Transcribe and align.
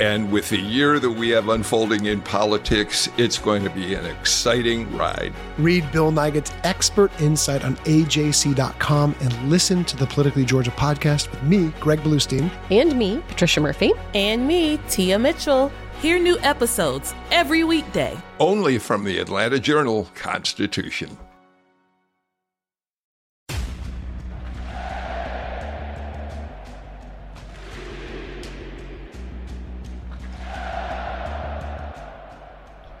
And 0.00 0.30
with 0.30 0.48
the 0.48 0.58
year 0.58 1.00
that 1.00 1.10
we 1.10 1.30
have 1.30 1.48
unfolding 1.48 2.06
in 2.06 2.20
politics, 2.20 3.08
it's 3.16 3.38
going 3.38 3.64
to 3.64 3.70
be 3.70 3.94
an 3.94 4.06
exciting 4.06 4.96
ride. 4.96 5.32
Read 5.58 5.90
Bill 5.90 6.12
Nigut's 6.12 6.52
expert 6.64 7.10
insight 7.20 7.64
on 7.64 7.76
AJC.com 7.78 9.16
and 9.20 9.50
listen 9.50 9.84
to 9.84 9.96
the 9.96 10.06
Politically 10.06 10.44
Georgia 10.44 10.70
podcast 10.70 11.30
with 11.30 11.42
me, 11.42 11.72
Greg 11.80 12.00
Bluestein. 12.00 12.50
And 12.70 12.96
me, 12.96 13.22
Patricia 13.28 13.60
Murphy. 13.60 13.92
And 14.14 14.46
me, 14.46 14.78
Tia 14.88 15.18
Mitchell. 15.18 15.72
Hear 16.00 16.20
new 16.20 16.38
episodes 16.40 17.12
every 17.32 17.64
weekday. 17.64 18.16
Only 18.38 18.78
from 18.78 19.02
the 19.02 19.18
Atlanta 19.18 19.58
Journal 19.58 20.08
Constitution. 20.14 21.18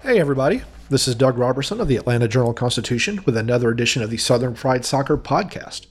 Hey, 0.08 0.18
everybody. 0.18 0.62
This 0.88 1.06
is 1.06 1.14
Doug 1.14 1.36
Roberson 1.36 1.82
of 1.82 1.86
the 1.86 1.96
Atlanta 1.96 2.28
Journal 2.28 2.54
Constitution 2.54 3.20
with 3.26 3.36
another 3.36 3.68
edition 3.68 4.02
of 4.02 4.08
the 4.08 4.16
Southern 4.16 4.54
Fried 4.54 4.86
Soccer 4.86 5.18
podcast. 5.18 5.84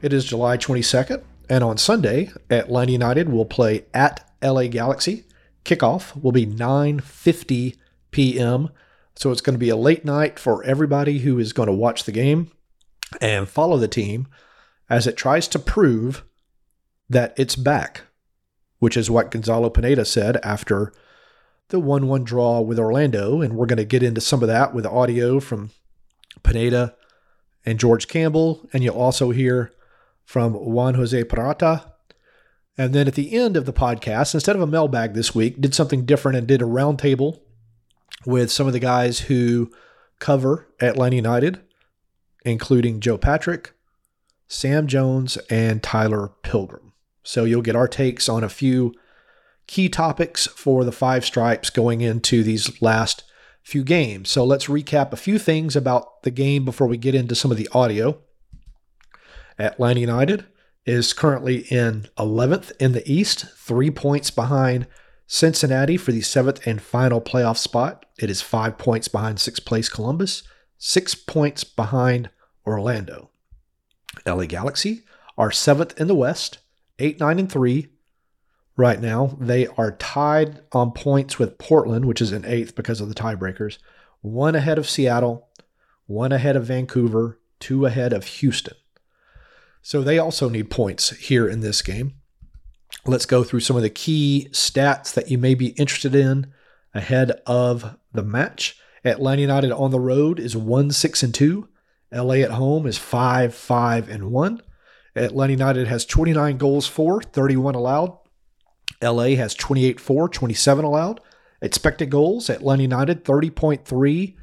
It 0.00 0.12
is 0.12 0.24
July 0.24 0.56
22nd, 0.56 1.24
and 1.48 1.64
on 1.64 1.76
Sunday, 1.76 2.30
Atlanta 2.48 2.92
United 2.92 3.28
will 3.28 3.44
play 3.44 3.86
at 3.92 4.24
LA 4.40 4.68
Galaxy. 4.68 5.24
Kickoff 5.64 6.14
will 6.22 6.30
be 6.30 6.46
9:50 6.46 7.76
p.m. 8.12 8.70
So 9.16 9.32
it's 9.32 9.40
going 9.40 9.54
to 9.54 9.58
be 9.58 9.68
a 9.68 9.74
late 9.74 10.04
night 10.04 10.38
for 10.38 10.62
everybody 10.62 11.18
who 11.18 11.36
is 11.40 11.52
going 11.52 11.66
to 11.66 11.72
watch 11.72 12.04
the 12.04 12.12
game 12.12 12.52
and 13.20 13.48
follow 13.48 13.78
the 13.78 13.88
team 13.88 14.28
as 14.88 15.08
it 15.08 15.16
tries 15.16 15.48
to 15.48 15.58
prove 15.58 16.22
that 17.08 17.34
it's 17.36 17.56
back, 17.56 18.02
which 18.78 18.96
is 18.96 19.10
what 19.10 19.32
Gonzalo 19.32 19.70
Pineda 19.70 20.04
said 20.04 20.36
after 20.44 20.92
the 21.70 21.80
1 21.80 22.06
1 22.06 22.24
draw 22.24 22.60
with 22.60 22.78
Orlando. 22.78 23.40
And 23.40 23.56
we're 23.56 23.66
going 23.66 23.78
to 23.78 23.84
get 23.84 24.02
into 24.02 24.20
some 24.20 24.42
of 24.42 24.48
that 24.48 24.74
with 24.74 24.86
audio 24.86 25.40
from 25.40 25.70
Pineda 26.42 26.94
and 27.64 27.78
George 27.78 28.08
Campbell. 28.08 28.68
And 28.72 28.84
you'll 28.84 28.94
also 28.94 29.30
hear 29.30 29.72
from 30.24 30.52
Juan 30.54 30.94
Jose 30.94 31.24
Purata. 31.24 31.92
And 32.78 32.94
then 32.94 33.08
at 33.08 33.14
the 33.14 33.34
end 33.34 33.56
of 33.56 33.66
the 33.66 33.72
podcast, 33.72 34.34
instead 34.34 34.56
of 34.56 34.62
a 34.62 34.66
mailbag 34.66 35.14
this 35.14 35.34
week, 35.34 35.60
did 35.60 35.74
something 35.74 36.06
different 36.06 36.38
and 36.38 36.46
did 36.46 36.62
a 36.62 36.66
roundtable 36.66 37.40
with 38.24 38.50
some 38.50 38.66
of 38.66 38.72
the 38.72 38.78
guys 38.78 39.20
who 39.20 39.70
cover 40.18 40.68
Atlanta 40.80 41.16
United, 41.16 41.60
including 42.44 43.00
Joe 43.00 43.18
Patrick, 43.18 43.72
Sam 44.48 44.86
Jones, 44.86 45.36
and 45.48 45.82
Tyler 45.82 46.32
Pilgrim. 46.42 46.92
So 47.22 47.44
you'll 47.44 47.62
get 47.62 47.76
our 47.76 47.88
takes 47.88 48.28
on 48.28 48.44
a 48.44 48.48
few 48.48 48.94
key 49.70 49.88
topics 49.88 50.48
for 50.48 50.84
the 50.84 50.90
Five 50.90 51.24
Stripes 51.24 51.70
going 51.70 52.00
into 52.00 52.42
these 52.42 52.82
last 52.82 53.22
few 53.62 53.84
games. 53.84 54.28
So 54.28 54.44
let's 54.44 54.66
recap 54.66 55.12
a 55.12 55.16
few 55.16 55.38
things 55.38 55.76
about 55.76 56.24
the 56.24 56.32
game 56.32 56.64
before 56.64 56.88
we 56.88 56.96
get 56.96 57.14
into 57.14 57.36
some 57.36 57.52
of 57.52 57.56
the 57.56 57.68
audio. 57.70 58.18
Atlanta 59.60 60.00
United 60.00 60.44
is 60.86 61.12
currently 61.12 61.58
in 61.70 62.08
11th 62.18 62.72
in 62.80 62.94
the 62.94 63.08
East, 63.08 63.46
three 63.56 63.92
points 63.92 64.32
behind 64.32 64.88
Cincinnati 65.28 65.96
for 65.96 66.10
the 66.10 66.22
seventh 66.22 66.66
and 66.66 66.82
final 66.82 67.20
playoff 67.20 67.56
spot. 67.56 68.06
It 68.18 68.28
is 68.28 68.42
five 68.42 68.76
points 68.76 69.06
behind 69.06 69.38
sixth 69.38 69.64
place 69.64 69.88
Columbus, 69.88 70.42
six 70.78 71.14
points 71.14 71.62
behind 71.62 72.30
Orlando. 72.66 73.30
LA 74.26 74.46
Galaxy 74.46 75.04
are 75.38 75.52
seventh 75.52 76.00
in 76.00 76.08
the 76.08 76.14
West, 76.16 76.58
eight, 76.98 77.20
nine, 77.20 77.38
and 77.38 77.52
three. 77.52 77.86
Right 78.80 79.02
now, 79.02 79.36
they 79.38 79.66
are 79.66 79.92
tied 79.92 80.62
on 80.72 80.92
points 80.92 81.38
with 81.38 81.58
Portland, 81.58 82.06
which 82.06 82.22
is 82.22 82.32
in 82.32 82.46
eighth 82.46 82.74
because 82.74 83.02
of 83.02 83.10
the 83.10 83.14
tiebreakers, 83.14 83.76
one 84.22 84.54
ahead 84.54 84.78
of 84.78 84.88
Seattle, 84.88 85.50
one 86.06 86.32
ahead 86.32 86.56
of 86.56 86.64
Vancouver, 86.64 87.38
two 87.58 87.84
ahead 87.84 88.14
of 88.14 88.24
Houston. 88.24 88.72
So 89.82 90.00
they 90.00 90.18
also 90.18 90.48
need 90.48 90.70
points 90.70 91.10
here 91.10 91.46
in 91.46 91.60
this 91.60 91.82
game. 91.82 92.14
Let's 93.04 93.26
go 93.26 93.44
through 93.44 93.60
some 93.60 93.76
of 93.76 93.82
the 93.82 93.90
key 93.90 94.48
stats 94.50 95.12
that 95.12 95.30
you 95.30 95.36
may 95.36 95.54
be 95.54 95.74
interested 95.76 96.14
in 96.14 96.50
ahead 96.94 97.32
of 97.44 97.98
the 98.14 98.24
match. 98.24 98.78
Atlanta 99.04 99.42
United 99.42 99.72
on 99.72 99.90
the 99.90 100.00
road 100.00 100.40
is 100.40 100.56
1 100.56 100.92
6 100.92 101.22
and 101.22 101.34
2. 101.34 101.68
LA 102.12 102.36
at 102.36 102.52
home 102.52 102.86
is 102.86 102.96
5 102.96 103.54
5 103.54 104.08
and 104.08 104.30
1. 104.30 104.62
Atlanta 105.14 105.52
United 105.52 105.86
has 105.86 106.06
29 106.06 106.56
goals 106.56 106.86
for, 106.86 107.20
31 107.20 107.74
allowed. 107.74 108.16
LA 109.02 109.36
has 109.36 109.54
28 109.54 110.00
4, 110.00 110.28
27 110.28 110.84
allowed. 110.84 111.20
Expected 111.62 112.10
goals 112.10 112.48
Atlanta 112.48 112.82
United 112.82 113.24
30.3 113.24 114.34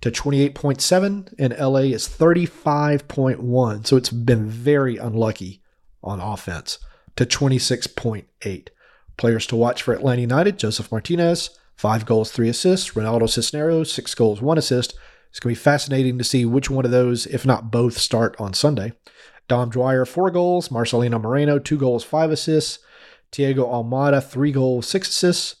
to 0.00 0.10
28.7, 0.10 1.34
and 1.38 1.56
LA 1.58 1.80
is 1.80 2.08
35.1. 2.08 3.86
So 3.86 3.96
it's 3.96 4.10
been 4.10 4.46
very 4.46 4.96
unlucky 4.96 5.62
on 6.02 6.20
offense 6.20 6.78
to 7.16 7.26
26.8. 7.26 8.68
Players 9.16 9.46
to 9.48 9.56
watch 9.56 9.82
for 9.82 9.94
Atlanta 9.94 10.20
United 10.20 10.58
Josef 10.58 10.92
Martinez, 10.92 11.50
five 11.74 12.06
goals, 12.06 12.30
three 12.30 12.48
assists. 12.48 12.92
Ronaldo 12.92 13.28
Cisneros, 13.28 13.92
six 13.92 14.14
goals, 14.14 14.40
one 14.40 14.58
assist. 14.58 14.94
It's 15.30 15.40
going 15.40 15.54
to 15.54 15.58
be 15.58 15.62
fascinating 15.62 16.16
to 16.18 16.24
see 16.24 16.44
which 16.44 16.70
one 16.70 16.84
of 16.84 16.90
those, 16.90 17.26
if 17.26 17.44
not 17.44 17.70
both, 17.70 17.98
start 17.98 18.36
on 18.38 18.54
Sunday. 18.54 18.92
Dom 19.48 19.70
Dwyer, 19.70 20.04
four 20.04 20.30
goals. 20.30 20.68
Marcelino 20.68 21.20
Moreno, 21.20 21.58
two 21.58 21.76
goals, 21.76 22.04
five 22.04 22.30
assists. 22.30 22.78
Thiago 23.32 23.68
Almada, 23.68 24.22
three 24.22 24.52
goals, 24.52 24.86
six 24.86 25.08
assists 25.08 25.56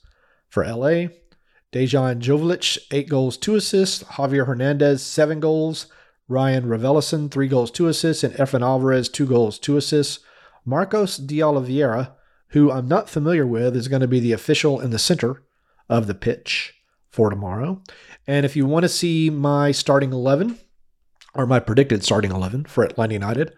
for 0.48 0.64
LA. 0.64 1.08
Dejan 1.72 2.20
Joveljic, 2.20 2.78
eight 2.90 3.08
goals, 3.08 3.36
two 3.36 3.54
assists. 3.54 4.02
Javier 4.04 4.46
Hernandez, 4.46 5.02
seven 5.02 5.40
goals. 5.40 5.86
Rayan 6.30 6.64
Raveloson, 6.64 7.30
three 7.30 7.48
goals, 7.48 7.70
two 7.70 7.88
assists. 7.88 8.24
And 8.24 8.34
Efrain 8.34 8.62
Alvarez, 8.62 9.08
two 9.08 9.26
goals, 9.26 9.58
two 9.58 9.76
assists. 9.76 10.20
Marcos 10.64 11.16
de 11.16 11.42
Oliveira, 11.42 12.14
who 12.48 12.70
I'm 12.70 12.88
not 12.88 13.08
familiar 13.08 13.46
with, 13.46 13.76
is 13.76 13.88
going 13.88 14.02
to 14.02 14.08
be 14.08 14.20
the 14.20 14.32
official 14.32 14.80
in 14.80 14.90
the 14.90 14.98
center 14.98 15.42
of 15.88 16.06
the 16.06 16.14
pitch 16.14 16.74
for 17.10 17.30
tomorrow. 17.30 17.82
And 18.26 18.44
if 18.44 18.56
you 18.56 18.66
want 18.66 18.84
to 18.84 18.88
see 18.88 19.30
my 19.30 19.72
starting 19.72 20.12
11, 20.12 20.58
or 21.34 21.46
my 21.46 21.60
predicted 21.60 22.04
starting 22.04 22.30
11 22.30 22.64
for 22.66 22.84
Atlanta 22.84 23.14
United, 23.14 23.54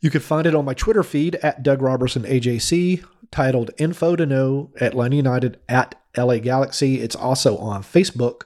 you 0.00 0.10
can 0.10 0.20
find 0.20 0.46
it 0.46 0.54
on 0.54 0.64
my 0.64 0.74
Twitter 0.74 1.02
feed 1.02 1.36
at 1.36 1.62
Doug 1.62 1.82
Roberson 1.82 2.24
AJC, 2.24 3.04
titled 3.30 3.70
Info 3.78 4.16
to 4.16 4.26
Know 4.26 4.70
Atlanta 4.80 5.16
United 5.16 5.58
at 5.68 6.00
LA 6.16 6.38
Galaxy. 6.38 7.00
It's 7.00 7.16
also 7.16 7.56
on 7.58 7.82
Facebook 7.82 8.42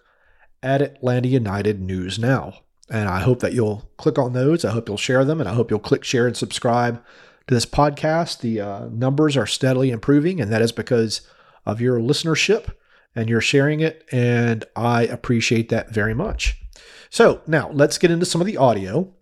at 0.63 0.83
Atlanta 0.83 1.29
United 1.29 1.81
News 1.81 2.19
Now. 2.19 2.55
And 2.89 3.09
I 3.09 3.21
hope 3.21 3.41
that 3.41 3.53
you'll 3.53 3.89
click 3.97 4.19
on 4.19 4.33
those. 4.33 4.65
I 4.65 4.73
hope 4.73 4.89
you'll 4.89 4.97
share 4.97 5.25
them, 5.25 5.41
and 5.41 5.49
I 5.49 5.55
hope 5.55 5.71
you'll 5.71 5.79
click 5.79 6.03
share 6.03 6.27
and 6.27 6.37
subscribe 6.37 7.03
to 7.47 7.55
this 7.55 7.67
podcast. 7.67 8.41
The 8.41 8.61
uh, 8.61 8.89
numbers 8.91 9.37
are 9.37 9.47
steadily 9.47 9.91
improving, 9.91 10.41
and 10.41 10.53
that 10.53 10.63
is 10.63 10.73
because 10.73 11.21
of 11.67 11.81
your 11.81 11.99
listenership 11.99 12.73
and 13.15 13.29
you're 13.29 13.41
sharing 13.41 13.81
it. 13.81 14.05
And 14.13 14.65
I 14.77 15.03
appreciate 15.03 15.69
that 15.69 15.91
very 15.91 16.15
much. 16.15 16.61
So 17.11 17.43
now 17.47 17.71
let's 17.73 17.99
get 17.99 18.11
into 18.11 18.27
some 18.27 18.41
of 18.41 18.47
the 18.47 18.57
audio. 18.57 19.13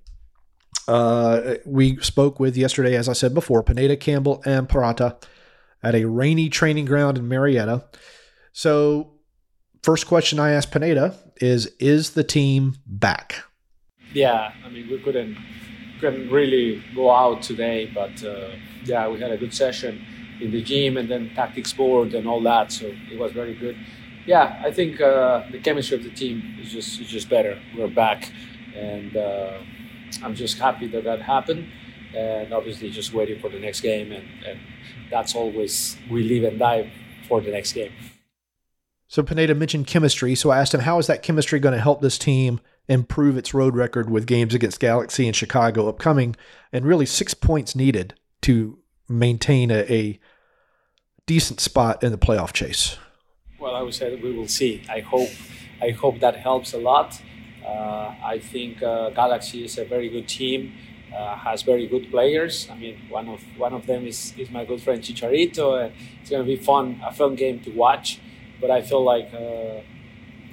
Uh, 0.88 1.56
we 1.66 1.98
spoke 1.98 2.40
with 2.40 2.56
yesterday, 2.56 2.96
as 2.96 3.10
I 3.10 3.12
said 3.12 3.34
before, 3.34 3.62
Pineda 3.62 3.96
Campbell 3.96 4.42
and 4.46 4.66
Purata 4.66 5.18
at 5.82 5.94
a 5.94 6.06
rainy 6.06 6.48
training 6.48 6.86
ground 6.86 7.18
in 7.18 7.28
Marietta. 7.28 7.84
So, 8.52 9.12
first 9.82 10.06
question 10.06 10.40
I 10.40 10.52
asked 10.52 10.72
Pineda 10.72 11.14
is 11.36 11.66
Is 11.78 12.12
the 12.12 12.24
team 12.24 12.76
back? 12.86 13.44
Yeah, 14.14 14.50
I 14.64 14.70
mean, 14.70 14.88
we 14.90 14.98
couldn't 14.98 15.36
couldn't 16.00 16.30
really 16.30 16.82
go 16.94 17.10
out 17.10 17.42
today, 17.42 17.90
but 17.92 18.24
uh, 18.24 18.52
yeah, 18.84 19.08
we 19.08 19.20
had 19.20 19.30
a 19.30 19.36
good 19.36 19.52
session 19.52 20.02
in 20.40 20.52
the 20.52 20.62
gym 20.62 20.96
and 20.96 21.10
then 21.10 21.30
tactics 21.34 21.72
board 21.72 22.14
and 22.14 22.26
all 22.26 22.40
that. 22.42 22.72
So 22.72 22.86
it 23.12 23.18
was 23.18 23.32
very 23.32 23.54
good. 23.54 23.76
Yeah, 24.24 24.62
I 24.64 24.70
think 24.70 25.00
uh, 25.00 25.42
the 25.50 25.58
chemistry 25.58 25.98
of 25.98 26.04
the 26.04 26.10
team 26.10 26.56
is 26.60 26.72
just 26.72 26.98
is 26.98 27.08
just 27.08 27.28
better. 27.28 27.60
We're 27.76 27.88
back, 27.88 28.30
and 28.74 29.14
uh, 29.16 29.58
I'm 30.22 30.34
just 30.34 30.58
happy 30.58 30.86
that 30.88 31.04
that 31.04 31.22
happened. 31.22 31.68
And 32.16 32.52
obviously, 32.54 32.90
just 32.90 33.12
waiting 33.12 33.38
for 33.38 33.50
the 33.50 33.58
next 33.58 33.82
game, 33.82 34.12
and, 34.12 34.26
and 34.46 34.58
that's 35.10 35.34
always 35.34 35.96
we 36.10 36.22
live 36.22 36.44
and 36.44 36.58
die 36.58 36.90
for 37.28 37.40
the 37.40 37.50
next 37.50 37.74
game. 37.74 37.92
So 39.08 39.22
Pineda 39.22 39.54
mentioned 39.54 39.86
chemistry, 39.86 40.34
so 40.34 40.50
I 40.50 40.58
asked 40.58 40.74
him 40.74 40.80
how 40.80 40.98
is 40.98 41.06
that 41.06 41.22
chemistry 41.22 41.60
going 41.60 41.74
to 41.74 41.80
help 41.80 42.00
this 42.00 42.18
team 42.18 42.60
improve 42.88 43.36
its 43.36 43.54
road 43.54 43.76
record 43.76 44.10
with 44.10 44.26
games 44.26 44.54
against 44.54 44.80
Galaxy 44.80 45.26
and 45.26 45.36
Chicago 45.36 45.88
upcoming, 45.88 46.36
and 46.72 46.84
really 46.84 47.06
six 47.06 47.34
points 47.34 47.74
needed 47.74 48.14
to 48.42 48.78
maintain 49.08 49.70
a, 49.70 49.80
a 49.92 50.18
decent 51.26 51.60
spot 51.60 52.02
in 52.02 52.12
the 52.12 52.18
playoff 52.18 52.52
chase. 52.52 52.96
Well, 53.58 53.74
I 53.74 53.82
would 53.82 53.94
say 53.94 54.14
we 54.16 54.36
will 54.36 54.48
see. 54.48 54.82
I 54.88 55.00
hope, 55.00 55.30
I 55.82 55.90
hope 55.90 56.20
that 56.20 56.36
helps 56.36 56.72
a 56.72 56.78
lot. 56.78 57.20
Uh, 57.68 58.14
I 58.24 58.38
think 58.38 58.82
uh, 58.82 59.10
Galaxy 59.10 59.64
is 59.64 59.76
a 59.76 59.84
very 59.84 60.08
good 60.08 60.26
team, 60.26 60.72
uh, 61.14 61.36
has 61.36 61.62
very 61.62 61.86
good 61.86 62.10
players. 62.10 62.68
I 62.70 62.76
mean, 62.76 62.96
one 63.10 63.28
of 63.28 63.40
one 63.58 63.74
of 63.74 63.86
them 63.86 64.06
is, 64.06 64.32
is 64.38 64.50
my 64.50 64.64
good 64.64 64.80
friend 64.80 65.02
Chicharito. 65.02 65.92
It's 66.20 66.30
going 66.30 66.42
to 66.42 66.46
be 66.46 66.56
fun, 66.56 67.00
a 67.04 67.12
fun 67.12 67.34
game 67.34 67.60
to 67.60 67.70
watch. 67.70 68.20
But 68.60 68.70
I 68.70 68.80
feel 68.82 69.04
like 69.04 69.28
uh, 69.34 69.82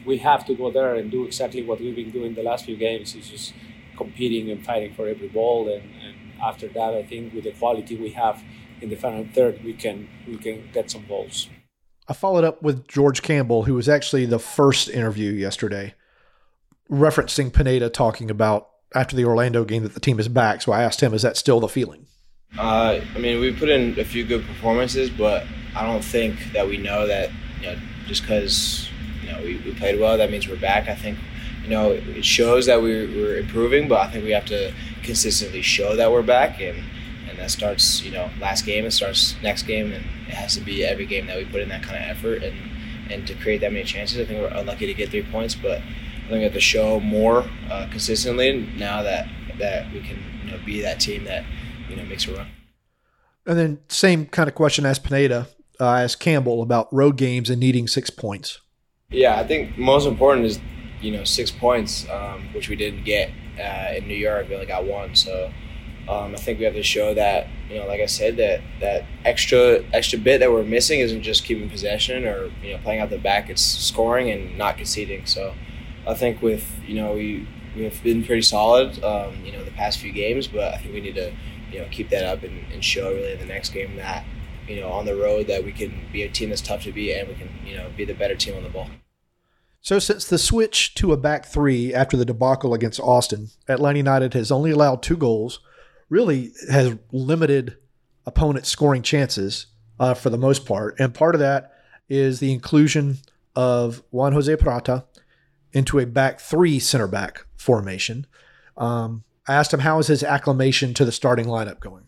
we 0.05 0.17
have 0.17 0.45
to 0.47 0.53
go 0.55 0.71
there 0.71 0.95
and 0.95 1.09
do 1.09 1.25
exactly 1.25 1.63
what 1.63 1.79
we've 1.79 1.95
been 1.95 2.11
doing 2.11 2.35
the 2.35 2.43
last 2.43 2.65
few 2.65 2.75
games. 2.75 3.15
Is 3.15 3.29
just 3.29 3.53
competing 3.97 4.51
and 4.51 4.63
fighting 4.65 4.93
for 4.93 5.07
every 5.07 5.29
ball. 5.29 5.69
And, 5.69 5.83
and 6.05 6.15
after 6.43 6.67
that, 6.67 6.93
I 6.93 7.03
think 7.03 7.33
with 7.33 7.45
the 7.45 7.53
quality 7.53 7.95
we 7.95 8.09
have 8.11 8.43
in 8.81 8.89
the 8.89 8.97
final 8.97 9.25
third, 9.33 9.63
we 9.63 9.73
can 9.73 10.07
we 10.27 10.37
can 10.37 10.69
get 10.73 10.91
some 10.91 11.05
goals. 11.07 11.49
I 12.07 12.13
followed 12.13 12.43
up 12.43 12.61
with 12.61 12.87
George 12.87 13.21
Campbell, 13.21 13.63
who 13.63 13.73
was 13.73 13.89
actually 13.89 14.25
the 14.25 14.37
first 14.37 14.89
interview 14.89 15.31
yesterday, 15.31 15.95
referencing 16.89 17.51
Pineda 17.51 17.89
talking 17.89 18.29
about 18.29 18.69
after 18.93 19.15
the 19.15 19.25
Orlando 19.25 19.65
game 19.65 19.83
that 19.83 19.93
the 19.93 19.99
team 19.99 20.19
is 20.19 20.27
back. 20.27 20.61
So 20.61 20.71
I 20.71 20.83
asked 20.83 21.01
him, 21.01 21.13
is 21.13 21.21
that 21.23 21.37
still 21.37 21.59
the 21.59 21.67
feeling? 21.67 22.05
Uh, 22.57 23.01
I 23.13 23.19
mean, 23.19 23.39
we 23.39 23.51
put 23.51 23.69
in 23.69 23.99
a 23.99 24.05
few 24.05 24.25
good 24.25 24.45
performances, 24.45 25.09
but 25.09 25.45
I 25.75 25.85
don't 25.85 26.03
think 26.03 26.53
that 26.53 26.67
we 26.67 26.77
know 26.77 27.05
that 27.05 27.29
you 27.59 27.67
know 27.67 27.77
just 28.07 28.21
because 28.21 28.89
you 29.21 29.31
know 29.31 29.39
we, 29.41 29.57
we 29.57 29.73
played 29.73 29.99
well, 29.99 30.17
that 30.17 30.31
means 30.31 30.47
we're 30.47 30.55
back. 30.55 30.87
I 30.87 30.95
think 30.95 31.17
you 31.63 31.69
know 31.69 31.91
it 31.91 32.23
shows 32.23 32.65
that 32.67 32.81
we're, 32.81 33.07
we're 33.07 33.37
improving, 33.37 33.89
but 33.89 33.99
I 33.99 34.09
think 34.09 34.23
we 34.23 34.31
have 34.31 34.45
to 34.45 34.73
consistently 35.03 35.61
show 35.61 35.97
that 35.97 36.11
we're 36.11 36.23
back, 36.23 36.61
and 36.61 36.81
and 37.29 37.37
that 37.39 37.51
starts 37.51 38.01
you 38.03 38.11
know 38.11 38.29
last 38.39 38.65
game, 38.65 38.85
it 38.85 38.91
starts 38.91 39.35
next 39.43 39.63
game, 39.63 39.91
and 39.91 40.05
it 40.27 40.33
has 40.33 40.55
to 40.55 40.61
be 40.61 40.85
every 40.85 41.05
game 41.05 41.27
that 41.27 41.37
we 41.37 41.43
put 41.43 41.59
in 41.59 41.67
that 41.69 41.83
kind 41.83 41.97
of 41.97 42.09
effort 42.09 42.41
and 42.41 42.55
and 43.11 43.27
to 43.27 43.33
create 43.35 43.59
that 43.61 43.73
many 43.73 43.83
chances. 43.83 44.17
I 44.17 44.23
think 44.23 44.39
we're 44.39 44.57
unlucky 44.57 44.85
to 44.85 44.93
get 44.93 45.09
three 45.09 45.23
points, 45.23 45.55
but 45.55 45.81
I 46.29 46.43
at 46.43 46.53
the 46.53 46.59
show 46.59 46.99
more 46.99 47.45
uh, 47.69 47.87
consistently 47.91 48.69
now 48.77 49.03
that 49.03 49.27
that 49.59 49.91
we 49.93 50.01
can 50.01 50.19
you 50.43 50.51
know 50.51 50.59
be 50.65 50.81
that 50.81 50.99
team 50.99 51.25
that 51.25 51.45
you 51.89 51.95
know 51.95 52.03
makes 52.05 52.27
a 52.27 52.33
run. 52.33 52.47
And 53.45 53.57
then 53.57 53.79
same 53.89 54.25
kind 54.25 54.49
of 54.49 54.55
question 54.55 54.85
as 54.85 54.97
Pineda, 54.97 55.47
uh, 55.79 55.93
as 55.93 56.15
Campbell 56.15 56.63
about 56.63 56.91
road 56.91 57.15
games 57.15 57.49
and 57.49 57.59
needing 57.59 57.87
six 57.87 58.09
points. 58.09 58.59
Yeah, 59.11 59.39
I 59.39 59.45
think 59.45 59.77
most 59.77 60.07
important 60.07 60.47
is 60.47 60.59
you 61.01 61.11
know 61.11 61.23
six 61.23 61.51
points, 61.51 62.09
um, 62.09 62.49
which 62.53 62.69
we 62.69 62.75
didn't 62.75 63.03
get 63.03 63.29
uh, 63.59 63.93
in 63.95 64.07
New 64.07 64.15
York. 64.15 64.49
We 64.49 64.55
only 64.55 64.65
got 64.65 64.85
one, 64.85 65.15
so 65.15 65.51
um, 66.09 66.33
I 66.33 66.37
think 66.37 66.59
we 66.59 66.65
have 66.65 66.73
to 66.73 66.83
show 66.83 67.13
that 67.13 67.47
you 67.69 67.79
know, 67.79 67.87
like 67.87 68.01
I 68.01 68.05
said, 68.05 68.37
that 68.37 68.61
that 68.79 69.05
extra 69.23 69.83
extra 69.93 70.19
bit 70.19 70.39
that 70.39 70.51
we're 70.51 70.63
missing 70.63 70.99
isn't 70.99 71.21
just 71.21 71.43
keeping 71.43 71.69
possession 71.69 72.25
or 72.25 72.51
you 72.63 72.73
know 72.73 72.79
playing 72.83 73.01
out 73.01 73.09
the 73.09 73.17
back. 73.17 73.49
It's 73.49 73.61
scoring 73.61 74.29
and 74.31 74.57
not 74.57 74.77
conceding. 74.77 75.25
So 75.25 75.53
I 76.07 76.13
think 76.13 76.41
with 76.41 76.65
you 76.87 76.95
know 76.95 77.13
we 77.13 77.47
we 77.75 77.83
have 77.83 78.01
been 78.03 78.23
pretty 78.23 78.41
solid, 78.41 79.03
um, 79.03 79.43
you 79.43 79.51
know, 79.51 79.63
the 79.63 79.71
past 79.71 79.99
few 79.99 80.11
games, 80.11 80.47
but 80.47 80.73
I 80.73 80.77
think 80.77 80.93
we 80.93 81.01
need 81.01 81.15
to 81.15 81.33
you 81.71 81.79
know 81.79 81.87
keep 81.91 82.09
that 82.09 82.23
up 82.23 82.43
and, 82.43 82.71
and 82.71 82.83
show 82.83 83.11
really 83.11 83.33
in 83.33 83.39
the 83.39 83.45
next 83.45 83.69
game 83.69 83.95
that 83.97 84.25
you 84.67 84.79
know 84.79 84.89
on 84.89 85.05
the 85.05 85.15
road 85.15 85.47
that 85.47 85.63
we 85.63 85.71
can 85.71 85.93
be 86.11 86.23
a 86.23 86.29
team 86.29 86.49
that's 86.49 86.61
tough 86.61 86.83
to 86.83 86.91
beat 86.91 87.13
and 87.13 87.27
we 87.27 87.35
can 87.35 87.49
you 87.65 87.75
know 87.75 87.89
be 87.97 88.05
the 88.05 88.13
better 88.13 88.35
team 88.35 88.55
on 88.55 88.63
the 88.63 88.69
ball. 88.69 88.89
So, 89.81 89.99
since 89.99 90.25
the 90.25 90.39
switch 90.39 90.95
to 90.95 91.13
a 91.13 91.17
back 91.17 91.45
three 91.45 91.93
after 91.93 92.17
the 92.17 92.25
debacle 92.25 92.73
against 92.73 92.99
Austin, 92.99 93.49
Atlanta 93.67 93.97
United 93.97 94.33
has 94.33 94.51
only 94.51 94.71
allowed 94.71 95.03
two 95.03 95.17
goals, 95.17 95.59
really 96.09 96.53
has 96.71 96.97
limited 97.11 97.77
opponent 98.25 98.65
scoring 98.65 99.03
chances 99.03 99.67
uh, 99.99 100.15
for 100.15 100.31
the 100.31 100.37
most 100.37 100.65
part. 100.65 100.99
And 100.99 101.13
part 101.13 101.35
of 101.35 101.39
that 101.39 101.71
is 102.09 102.39
the 102.39 102.51
inclusion 102.51 103.19
of 103.55 104.01
Juan 104.09 104.33
Jose 104.33 104.55
Purata 104.55 105.05
into 105.75 105.99
a 105.99 106.05
back 106.05 106.39
three 106.39 106.79
center 106.79 107.07
back 107.07 107.45
formation. 107.57 108.25
Um, 108.77 109.23
I 109.47 109.53
asked 109.53 109.73
him 109.73 109.81
how 109.81 109.99
is 109.99 110.07
his 110.07 110.23
acclimation 110.23 110.93
to 110.95 111.05
the 111.05 111.11
starting 111.11 111.45
lineup 111.45 111.79
going. 111.79 112.05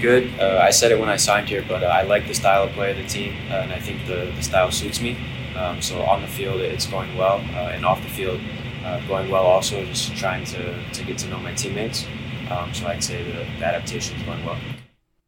Good. 0.00 0.38
Uh, 0.40 0.60
I 0.62 0.70
said 0.70 0.92
it 0.92 0.98
when 0.98 1.08
I 1.08 1.16
signed 1.16 1.48
here, 1.48 1.64
but 1.66 1.82
uh, 1.82 1.86
I 1.86 2.02
like 2.02 2.26
the 2.26 2.34
style 2.34 2.64
of 2.64 2.70
play 2.72 2.92
of 2.92 2.96
the 2.96 3.06
team, 3.06 3.34
uh, 3.50 3.54
and 3.54 3.72
I 3.72 3.80
think 3.80 4.06
the, 4.06 4.32
the 4.34 4.42
style 4.42 4.70
suits 4.70 5.00
me. 5.00 5.18
Um, 5.56 5.82
so 5.82 6.00
on 6.02 6.22
the 6.22 6.28
field, 6.28 6.60
it's 6.60 6.86
going 6.86 7.16
well, 7.16 7.38
uh, 7.38 7.72
and 7.74 7.84
off 7.84 8.00
the 8.02 8.08
field, 8.08 8.40
uh, 8.84 9.04
going 9.06 9.28
well 9.30 9.44
also. 9.44 9.84
Just 9.84 10.16
trying 10.16 10.44
to, 10.46 10.90
to 10.92 11.04
get 11.04 11.18
to 11.18 11.28
know 11.28 11.38
my 11.38 11.52
teammates. 11.54 12.06
Um, 12.50 12.72
so 12.72 12.86
I'd 12.86 13.02
say 13.02 13.22
the, 13.24 13.38
the 13.58 13.66
adaptation 13.66 14.16
is 14.16 14.22
going 14.22 14.44
well. 14.44 14.58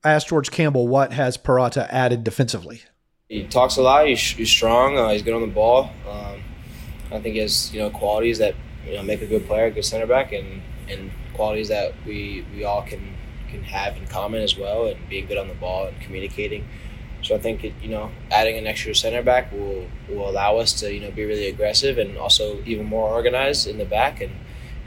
I 0.04 0.12
asked 0.12 0.28
George 0.28 0.50
Campbell 0.50 0.88
what 0.88 1.12
has 1.12 1.36
Purata 1.36 1.92
added 1.92 2.24
defensively. 2.24 2.82
He 3.28 3.46
talks 3.46 3.76
a 3.76 3.82
lot. 3.82 4.06
He's, 4.06 4.20
he's 4.20 4.50
strong. 4.50 4.96
Uh, 4.96 5.10
he's 5.10 5.22
good 5.22 5.34
on 5.34 5.42
the 5.42 5.48
ball. 5.48 5.90
Um, 6.08 6.42
I 7.12 7.20
think 7.20 7.34
he 7.34 7.40
has 7.40 7.72
you 7.72 7.80
know 7.80 7.90
qualities 7.90 8.38
that 8.38 8.54
you 8.86 8.94
know 8.94 9.02
make 9.02 9.22
a 9.22 9.26
good 9.26 9.46
player, 9.46 9.66
a 9.66 9.70
good 9.70 9.84
center 9.84 10.06
back, 10.06 10.32
and 10.32 10.62
and 10.88 11.10
qualities 11.34 11.68
that 11.68 11.94
we 12.06 12.44
we 12.54 12.64
all 12.64 12.82
can 12.82 13.14
can 13.50 13.62
have 13.64 13.96
in 13.96 14.06
common 14.06 14.42
as 14.42 14.56
well, 14.56 14.86
and 14.86 15.08
being 15.08 15.26
good 15.26 15.38
on 15.38 15.48
the 15.48 15.54
ball 15.54 15.86
and 15.86 16.00
communicating. 16.00 16.66
So 17.22 17.36
I 17.36 17.38
think 17.38 17.64
it, 17.64 17.74
you 17.82 17.88
know 17.88 18.10
adding 18.30 18.56
an 18.58 18.66
extra 18.66 18.94
center 18.94 19.22
back 19.22 19.52
will 19.52 19.86
will 20.08 20.28
allow 20.28 20.56
us 20.58 20.72
to 20.80 20.92
you 20.92 21.00
know 21.00 21.10
be 21.10 21.24
really 21.24 21.48
aggressive 21.48 21.98
and 21.98 22.16
also 22.18 22.62
even 22.64 22.86
more 22.86 23.08
organized 23.08 23.68
in 23.68 23.78
the 23.78 23.84
back 23.84 24.20
and 24.20 24.32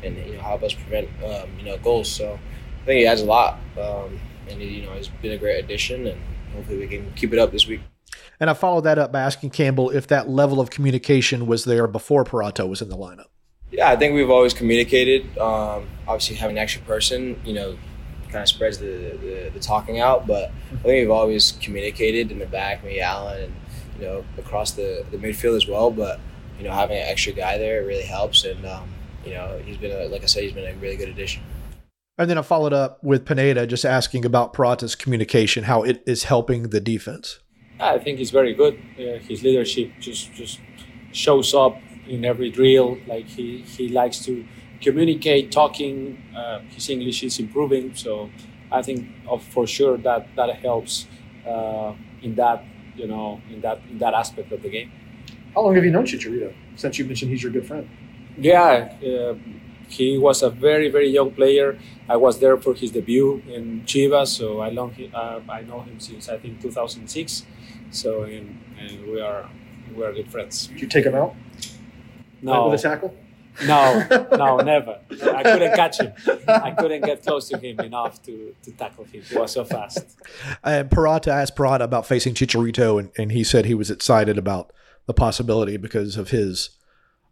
and 0.04 0.18
you 0.18 0.34
know 0.34 0.42
help 0.42 0.64
us 0.64 0.74
prevent 0.74 1.10
um, 1.24 1.50
you 1.58 1.66
know 1.66 1.78
goals. 1.78 2.12
So 2.12 2.34
I 2.34 2.86
think 2.86 3.00
he 3.00 3.08
adds 3.08 3.22
a 3.22 3.26
lot, 3.26 3.60
um, 3.80 4.20
and 4.50 4.62
you 4.62 4.84
know 4.84 4.94
he's 4.94 5.08
been 5.08 5.32
a 5.32 5.38
great 5.38 5.64
addition, 5.64 6.08
and 6.08 6.20
hopefully 6.54 6.80
we 6.80 6.88
can 6.88 7.12
keep 7.14 7.34
it 7.34 7.40
up 7.40 7.52
this 7.52 7.68
week. 7.68 7.82
And 8.40 8.50
I 8.50 8.54
followed 8.54 8.82
that 8.82 9.00
up 9.00 9.12
by 9.12 9.22
asking 9.22 9.52
Campbell 9.52 9.90
if 9.90 10.08
that 10.08 10.30
level 10.30 10.60
of 10.60 10.70
communication 10.70 11.48
was 11.48 11.66
there 11.66 11.88
before 11.88 12.24
Purata 12.24 12.68
was 12.68 12.82
in 12.82 12.90
the 12.90 12.98
lineup. 12.98 13.28
Yeah, 13.72 13.90
I 13.90 13.96
think 13.96 14.14
we've 14.14 14.30
always 14.30 14.54
communicated. 14.54 15.38
Um, 15.38 15.88
obviously, 16.08 16.36
having 16.36 16.58
an 16.58 16.64
extra 16.64 16.82
person, 16.84 17.40
you 17.44 17.54
know, 17.54 17.78
kind 18.36 18.44
of 18.44 18.48
spreads 18.50 18.78
the, 18.78 19.18
the, 19.22 19.52
the, 19.54 19.60
talking 19.60 20.00
out. 20.00 20.28
But 20.28 20.52
I 20.72 20.76
think 20.84 20.86
we've 20.86 21.10
always 21.10 21.54
communicated 21.54 22.32
in 22.32 22.40
the 22.40 22.46
back, 22.46 22.84
me, 22.84 23.00
Alan, 23.00 23.44
and 23.46 23.56
you 24.00 24.06
know 24.06 24.26
across 24.38 24.72
the, 24.72 25.06
the 25.12 25.18
midfield 25.18 25.56
as 25.56 25.68
well. 25.68 25.90
But 25.92 26.20
you 26.58 26.64
know 26.64 26.72
having 26.72 26.98
an 26.98 27.04
extra 27.04 27.34
guy 27.34 27.58
there 27.58 27.86
really 27.86 28.04
helps, 28.04 28.44
and 28.44 28.66
um, 28.66 28.90
you 29.26 29.34
know 29.34 29.60
he's 29.66 29.78
been 29.78 29.92
a, 29.92 30.06
like 30.06 30.24
I 30.24 30.28
said, 30.28 30.44
he's 30.44 30.54
been 30.54 30.68
a 30.68 30.78
really 30.78 30.98
good 30.98 31.10
addition. 31.10 31.42
And 32.18 32.30
then 32.30 32.38
I 32.38 32.44
followed 32.44 32.72
up 32.72 33.04
with 33.04 33.26
Pineda, 33.26 33.68
just 33.68 33.84
asking 33.84 34.24
about 34.24 34.54
Purata's 34.54 34.96
communication, 34.96 35.66
how 35.66 35.84
it 35.84 36.02
is 36.06 36.24
helping 36.24 36.70
the 36.70 36.80
defense. 36.80 37.40
I 37.80 37.98
think 38.00 38.20
he's 38.20 38.32
very 38.32 38.54
good. 38.54 38.80
Uh, 38.98 39.20
his 39.28 39.44
leadership 39.44 39.92
just 40.00 40.34
just 40.34 40.60
shows 41.12 41.54
up 41.54 41.78
in 42.08 42.24
every 42.24 42.50
drill. 42.50 42.98
Like 43.08 43.28
he 43.28 43.60
he 43.60 43.90
likes 43.90 44.20
to 44.26 44.46
communicate, 44.82 45.52
talking. 45.52 46.18
Uh, 46.36 46.60
his 46.74 46.90
English 46.90 47.24
is 47.24 47.40
improving, 47.40 47.94
so 47.96 48.30
I 48.72 48.82
think 48.82 49.08
of, 49.28 49.44
for 49.44 49.68
sure 49.68 49.98
that 49.98 50.28
that 50.36 50.56
helps 50.58 51.08
uh, 51.46 51.94
in 52.22 52.36
that 52.36 52.64
you 52.96 53.08
know 53.08 53.42
in 53.52 53.62
that 53.62 53.82
in 53.92 53.98
that 54.00 54.14
aspect 54.14 54.52
of 54.52 54.62
the 54.62 54.70
game. 54.70 54.92
How 55.54 55.62
long 55.62 55.76
have 55.76 55.86
you 55.86 55.92
known 55.92 56.06
Chicharito? 56.06 56.54
Since 56.76 57.00
you 57.00 57.06
mentioned 57.06 57.32
he's 57.32 57.44
your 57.44 57.52
good 57.52 57.66
friend. 57.68 57.90
Yeah, 58.38 58.94
uh, 59.04 59.36
he 59.88 60.18
was 60.18 60.44
a 60.44 60.50
very 60.50 60.90
very 60.90 61.10
young 61.10 61.32
player. 61.32 61.78
I 62.10 62.18
was 62.18 62.40
there 62.40 62.58
for 62.58 62.74
his 62.74 62.92
debut 62.92 63.42
in 63.48 63.82
Chivas, 63.86 64.28
so 64.28 64.62
I 64.62 64.70
him, 64.70 65.12
uh, 65.14 65.40
I 65.50 65.62
know 65.62 65.82
him 65.82 66.00
since 66.00 66.30
I 66.30 66.38
think 66.38 66.62
2006. 66.62 67.44
So 67.92 68.24
and, 68.24 68.62
and 68.80 69.08
we 69.08 69.22
are 69.22 69.50
we 69.96 70.04
are 70.04 70.14
good 70.14 70.32
friends. 70.32 70.68
Did 70.68 70.82
you 70.82 70.88
take 70.88 71.06
him 71.06 71.16
out? 71.16 71.36
No. 72.42 72.70
With 72.70 72.80
a 72.80 72.84
tackle? 72.84 73.16
No, 73.66 74.28
no, 74.38 74.58
never. 74.58 75.00
I 75.12 75.44
couldn't 75.44 75.76
catch 75.76 76.00
him. 76.00 76.14
I 76.48 76.72
couldn't 76.72 77.06
get 77.06 77.24
close 77.24 77.48
to 77.50 77.58
him 77.58 77.80
enough 77.80 78.22
to, 78.24 78.54
to 78.64 78.72
tackle 78.72 79.06
him. 79.06 79.22
He 79.22 79.38
was 79.38 79.54
so 79.54 79.64
fast. 79.64 80.18
And 80.64 80.92
Purata 80.92 81.32
asked 81.32 81.56
Purata 81.56 81.86
about 81.86 82.06
facing 82.06 82.34
Chicharito, 82.34 83.00
and, 83.00 83.12
and 83.18 83.32
he 83.32 83.44
said 83.44 83.66
he 83.66 83.74
was 83.74 83.90
excited 83.90 84.38
about 84.38 84.74
the 85.06 85.14
possibility 85.14 85.78
because 85.78 86.18
of 86.18 86.32
his 86.32 86.72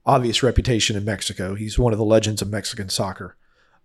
obvious 0.06 0.44
reputation 0.44 0.96
in 0.96 1.04
Mexico. 1.04 1.56
He's 1.56 1.78
one 1.78 1.94
of 1.94 2.00
the 2.00 2.06
legends 2.06 2.42
of 2.42 2.50
Mexican 2.50 2.90
soccer. 2.90 3.36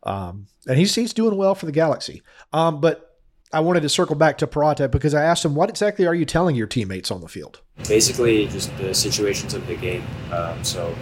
Um, 0.04 0.46
and 0.66 0.78
he's 0.78 0.94
he's 0.94 1.12
doing 1.12 1.36
well 1.36 1.54
for 1.54 1.66
the 1.66 1.72
Galaxy. 1.72 2.22
Um, 2.52 2.80
but 2.80 3.07
I 3.52 3.60
wanted 3.60 3.80
to 3.80 3.88
circle 3.88 4.14
back 4.14 4.36
to 4.38 4.46
Purata 4.46 4.88
because 4.88 5.14
I 5.14 5.24
asked 5.24 5.44
him, 5.44 5.54
what 5.54 5.70
exactly 5.70 6.06
are 6.06 6.14
you 6.14 6.26
telling 6.26 6.54
your 6.54 6.66
teammates 6.66 7.10
on 7.10 7.22
the 7.22 7.28
field? 7.28 7.60
Basically, 7.88 8.46
just 8.48 8.76
the 8.76 8.92
situations 8.92 9.54
of 9.54 9.66
the 9.66 9.76
game. 9.76 10.04
Um, 10.30 10.62
so 10.62 10.94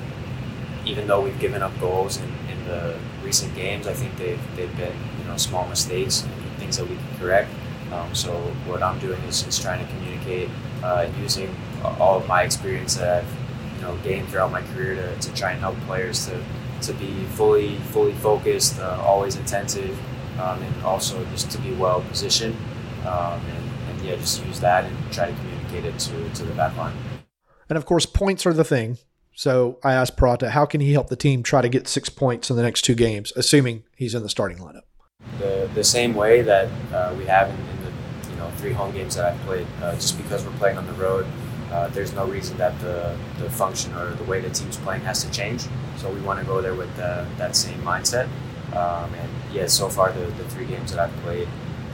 even 0.84 1.08
though 1.08 1.20
we've 1.20 1.38
given 1.40 1.62
up 1.62 1.78
goals 1.80 2.18
in, 2.18 2.32
in 2.48 2.64
the 2.66 2.96
recent 3.24 3.54
games, 3.56 3.88
I 3.88 3.94
think 3.94 4.16
they've, 4.16 4.40
they've 4.56 4.76
been 4.76 4.94
you 5.18 5.24
know 5.24 5.36
small 5.36 5.66
mistakes 5.66 6.22
and 6.22 6.32
things 6.58 6.76
that 6.76 6.88
we 6.88 6.94
can 6.94 7.18
correct. 7.18 7.50
Um, 7.92 8.14
so 8.14 8.32
what 8.66 8.82
I'm 8.82 8.98
doing 9.00 9.20
is 9.22 9.42
just 9.42 9.62
trying 9.62 9.84
to 9.84 9.92
communicate 9.94 10.48
uh, 10.84 11.08
using 11.20 11.54
all 11.82 12.16
of 12.16 12.28
my 12.28 12.42
experience 12.42 12.94
that 12.96 13.24
I've 13.24 13.76
you 13.76 13.82
know 13.82 13.96
gained 14.04 14.28
throughout 14.28 14.52
my 14.52 14.62
career 14.62 14.94
to, 14.94 15.18
to 15.18 15.34
try 15.34 15.50
and 15.50 15.60
help 15.60 15.76
players 15.80 16.26
to, 16.26 16.40
to 16.82 16.92
be 16.94 17.24
fully 17.30 17.78
fully 17.90 18.12
focused, 18.14 18.78
uh, 18.78 19.02
always 19.04 19.34
attentive, 19.34 19.98
um, 20.40 20.62
and 20.62 20.82
also 20.82 21.24
just 21.26 21.50
to 21.50 21.58
be 21.58 21.72
well 21.74 22.02
positioned. 22.02 22.56
Um, 23.06 23.40
and, 23.40 23.70
and, 23.90 24.04
yeah, 24.04 24.16
just 24.16 24.44
use 24.44 24.58
that 24.60 24.84
and 24.84 25.12
try 25.12 25.30
to 25.30 25.36
communicate 25.36 25.84
it 25.84 25.98
to, 25.98 26.28
to 26.34 26.44
the 26.44 26.54
back 26.54 26.76
line. 26.76 26.96
And 27.68 27.76
of 27.76 27.86
course, 27.86 28.04
points 28.04 28.46
are 28.46 28.52
the 28.52 28.64
thing. 28.64 28.98
So 29.34 29.78
I 29.84 29.92
asked 29.92 30.16
Purata, 30.16 30.50
how 30.50 30.64
can 30.64 30.80
he 30.80 30.92
help 30.92 31.08
the 31.08 31.16
team 31.16 31.42
try 31.42 31.60
to 31.60 31.68
get 31.68 31.86
six 31.86 32.08
points 32.08 32.48
in 32.50 32.56
the 32.56 32.62
next 32.62 32.82
two 32.82 32.94
games, 32.94 33.32
assuming 33.36 33.84
he's 33.94 34.14
in 34.14 34.22
the 34.22 34.28
starting 34.28 34.58
lineup? 34.58 34.82
The, 35.38 35.70
the 35.74 35.84
same 35.84 36.14
way 36.14 36.42
that 36.42 36.68
uh, 36.92 37.14
we 37.18 37.26
have 37.26 37.50
in, 37.50 37.56
in, 37.56 37.84
the 37.84 38.30
you 38.30 38.36
know 38.36 38.50
three 38.56 38.72
home 38.72 38.92
games 38.94 39.16
that 39.16 39.32
I've 39.32 39.40
played. 39.42 39.66
Uh, 39.82 39.94
just 39.94 40.16
because 40.16 40.44
we're 40.44 40.56
playing 40.56 40.78
on 40.78 40.86
the 40.86 40.92
road, 40.94 41.26
uh, 41.70 41.88
there's 41.88 42.14
no 42.14 42.26
reason 42.26 42.56
that 42.58 42.78
the, 42.80 43.16
the 43.38 43.50
function 43.50 43.92
or 43.94 44.14
the 44.14 44.24
way 44.24 44.40
the 44.40 44.50
team's 44.50 44.78
playing 44.78 45.02
has 45.02 45.22
to 45.24 45.30
change. 45.30 45.62
So 45.98 46.10
we 46.10 46.20
want 46.20 46.40
to 46.40 46.46
go 46.46 46.62
there 46.62 46.74
with 46.74 46.94
the, 46.96 47.26
that 47.36 47.56
same 47.56 47.78
mindset. 47.82 48.28
Um, 48.72 49.12
and 49.14 49.30
yeah, 49.52 49.66
so 49.66 49.88
far 49.88 50.12
the, 50.12 50.26
the 50.26 50.44
three 50.50 50.66
games 50.66 50.92
that 50.92 51.00
I've 51.00 51.16
played 51.22 51.48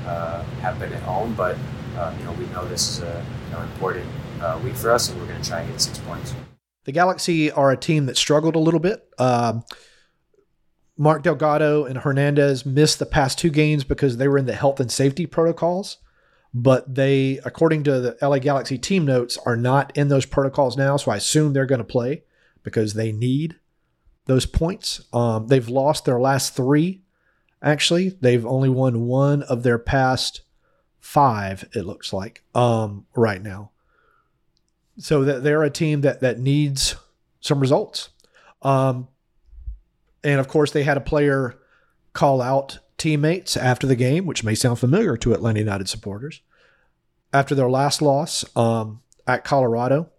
uh, 0.07 0.43
have 0.61 0.79
been 0.79 0.93
at 0.93 1.03
home, 1.03 1.35
but 1.35 1.57
um, 1.99 2.19
you 2.19 2.25
know 2.25 2.33
we 2.33 2.47
know 2.47 2.67
this 2.67 2.89
is 2.89 3.03
a 3.03 3.25
you 3.49 3.53
know, 3.53 3.63
important 3.63 4.07
uh, 4.41 4.59
week 4.65 4.75
for 4.75 4.91
us, 4.91 5.09
and 5.09 5.21
we're 5.21 5.27
going 5.27 5.41
to 5.41 5.49
try 5.49 5.61
and 5.61 5.71
get 5.71 5.81
six 5.81 5.99
points. 5.99 6.35
The 6.85 6.93
Galaxy 6.93 7.51
are 7.51 7.71
a 7.71 7.77
team 7.77 8.07
that 8.07 8.17
struggled 8.17 8.57
a 8.57 8.59
little 8.59 8.81
bit. 8.81 9.09
Um, 9.19 9.63
Mark 10.97 11.23
Delgado 11.23 11.85
and 11.85 11.99
Hernandez 11.99 12.67
missed 12.67 12.99
the 12.99 13.07
past 13.07 13.39
two 13.39 13.51
games 13.51 13.85
because 13.85 14.17
they 14.17 14.29
were 14.29 14.39
in 14.39 14.47
the 14.47 14.55
health 14.55 14.81
and 14.81 14.91
safety 14.91 15.27
protocols 15.27 15.99
but 16.55 16.95
they, 16.95 17.41
according 17.45 17.85
to 17.85 18.01
the 18.01 18.17
LA 18.21 18.39
Galaxy 18.39 18.77
team 18.77 19.07
notes, 19.07 19.39
are 19.47 19.57
not 19.57 19.97
in 19.97 20.09
those 20.09 20.27
protocols 20.27 20.77
now. 20.77 20.97
So 20.97 21.11
I 21.11 21.17
assume 21.17 21.53
they're 21.53 21.67
going 21.67 21.79
to 21.79 21.85
play 21.85 22.25
because 22.63 22.95
they 22.95 23.11
need 23.11 23.57
those 24.27 24.47
points. 24.47 25.03
Um, 25.13 25.49
they've 25.49 25.69
lost 25.69 26.05
their 26.05 26.21
last 26.21 26.55
three. 26.55 27.03
Actually, 27.63 28.11
they've 28.21 28.47
only 28.47 28.69
won 28.69 29.07
one 29.07 29.43
of 29.45 29.63
their 29.63 29.79
past 29.79 30.43
five. 31.01 31.69
It 31.75 31.85
looks 31.85 32.13
like 32.13 32.43
um, 32.55 33.07
right 33.15 33.43
now. 33.43 33.71
So 34.99 35.25
that 35.25 35.43
they're 35.43 35.63
a 35.63 35.71
team 35.71 36.03
that 36.03 36.21
that 36.21 36.39
needs 36.39 36.97
some 37.41 37.61
results. 37.61 38.11
Um, 38.63 39.09
and 40.23 40.39
of 40.39 40.49
course, 40.49 40.71
they 40.71 40.83
had 40.83 40.97
a 40.97 41.01
player 41.01 41.59
call 42.13 42.41
out 42.41 42.79
teammates 42.99 43.57
after 43.57 43.87
the 43.87 43.97
game, 43.97 44.27
which 44.27 44.45
may 44.45 44.55
sound 44.55 44.79
familiar 44.79 45.17
to 45.17 45.33
Atlanta 45.33 45.59
United 45.59 45.89
supporters, 45.89 46.41
after 47.33 47.55
their 47.55 47.71
last 47.71 48.01
loss 48.03 48.45
um, 48.57 49.01
at 49.27 49.45
Colorado, 49.45 50.11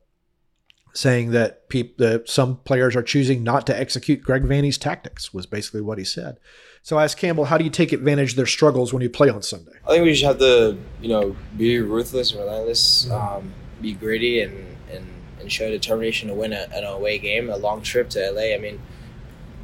saying 0.94 1.32
that, 1.32 1.68
peop- 1.70 1.98
that 1.98 2.30
some 2.30 2.58
players 2.58 2.96
are 2.96 3.02
choosing 3.04 3.44
not 3.44 3.66
to 3.68 3.78
execute 3.78 4.22
Greg 4.22 4.44
Vanney's 4.44 4.78
tactics, 4.78 5.34
was 5.34 5.46
basically 5.46 5.82
what 5.82 5.98
he 5.98 6.04
said. 6.04 6.38
So 6.84 6.98
I 6.98 7.06
asked 7.06 7.18
Campbell, 7.18 7.46
how 7.46 7.58
do 7.58 7.64
you 7.64 7.70
take 7.70 7.92
advantage 7.92 8.32
of 8.32 8.36
their 8.36 8.46
struggles 8.46 8.94
when 8.94 9.02
you 9.02 9.10
play 9.10 9.30
on 9.30 9.42
Sunday? 9.42 9.72
I 9.88 9.92
think 9.92 10.04
we 10.04 10.12
just 10.12 10.24
have 10.24 10.40
to, 10.40 10.78
you 11.02 11.10
know, 11.10 11.36
be 11.58 11.80
ruthless 11.80 12.32
and 12.32 12.42
relentless, 12.42 13.10
um, 13.10 13.54
be 13.82 13.94
gritty, 13.94 14.42
and, 14.42 14.78
and, 14.92 15.08
and 15.40 15.52
show 15.52 15.70
determination 15.70 16.30
to 16.30 16.36
win 16.36 16.54
a, 16.54 16.68
an 16.74 16.84
away 16.84 17.20
game, 17.20 17.50
a 17.50 17.58
long 17.58 17.82
trip 17.82 18.10
to 18.12 18.32
LA. 18.32 18.54
I 18.54 18.58
mean, 18.58 18.80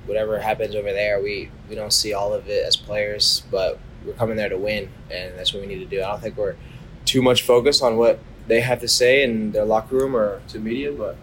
whatever 0.06 0.40
happens 0.40 0.76
over 0.76 0.92
there, 0.92 1.22
we 1.22 1.52
we 1.70 1.76
don't 1.76 1.94
see 1.94 2.14
all 2.14 2.34
of 2.34 2.48
it 2.50 2.66
as 2.66 2.76
players, 2.76 3.44
but 3.52 3.80
we're 4.06 4.14
coming 4.14 4.38
there 4.38 4.50
to 4.50 4.58
win, 4.58 4.90
and 5.12 5.38
that's 5.38 5.54
what 5.54 5.62
we 5.62 5.68
need 5.68 5.80
to 5.80 5.86
do. 5.86 6.02
I 6.02 6.08
don't 6.08 6.22
think 6.22 6.38
we're 6.38 6.56
too 7.06 7.22
much 7.22 7.44
focused 7.44 7.84
on 7.84 7.98
what 7.98 8.20
they 8.50 8.62
have 8.62 8.82
to 8.82 8.88
say 8.88 9.24
in 9.24 9.52
their 9.52 9.66
locker 9.66 9.96
room 9.96 10.16
or 10.16 10.42
to 10.50 10.60
media, 10.60 10.92
but 10.92 11.16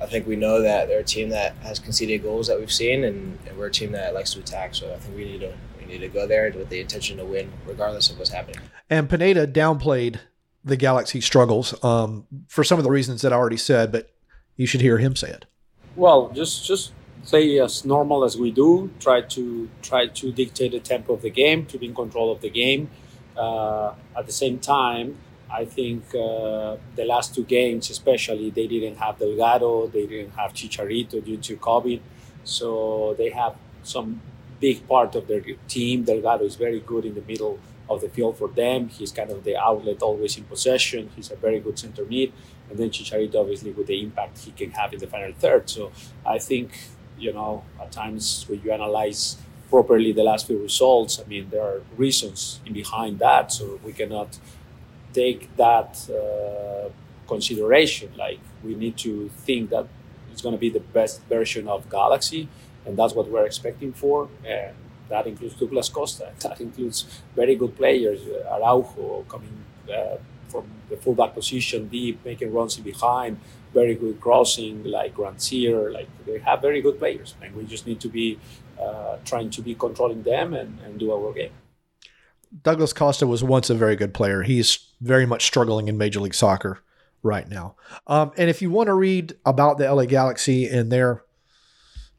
I 0.00 0.06
think 0.06 0.26
we 0.26 0.34
know 0.34 0.62
that 0.62 0.88
they're 0.88 1.00
a 1.00 1.04
team 1.04 1.28
that 1.28 1.54
has 1.56 1.78
conceded 1.78 2.22
goals 2.22 2.46
that 2.48 2.58
we've 2.58 2.72
seen, 2.72 3.04
and, 3.04 3.38
and 3.46 3.56
we're 3.58 3.66
a 3.66 3.70
team 3.70 3.92
that 3.92 4.14
likes 4.14 4.32
to 4.34 4.40
attack. 4.40 4.74
So 4.74 4.92
I 4.92 4.96
think 4.96 5.14
we 5.16 5.24
need 5.24 5.40
to 5.40 5.52
we 5.78 5.84
need 5.84 5.98
to 5.98 6.08
go 6.08 6.26
there 6.26 6.50
with 6.56 6.70
the 6.70 6.80
intention 6.80 7.18
to 7.18 7.24
win, 7.24 7.52
regardless 7.66 8.10
of 8.10 8.18
what's 8.18 8.30
happening. 8.30 8.62
And 8.88 9.08
Pineda 9.08 9.46
downplayed 9.46 10.18
the 10.64 10.76
Galaxy 10.76 11.20
struggles 11.20 11.82
um, 11.84 12.26
for 12.48 12.64
some 12.64 12.78
of 12.78 12.84
the 12.84 12.90
reasons 12.90 13.22
that 13.22 13.32
I 13.32 13.36
already 13.36 13.56
said, 13.56 13.92
but 13.92 14.10
you 14.56 14.66
should 14.66 14.80
hear 14.80 14.98
him 14.98 15.16
say 15.16 15.30
it. 15.30 15.46
Well, 15.96 16.30
just 16.30 16.66
just 16.66 16.92
play 17.24 17.60
as 17.60 17.84
normal 17.84 18.24
as 18.24 18.38
we 18.38 18.50
do. 18.50 18.90
Try 19.00 19.20
to 19.20 19.68
try 19.82 20.06
to 20.06 20.32
dictate 20.32 20.72
the 20.72 20.80
tempo 20.80 21.12
of 21.12 21.22
the 21.22 21.30
game, 21.30 21.66
to 21.66 21.78
be 21.78 21.86
in 21.86 21.94
control 21.94 22.32
of 22.32 22.40
the 22.40 22.50
game. 22.50 22.90
Uh, 23.36 23.94
at 24.16 24.26
the 24.26 24.32
same 24.32 24.58
time, 24.58 25.16
I 25.52 25.64
think 25.64 26.04
uh, 26.14 26.76
the 26.96 27.04
last 27.04 27.34
two 27.34 27.44
games, 27.44 27.90
especially, 27.90 28.50
they 28.50 28.66
didn't 28.66 28.96
have 28.96 29.18
Delgado, 29.18 29.88
they 29.88 30.06
didn't 30.06 30.32
have 30.32 30.52
Chicharito 30.52 31.24
due 31.24 31.38
to 31.38 31.56
COVID, 31.56 32.00
so 32.44 33.14
they 33.18 33.30
have 33.30 33.56
some 33.82 34.20
big 34.60 34.86
part 34.86 35.14
of 35.14 35.26
their 35.26 35.42
team. 35.68 36.04
Delgado 36.04 36.44
is 36.44 36.56
very 36.56 36.80
good 36.80 37.04
in 37.04 37.14
the 37.14 37.22
middle 37.22 37.58
of 37.88 38.00
the 38.00 38.08
field 38.08 38.38
for 38.38 38.48
them. 38.48 38.88
He's 38.88 39.10
kind 39.10 39.30
of 39.30 39.42
the 39.44 39.56
outlet, 39.56 40.02
always 40.02 40.36
in 40.36 40.44
possession. 40.44 41.10
He's 41.16 41.30
a 41.30 41.36
very 41.36 41.60
good 41.60 41.78
center 41.78 42.04
mid, 42.04 42.32
and 42.68 42.78
then 42.78 42.90
Chicharito, 42.90 43.36
obviously, 43.36 43.72
with 43.72 43.88
the 43.88 44.00
impact 44.00 44.38
he 44.38 44.52
can 44.52 44.70
have 44.72 44.92
in 44.92 45.00
the 45.00 45.06
final 45.06 45.32
third. 45.32 45.68
So 45.68 45.90
I 46.24 46.38
think 46.38 46.70
you 47.20 47.32
know, 47.32 47.62
at 47.80 47.92
times 47.92 48.46
when 48.48 48.60
you 48.64 48.72
analyze 48.72 49.36
properly 49.68 50.10
the 50.10 50.24
last 50.24 50.46
few 50.46 50.60
results, 50.60 51.20
I 51.20 51.28
mean, 51.28 51.50
there 51.50 51.62
are 51.62 51.82
reasons 51.96 52.60
behind 52.72 53.18
that. 53.20 53.52
So 53.52 53.78
we 53.84 53.92
cannot 53.92 54.38
take 55.12 55.54
that 55.56 56.08
uh, 56.10 56.88
consideration. 57.26 58.10
Like 58.16 58.40
we 58.62 58.74
need 58.74 58.96
to 58.98 59.28
think 59.46 59.70
that 59.70 59.86
it's 60.32 60.42
going 60.42 60.54
to 60.54 60.60
be 60.60 60.70
the 60.70 60.80
best 60.80 61.22
version 61.24 61.68
of 61.68 61.88
Galaxy, 61.90 62.48
and 62.86 62.96
that's 62.96 63.14
what 63.14 63.28
we're 63.28 63.46
expecting 63.46 63.92
for. 63.92 64.28
And 64.44 64.74
that 65.08 65.26
includes 65.26 65.54
Douglas 65.54 65.88
Costa. 65.88 66.32
That 66.40 66.60
includes 66.60 66.98
very 67.34 67.56
good 67.56 67.76
players, 67.76 68.20
uh, 68.22 68.54
Araujo 68.54 69.24
coming 69.28 69.64
uh, 69.92 70.16
from 70.48 70.64
the 70.88 70.96
fullback 70.96 71.34
position, 71.34 71.88
deep, 71.88 72.24
making 72.24 72.52
runs 72.52 72.76
in 72.78 72.84
behind 72.84 73.38
very 73.72 73.94
good 73.94 74.20
crossing, 74.20 74.82
like 74.84 75.14
Grandsir, 75.14 75.92
like 75.92 76.08
they 76.26 76.38
have 76.38 76.60
very 76.60 76.80
good 76.82 76.98
players, 76.98 77.34
and 77.40 77.54
we 77.54 77.64
just 77.64 77.86
need 77.86 78.00
to 78.00 78.08
be 78.08 78.38
uh, 78.80 79.16
trying 79.24 79.50
to 79.50 79.62
be 79.62 79.74
controlling 79.74 80.22
them 80.22 80.54
and, 80.54 80.78
and 80.84 80.98
do 80.98 81.12
our 81.12 81.32
game. 81.32 81.52
Douglas 82.62 82.92
Costa 82.92 83.26
was 83.26 83.44
once 83.44 83.70
a 83.70 83.74
very 83.74 83.96
good 83.96 84.12
player. 84.12 84.42
He's 84.42 84.90
very 85.00 85.26
much 85.26 85.44
struggling 85.44 85.88
in 85.88 85.96
Major 85.96 86.20
League 86.20 86.34
Soccer 86.34 86.80
right 87.22 87.48
now. 87.48 87.76
Um, 88.06 88.32
and 88.36 88.50
if 88.50 88.60
you 88.60 88.70
want 88.70 88.88
to 88.88 88.94
read 88.94 89.34
about 89.44 89.78
the 89.78 89.92
LA 89.92 90.04
Galaxy 90.06 90.66
and 90.66 90.90
their 90.90 91.22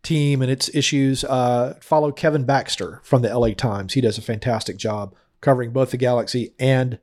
team 0.04 0.42
and 0.42 0.50
its 0.50 0.74
issues, 0.74 1.24
uh, 1.24 1.78
follow 1.82 2.12
Kevin 2.12 2.44
Baxter 2.44 3.02
from 3.04 3.22
the 3.22 3.38
LA 3.38 3.50
Times. 3.50 3.94
He 3.94 4.02
does 4.02 4.18
a 4.18 4.22
fantastic 4.22 4.78
job 4.78 5.16
covering 5.42 5.72
both 5.72 5.92
the 5.92 5.98
Galaxy 5.98 6.54
and 6.60 7.00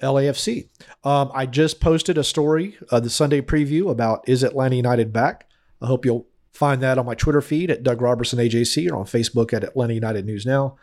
LAFC. 0.00 0.68
Um, 1.02 1.30
I 1.34 1.46
just 1.46 1.80
posted 1.80 2.18
a 2.18 2.24
story, 2.24 2.76
uh, 2.90 3.00
the 3.00 3.10
Sunday 3.10 3.40
preview 3.40 3.90
about 3.90 4.28
Is 4.28 4.42
Atlanta 4.42 4.76
United 4.76 5.12
back? 5.12 5.48
I 5.80 5.86
hope 5.86 6.04
you'll 6.04 6.26
find 6.52 6.82
that 6.82 6.98
on 6.98 7.06
my 7.06 7.14
Twitter 7.14 7.40
feed 7.40 7.70
at 7.70 7.82
Doug 7.82 8.00
Roberson 8.00 8.38
AJC 8.38 8.90
or 8.90 8.96
on 8.96 9.04
Facebook 9.04 9.52
at 9.52 9.64
Atlanta 9.64 9.94
United 9.94 10.24
News 10.24 10.46
Now 10.46 10.76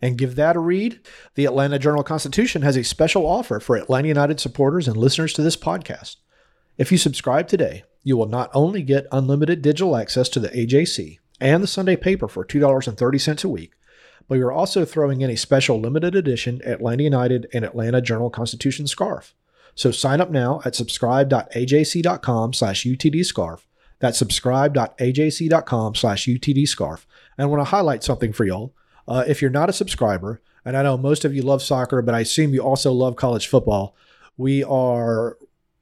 and 0.00 0.18
give 0.18 0.36
that 0.36 0.56
a 0.56 0.60
read. 0.60 1.00
The 1.34 1.44
Atlanta 1.44 1.78
Journal 1.78 2.02
Constitution 2.02 2.62
has 2.62 2.76
a 2.76 2.84
special 2.84 3.26
offer 3.26 3.60
for 3.60 3.76
Atlanta 3.76 4.08
United 4.08 4.40
supporters 4.40 4.88
and 4.88 4.96
listeners 4.96 5.32
to 5.34 5.42
this 5.42 5.56
podcast. 5.56 6.16
If 6.76 6.92
you 6.92 6.98
subscribe 6.98 7.48
today, 7.48 7.84
you 8.04 8.16
will 8.16 8.28
not 8.28 8.50
only 8.54 8.82
get 8.82 9.06
unlimited 9.10 9.62
digital 9.62 9.96
access 9.96 10.28
to 10.30 10.40
the 10.40 10.48
AJC 10.48 11.18
and 11.40 11.62
the 11.62 11.68
Sunday 11.68 11.96
paper 11.96 12.28
for 12.28 12.44
$2.30 12.44 13.44
a 13.44 13.48
week, 13.48 13.72
but 14.28 14.36
you're 14.36 14.52
also 14.52 14.84
throwing 14.84 15.22
in 15.22 15.30
a 15.30 15.36
special 15.36 15.80
limited 15.80 16.14
edition 16.14 16.60
Atlanta 16.64 17.02
United 17.02 17.48
and 17.52 17.64
Atlanta 17.64 18.00
Journal 18.00 18.30
Constitution 18.30 18.86
scarf. 18.86 19.34
So 19.74 19.90
sign 19.90 20.20
up 20.20 20.30
now 20.30 20.60
at 20.64 20.74
subscribe.ajc.com 20.74 22.52
slash 22.52 22.84
utdscarf. 22.84 23.60
That's 24.00 24.18
subscribe.ajc.com 24.18 25.94
slash 25.94 26.26
utdscarf. 26.26 27.06
And 27.36 27.44
I 27.44 27.46
want 27.46 27.60
to 27.60 27.70
highlight 27.70 28.04
something 28.04 28.32
for 28.32 28.44
y'all. 28.44 28.74
Uh, 29.08 29.24
if 29.26 29.42
you're 29.42 29.50
not 29.50 29.70
a 29.70 29.72
subscriber, 29.72 30.40
and 30.64 30.76
I 30.76 30.82
know 30.82 30.96
most 30.96 31.24
of 31.24 31.34
you 31.34 31.42
love 31.42 31.62
soccer, 31.62 32.02
but 32.02 32.14
I 32.14 32.20
assume 32.20 32.54
you 32.54 32.60
also 32.60 32.92
love 32.92 33.16
college 33.16 33.48
football, 33.48 33.96
we 34.36 34.62
are 34.62 35.38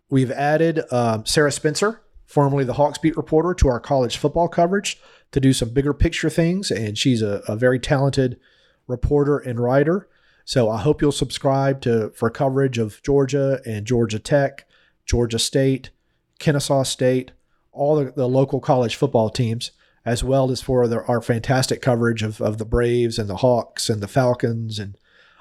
we've 0.08 0.30
added 0.30 0.80
um, 0.92 1.26
Sarah 1.26 1.52
Spencer 1.52 2.00
formerly 2.26 2.64
the 2.64 2.74
Hawks 2.74 2.98
beat 2.98 3.16
reporter, 3.16 3.54
to 3.54 3.68
our 3.68 3.80
college 3.80 4.16
football 4.16 4.48
coverage 4.48 5.00
to 5.32 5.40
do 5.40 5.52
some 5.52 5.70
bigger 5.70 5.94
picture 5.94 6.28
things. 6.28 6.70
And 6.70 6.98
she's 6.98 7.22
a, 7.22 7.42
a 7.48 7.56
very 7.56 7.78
talented 7.78 8.38
reporter 8.86 9.38
and 9.38 9.58
writer. 9.58 10.08
So 10.44 10.68
I 10.68 10.78
hope 10.78 11.00
you'll 11.00 11.12
subscribe 11.12 11.80
to 11.82 12.10
for 12.10 12.30
coverage 12.30 12.78
of 12.78 13.02
Georgia 13.02 13.60
and 13.64 13.86
Georgia 13.86 14.18
Tech, 14.18 14.68
Georgia 15.04 15.38
State, 15.38 15.90
Kennesaw 16.38 16.82
State, 16.82 17.32
all 17.72 17.96
the, 17.96 18.12
the 18.12 18.28
local 18.28 18.60
college 18.60 18.96
football 18.96 19.30
teams, 19.30 19.72
as 20.06 20.22
well 20.22 20.52
as 20.52 20.62
for 20.62 20.86
the, 20.86 21.02
our 21.06 21.20
fantastic 21.20 21.82
coverage 21.82 22.22
of, 22.22 22.40
of 22.40 22.58
the 22.58 22.64
Braves 22.64 23.18
and 23.18 23.28
the 23.28 23.38
Hawks 23.38 23.90
and 23.90 24.00
the 24.00 24.08
Falcons 24.08 24.78
and 24.78 24.96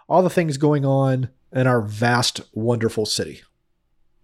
all 0.09 0.23
the 0.23 0.29
things 0.29 0.57
going 0.57 0.83
on 0.83 1.29
in 1.53 1.67
our 1.67 1.81
vast, 1.81 2.41
wonderful 2.51 3.05
city. 3.05 3.43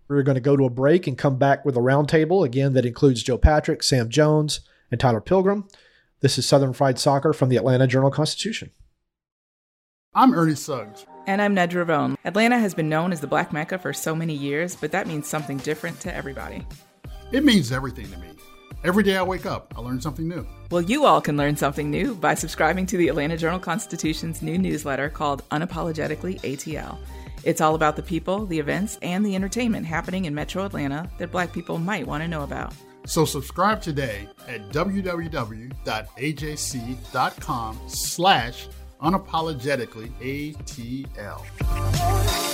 We're 0.07 0.23
going 0.23 0.35
to 0.35 0.41
go 0.41 0.57
to 0.57 0.65
a 0.65 0.69
break 0.69 1.05
and 1.05 1.17
come 1.17 1.37
back 1.37 1.63
with 1.63 1.77
a 1.77 1.79
roundtable 1.79 2.43
again 2.43 2.73
that 2.73 2.87
includes 2.87 3.23
Joe 3.23 3.37
Patrick, 3.37 3.83
Sam 3.83 4.09
Jones, 4.09 4.61
and 4.89 4.99
Tyler 4.99 5.21
Pilgrim. 5.21 5.67
This 6.21 6.37
is 6.37 6.45
Southern 6.45 6.73
Fried 6.73 6.99
Soccer 6.99 7.33
from 7.33 7.49
the 7.49 7.55
Atlanta 7.55 7.87
Journal 7.87 8.11
Constitution. 8.11 8.71
I'm 10.13 10.33
Ernie 10.33 10.55
Suggs. 10.55 11.05
And 11.27 11.39
I'm 11.39 11.55
Nedra 11.55 11.87
Rhone. 11.87 12.17
Atlanta 12.25 12.57
has 12.57 12.73
been 12.73 12.89
known 12.89 13.13
as 13.13 13.21
the 13.21 13.27
Black 13.27 13.53
Mecca 13.53 13.77
for 13.77 13.93
so 13.93 14.15
many 14.15 14.33
years, 14.33 14.75
but 14.75 14.91
that 14.91 15.07
means 15.07 15.27
something 15.27 15.57
different 15.57 15.99
to 16.01 16.13
everybody. 16.13 16.65
It 17.31 17.45
means 17.45 17.71
everything 17.71 18.09
to 18.09 18.17
me. 18.17 18.30
Every 18.83 19.03
day 19.03 19.15
I 19.15 19.21
wake 19.21 19.45
up, 19.45 19.71
I 19.77 19.81
learn 19.81 20.01
something 20.01 20.27
new. 20.27 20.43
Well, 20.71 20.81
you 20.81 21.05
all 21.05 21.21
can 21.21 21.37
learn 21.37 21.55
something 21.55 21.91
new 21.91 22.15
by 22.15 22.33
subscribing 22.33 22.87
to 22.87 22.97
the 22.97 23.09
Atlanta 23.09 23.37
Journal 23.37 23.59
Constitution's 23.59 24.41
new 24.41 24.57
newsletter 24.57 25.07
called 25.07 25.47
Unapologetically 25.49 26.41
ATL. 26.41 26.97
It's 27.43 27.61
all 27.61 27.75
about 27.75 27.95
the 27.95 28.01
people, 28.01 28.47
the 28.47 28.57
events, 28.57 28.97
and 29.03 29.23
the 29.23 29.35
entertainment 29.35 29.85
happening 29.85 30.25
in 30.25 30.33
metro 30.33 30.65
Atlanta 30.65 31.07
that 31.19 31.31
black 31.31 31.53
people 31.53 31.77
might 31.77 32.07
want 32.07 32.23
to 32.23 32.27
know 32.27 32.41
about. 32.41 32.73
So 33.05 33.23
subscribe 33.23 33.83
today 33.83 34.27
at 34.47 34.69
www.ajc.com 34.69 35.69
slash 37.87 38.67
unapologetically 38.99 40.09
ATL. 40.21 42.50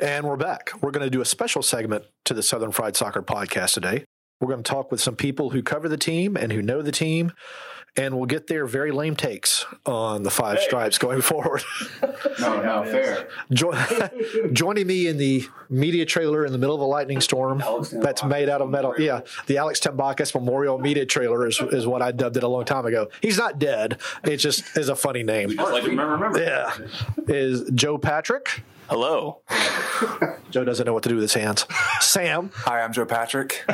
And 0.00 0.26
we're 0.26 0.36
back. 0.36 0.70
We're 0.82 0.90
going 0.90 1.06
to 1.06 1.10
do 1.10 1.22
a 1.22 1.24
special 1.24 1.62
segment 1.62 2.04
to 2.26 2.34
the 2.34 2.42
Southern 2.42 2.70
Fried 2.70 2.96
Soccer 2.96 3.22
podcast 3.22 3.72
today. 3.74 4.04
We're 4.40 4.48
going 4.48 4.62
to 4.62 4.70
talk 4.70 4.90
with 4.90 5.00
some 5.00 5.16
people 5.16 5.50
who 5.50 5.62
cover 5.62 5.88
the 5.88 5.96
team 5.96 6.36
and 6.36 6.52
who 6.52 6.60
know 6.60 6.82
the 6.82 6.92
team, 6.92 7.32
and 7.96 8.14
we'll 8.14 8.26
get 8.26 8.46
their 8.46 8.66
very 8.66 8.92
lame 8.92 9.16
takes 9.16 9.64
on 9.86 10.22
the 10.22 10.30
five 10.30 10.58
hey. 10.58 10.64
stripes 10.64 10.98
going 10.98 11.22
forward. 11.22 11.62
no, 12.38 12.60
no, 12.62 12.84
fair. 12.84 13.28
Jo- 13.50 13.72
joining 14.52 14.86
me 14.86 15.06
in 15.06 15.16
the 15.16 15.46
media 15.70 16.04
trailer 16.04 16.44
in 16.44 16.52
the 16.52 16.58
middle 16.58 16.74
of 16.74 16.82
a 16.82 16.84
lightning 16.86 17.22
storm 17.22 17.62
that's 17.90 18.22
made 18.22 18.50
out 18.50 18.60
of 18.60 18.68
metal. 18.68 18.94
Yeah, 18.98 19.22
the 19.46 19.56
Alex 19.56 19.80
Tambakis 19.80 20.34
Memorial 20.34 20.76
Media 20.78 21.06
Trailer 21.06 21.46
is, 21.46 21.58
is 21.72 21.86
what 21.86 22.02
I 22.02 22.12
dubbed 22.12 22.36
it 22.36 22.42
a 22.42 22.48
long 22.48 22.66
time 22.66 22.84
ago. 22.84 23.08
He's 23.22 23.38
not 23.38 23.58
dead. 23.58 23.98
It 24.24 24.36
just 24.36 24.76
is 24.76 24.90
a 24.90 24.96
funny 24.96 25.22
name. 25.22 25.56
like 25.56 25.84
remember, 25.84 26.12
remember. 26.12 26.42
Yeah. 26.42 26.76
Is 27.28 27.70
Joe 27.70 27.96
Patrick. 27.96 28.62
Hello. 28.88 29.42
Joe 30.50 30.64
doesn't 30.64 30.86
know 30.86 30.92
what 30.92 31.02
to 31.02 31.08
do 31.08 31.16
with 31.16 31.22
his 31.22 31.34
hands. 31.34 31.66
Sam. 32.00 32.50
Hi, 32.54 32.82
I'm 32.82 32.92
Joe 32.92 33.04
Patrick. 33.04 33.64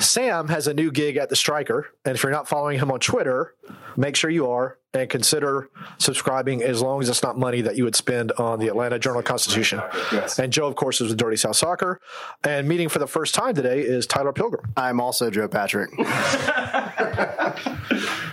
Sam 0.00 0.48
has 0.48 0.66
a 0.66 0.74
new 0.74 0.90
gig 0.90 1.16
at 1.16 1.30
the 1.30 1.36
Striker, 1.36 1.88
and 2.04 2.14
if 2.14 2.22
you're 2.22 2.32
not 2.32 2.46
following 2.46 2.78
him 2.78 2.90
on 2.90 3.00
Twitter, 3.00 3.54
make 3.96 4.14
sure 4.16 4.28
you 4.28 4.50
are 4.50 4.78
and 4.94 5.08
consider 5.08 5.70
subscribing 5.98 6.62
as 6.62 6.82
long 6.82 7.00
as 7.00 7.08
it's 7.08 7.22
not 7.22 7.38
money 7.38 7.62
that 7.62 7.76
you 7.76 7.84
would 7.84 7.96
spend 7.96 8.32
on 8.32 8.58
the 8.58 8.68
Atlanta 8.68 8.98
Journal 8.98 9.22
Constitution. 9.22 9.80
Yes. 10.12 10.38
And 10.38 10.52
Joe, 10.52 10.66
of 10.66 10.76
course, 10.76 11.00
is 11.00 11.08
with 11.08 11.16
Dirty 11.16 11.36
South 11.36 11.56
Soccer. 11.56 11.98
And 12.44 12.68
meeting 12.68 12.90
for 12.90 12.98
the 12.98 13.06
first 13.06 13.34
time 13.34 13.54
today 13.54 13.80
is 13.80 14.06
Tyler 14.06 14.34
Pilgrim. 14.34 14.70
I'm 14.76 15.00
also 15.00 15.30
Joe 15.30 15.48
Patrick. 15.48 15.90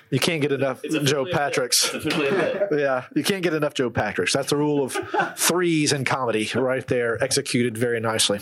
you 0.09 0.19
can't 0.19 0.41
get 0.41 0.51
enough 0.51 0.81
Joe 0.83 1.25
Patricks. 1.25 1.93
yeah, 2.77 3.05
you 3.15 3.23
can't 3.23 3.43
get 3.43 3.53
enough 3.53 3.73
Joe 3.73 3.89
Patricks. 3.89 4.33
That's 4.33 4.49
the 4.49 4.57
rule 4.57 4.83
of 4.83 4.97
threes 5.37 5.93
in 5.93 6.03
comedy 6.03 6.49
right 6.55 6.85
there, 6.87 7.23
executed 7.23 7.77
very 7.77 7.99
nicely. 7.99 8.39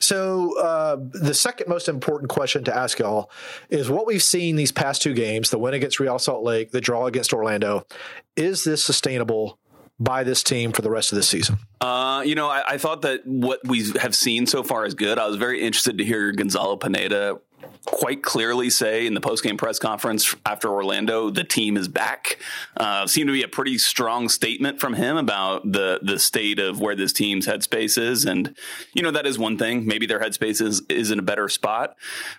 So, 0.00 0.58
uh, 0.58 0.96
the 1.12 1.34
second 1.34 1.68
most 1.68 1.88
important 1.88 2.30
question 2.30 2.64
to 2.64 2.76
ask 2.76 2.98
y'all 2.98 3.30
is 3.70 3.88
what 3.88 4.06
we've 4.06 4.22
seen 4.22 4.56
these 4.56 4.72
past 4.72 5.02
two 5.02 5.14
games 5.14 5.50
the 5.50 5.58
win 5.58 5.74
against 5.74 6.00
Real 6.00 6.18
Salt 6.18 6.42
Lake, 6.42 6.70
the 6.70 6.80
draw 6.80 7.06
against 7.06 7.32
Orlando 7.32 7.44
Orlando. 7.44 7.86
Is 8.36 8.64
this 8.64 8.84
sustainable 8.84 9.58
by 10.00 10.24
this 10.24 10.42
team 10.42 10.72
for 10.72 10.82
the 10.82 10.90
rest 10.90 11.12
of 11.12 11.16
the 11.16 11.22
season? 11.22 11.58
Uh, 11.80 12.22
you 12.24 12.34
know, 12.34 12.48
I, 12.48 12.62
I, 12.66 12.78
thought 12.78 13.02
that 13.02 13.24
what 13.26 13.60
we 13.64 13.90
have 14.00 14.14
seen 14.14 14.46
so 14.46 14.62
far 14.62 14.84
is 14.86 14.94
good. 14.94 15.18
I 15.18 15.26
was 15.26 15.36
very 15.36 15.60
interested 15.60 15.98
to 15.98 16.04
hear 16.04 16.32
Gonzalo 16.32 16.76
Pineda 16.76 17.38
quite 17.84 18.22
clearly 18.22 18.70
say 18.70 19.06
in 19.06 19.14
the 19.14 19.20
post-game 19.20 19.56
press 19.56 19.78
conference 19.78 20.34
after 20.46 20.68
Orlando, 20.68 21.30
the 21.30 21.44
team 21.44 21.76
is 21.76 21.88
back. 21.88 22.38
Uh, 22.76 23.06
seemed 23.06 23.28
to 23.28 23.32
be 23.32 23.42
a 23.42 23.48
pretty 23.48 23.78
strong 23.78 24.28
statement 24.28 24.80
from 24.80 24.94
him 24.94 25.16
about 25.16 25.70
the 25.70 26.00
the 26.02 26.18
state 26.18 26.58
of 26.58 26.80
where 26.80 26.94
this 26.94 27.12
team's 27.12 27.46
headspace 27.46 27.96
is, 27.96 28.24
and 28.24 28.56
you 28.94 29.02
know 29.02 29.10
that 29.10 29.26
is 29.26 29.38
one 29.38 29.56
thing. 29.58 29.86
Maybe 29.86 30.06
their 30.06 30.20
headspace 30.20 30.60
is 30.60 30.82
is 30.88 31.10
in 31.10 31.18
a 31.18 31.22
better 31.22 31.48
spot, 31.48 31.96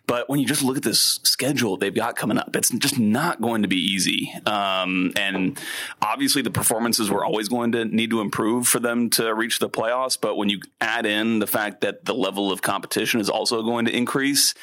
but 0.07 0.29
when 0.29 0.39
you 0.39 0.45
just 0.45 0.63
look 0.63 0.77
at 0.77 0.83
this 0.83 1.19
schedule 1.23 1.77
they've 1.77 1.93
got 1.93 2.15
coming 2.15 2.37
up, 2.37 2.55
it's 2.55 2.69
just 2.69 2.99
not 2.99 3.41
going 3.41 3.61
to 3.61 3.67
be 3.67 3.77
easy. 3.77 4.33
Um, 4.45 5.13
and 5.15 5.59
obviously, 6.01 6.41
the 6.41 6.51
performances 6.51 7.09
were 7.09 7.23
always 7.23 7.49
going 7.49 7.71
to 7.73 7.85
need 7.85 8.09
to 8.09 8.21
improve 8.21 8.67
for 8.67 8.79
them 8.79 9.09
to 9.11 9.33
reach 9.33 9.59
the 9.59 9.69
playoffs. 9.69 10.17
But 10.19 10.35
when 10.35 10.49
you 10.49 10.61
add 10.81 11.05
in 11.05 11.39
the 11.39 11.47
fact 11.47 11.81
that 11.81 12.05
the 12.05 12.13
level 12.13 12.51
of 12.51 12.61
competition 12.61 13.19
is 13.19 13.29
also 13.29 13.63
going 13.63 13.85
to 13.85 13.95
increase, 13.95 14.53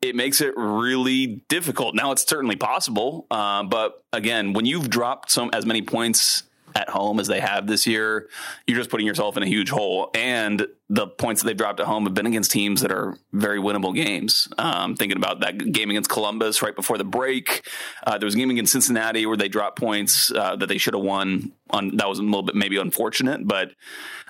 it 0.00 0.11
makes 0.14 0.40
it 0.40 0.54
really 0.56 1.42
difficult. 1.48 1.94
Now 1.94 2.12
it's 2.12 2.26
certainly 2.26 2.56
possible, 2.56 3.26
uh, 3.30 3.62
but 3.64 4.02
again, 4.12 4.52
when 4.52 4.66
you've 4.66 4.90
dropped 4.90 5.30
some 5.30 5.50
as 5.52 5.66
many 5.66 5.82
points 5.82 6.44
at 6.74 6.88
home 6.88 7.20
as 7.20 7.26
they 7.26 7.40
have 7.40 7.66
this 7.66 7.86
year, 7.86 8.28
you're 8.66 8.78
just 8.78 8.90
putting 8.90 9.06
yourself 9.06 9.36
in 9.36 9.42
a 9.42 9.46
huge 9.46 9.70
hole. 9.70 10.10
And 10.14 10.66
the 10.92 11.06
points 11.06 11.40
that 11.40 11.46
they've 11.46 11.56
dropped 11.56 11.80
at 11.80 11.86
home 11.86 12.04
have 12.04 12.12
been 12.12 12.26
against 12.26 12.50
teams 12.50 12.82
that 12.82 12.92
are 12.92 13.16
very 13.32 13.58
winnable 13.58 13.94
games. 13.94 14.46
Um, 14.58 14.94
thinking 14.94 15.16
about 15.16 15.40
that 15.40 15.56
game 15.72 15.88
against 15.88 16.10
Columbus 16.10 16.60
right 16.60 16.76
before 16.76 16.98
the 16.98 17.04
break, 17.04 17.66
uh, 18.06 18.18
there 18.18 18.26
was 18.26 18.34
a 18.34 18.38
game 18.38 18.50
against 18.50 18.72
Cincinnati 18.72 19.24
where 19.24 19.38
they 19.38 19.48
dropped 19.48 19.78
points 19.78 20.30
uh, 20.30 20.54
that 20.56 20.68
they 20.68 20.76
should 20.76 20.92
have 20.92 21.02
won. 21.02 21.52
On 21.70 21.96
that 21.96 22.06
was 22.06 22.18
a 22.18 22.22
little 22.22 22.42
bit 22.42 22.54
maybe 22.54 22.76
unfortunate, 22.76 23.48
but 23.48 23.70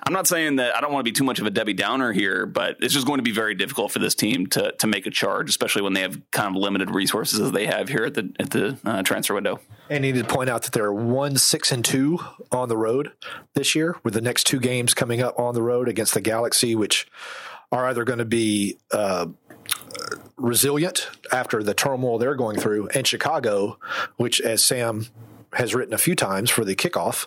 I'm 0.05 0.13
not 0.13 0.27
saying 0.27 0.55
that 0.55 0.77
I 0.77 0.79
don't 0.79 0.93
want 0.93 1.05
to 1.05 1.11
be 1.11 1.11
too 1.11 1.25
much 1.25 1.39
of 1.39 1.45
a 1.45 1.49
Debbie 1.49 1.73
Downer 1.73 2.13
here, 2.13 2.45
but 2.45 2.77
it's 2.79 2.93
just 2.93 3.05
going 3.05 3.17
to 3.17 3.23
be 3.23 3.33
very 3.33 3.53
difficult 3.53 3.91
for 3.91 3.99
this 3.99 4.15
team 4.15 4.47
to 4.47 4.71
to 4.71 4.87
make 4.87 5.05
a 5.05 5.11
charge, 5.11 5.49
especially 5.49 5.81
when 5.81 5.91
they 5.91 5.99
have 5.99 6.21
kind 6.31 6.55
of 6.55 6.61
limited 6.61 6.89
resources 6.89 7.41
as 7.41 7.51
they 7.51 7.65
have 7.65 7.89
here 7.89 8.05
at 8.05 8.13
the 8.13 8.33
at 8.39 8.51
the 8.51 8.77
uh, 8.85 9.03
transfer 9.03 9.33
window. 9.33 9.59
And 9.89 10.03
need 10.03 10.15
to 10.15 10.23
point 10.23 10.49
out 10.49 10.63
that 10.63 10.71
they're 10.71 10.93
one 10.93 11.35
six 11.35 11.69
and 11.69 11.83
two 11.83 12.19
on 12.49 12.69
the 12.69 12.77
road 12.77 13.11
this 13.55 13.75
year, 13.75 13.97
with 14.03 14.13
the 14.13 14.21
next 14.21 14.45
two 14.45 14.61
games 14.61 14.93
coming 14.93 15.21
up 15.21 15.37
on 15.37 15.53
the 15.53 15.61
road 15.61 15.89
against 15.89 16.13
the 16.13 16.21
Galaxy 16.21 16.52
Galaxy, 16.53 16.75
which 16.75 17.07
are 17.71 17.87
either 17.87 18.03
going 18.03 18.19
to 18.19 18.25
be 18.25 18.77
uh, 18.91 19.25
resilient 20.37 21.09
after 21.31 21.63
the 21.63 21.73
turmoil 21.73 22.19
they're 22.19 22.35
going 22.35 22.59
through, 22.59 22.89
and 22.89 23.07
Chicago, 23.07 23.79
which, 24.17 24.39
as 24.39 24.63
Sam 24.63 25.07
has 25.53 25.73
written 25.73 25.93
a 25.93 25.97
few 25.97 26.15
times 26.15 26.51
for 26.51 26.63
the 26.63 26.75
kickoff, 26.75 27.25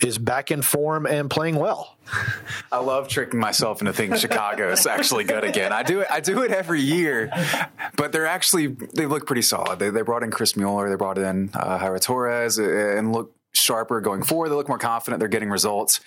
is 0.00 0.18
back 0.18 0.50
in 0.50 0.60
form 0.60 1.06
and 1.06 1.30
playing 1.30 1.56
well. 1.56 1.96
I 2.72 2.78
love 2.78 3.08
tricking 3.08 3.40
myself 3.40 3.80
into 3.80 3.92
thinking 3.94 4.18
Chicago 4.18 4.70
is 4.70 4.86
actually 4.86 5.24
good 5.24 5.44
again. 5.44 5.72
I 5.72 5.82
do 5.82 6.00
it. 6.00 6.08
I 6.10 6.20
do 6.20 6.42
it 6.42 6.50
every 6.52 6.82
year, 6.82 7.30
but 7.96 8.12
they're 8.12 8.26
actually 8.26 8.66
they 8.66 9.06
look 9.06 9.26
pretty 9.26 9.42
solid. 9.42 9.78
They, 9.78 9.88
they 9.90 10.02
brought 10.02 10.22
in 10.22 10.30
Chris 10.30 10.56
Mueller, 10.56 10.90
they 10.90 10.96
brought 10.96 11.18
in 11.18 11.50
uh, 11.54 11.78
Jairo 11.78 12.00
Torres, 12.00 12.58
and 12.58 13.12
look 13.12 13.34
sharper 13.52 14.00
going 14.00 14.22
forward. 14.22 14.50
They 14.50 14.54
look 14.54 14.68
more 14.68 14.78
confident. 14.78 15.20
They're 15.20 15.28
getting 15.28 15.50
results 15.50 16.00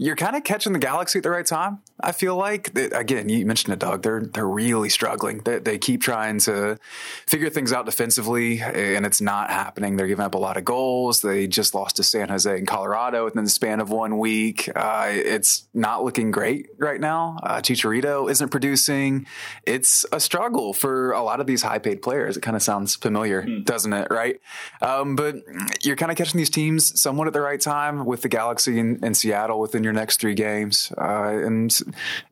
you're 0.00 0.16
kind 0.16 0.36
of 0.36 0.44
catching 0.44 0.72
the 0.72 0.78
Galaxy 0.78 1.18
at 1.18 1.24
the 1.24 1.30
right 1.30 1.44
time. 1.44 1.80
I 2.00 2.12
feel 2.12 2.36
like 2.36 2.76
again, 2.78 3.28
you 3.28 3.44
mentioned 3.44 3.72
it, 3.72 3.80
Doug. 3.80 4.02
They're 4.02 4.20
they're 4.20 4.46
really 4.46 4.88
struggling. 4.88 5.40
They, 5.40 5.58
they, 5.58 5.78
keep 5.78 6.00
trying 6.00 6.38
to 6.40 6.78
figure 7.26 7.50
things 7.50 7.72
out 7.72 7.86
defensively, 7.86 8.60
and 8.60 9.04
it's 9.04 9.20
not 9.20 9.50
happening. 9.50 9.96
They're 9.96 10.06
giving 10.06 10.24
up 10.24 10.34
a 10.34 10.38
lot 10.38 10.56
of 10.56 10.64
goals. 10.64 11.22
They 11.22 11.48
just 11.48 11.74
lost 11.74 11.96
to 11.96 12.04
San 12.04 12.28
Jose 12.28 12.56
and 12.56 12.68
Colorado 12.68 13.24
within 13.24 13.42
the 13.42 13.50
span 13.50 13.80
of 13.80 13.90
one 13.90 14.18
week. 14.18 14.70
Uh, 14.76 15.08
it's 15.10 15.66
not 15.74 16.04
looking 16.04 16.30
great 16.30 16.68
right 16.78 17.00
now. 17.00 17.38
Uh, 17.42 17.56
Chicharito 17.56 18.30
isn't 18.30 18.50
producing. 18.50 19.26
It's 19.66 20.06
a 20.12 20.20
struggle 20.20 20.72
for 20.72 21.10
a 21.10 21.22
lot 21.22 21.40
of 21.40 21.48
these 21.48 21.62
high 21.62 21.78
paid 21.80 22.02
players. 22.02 22.36
It 22.36 22.42
kind 22.42 22.56
of 22.56 22.62
sounds 22.62 22.94
familiar, 22.94 23.42
mm. 23.42 23.64
doesn't 23.64 23.92
it? 23.92 24.06
Right? 24.08 24.40
Um, 24.80 25.16
but 25.16 25.36
you're 25.82 25.96
kind 25.96 26.12
of 26.12 26.18
catching 26.18 26.38
these 26.38 26.50
teams 26.50 27.00
somewhat 27.00 27.26
at 27.26 27.32
the 27.32 27.40
right 27.40 27.60
time 27.60 28.04
with 28.04 28.22
the 28.22 28.28
Galaxy 28.28 28.78
in 28.78 29.14
Seattle 29.14 29.58
within 29.58 29.87
your 29.88 29.94
next 29.94 30.20
three 30.20 30.34
games. 30.34 30.92
Uh, 30.98 31.40
and 31.44 31.76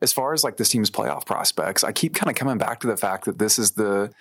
as 0.01 0.13
far 0.13 0.33
as 0.33 0.43
like 0.43 0.57
this 0.57 0.69
team's 0.69 0.91
playoff 0.91 1.25
prospects, 1.25 1.83
I 1.83 1.91
keep 1.91 2.13
kind 2.13 2.29
of 2.29 2.35
coming 2.35 2.57
back 2.57 2.79
to 2.81 2.87
the 2.87 2.97
fact 2.97 3.25
that 3.25 3.39
this 3.39 3.57
is 3.57 3.71
the 3.71 4.11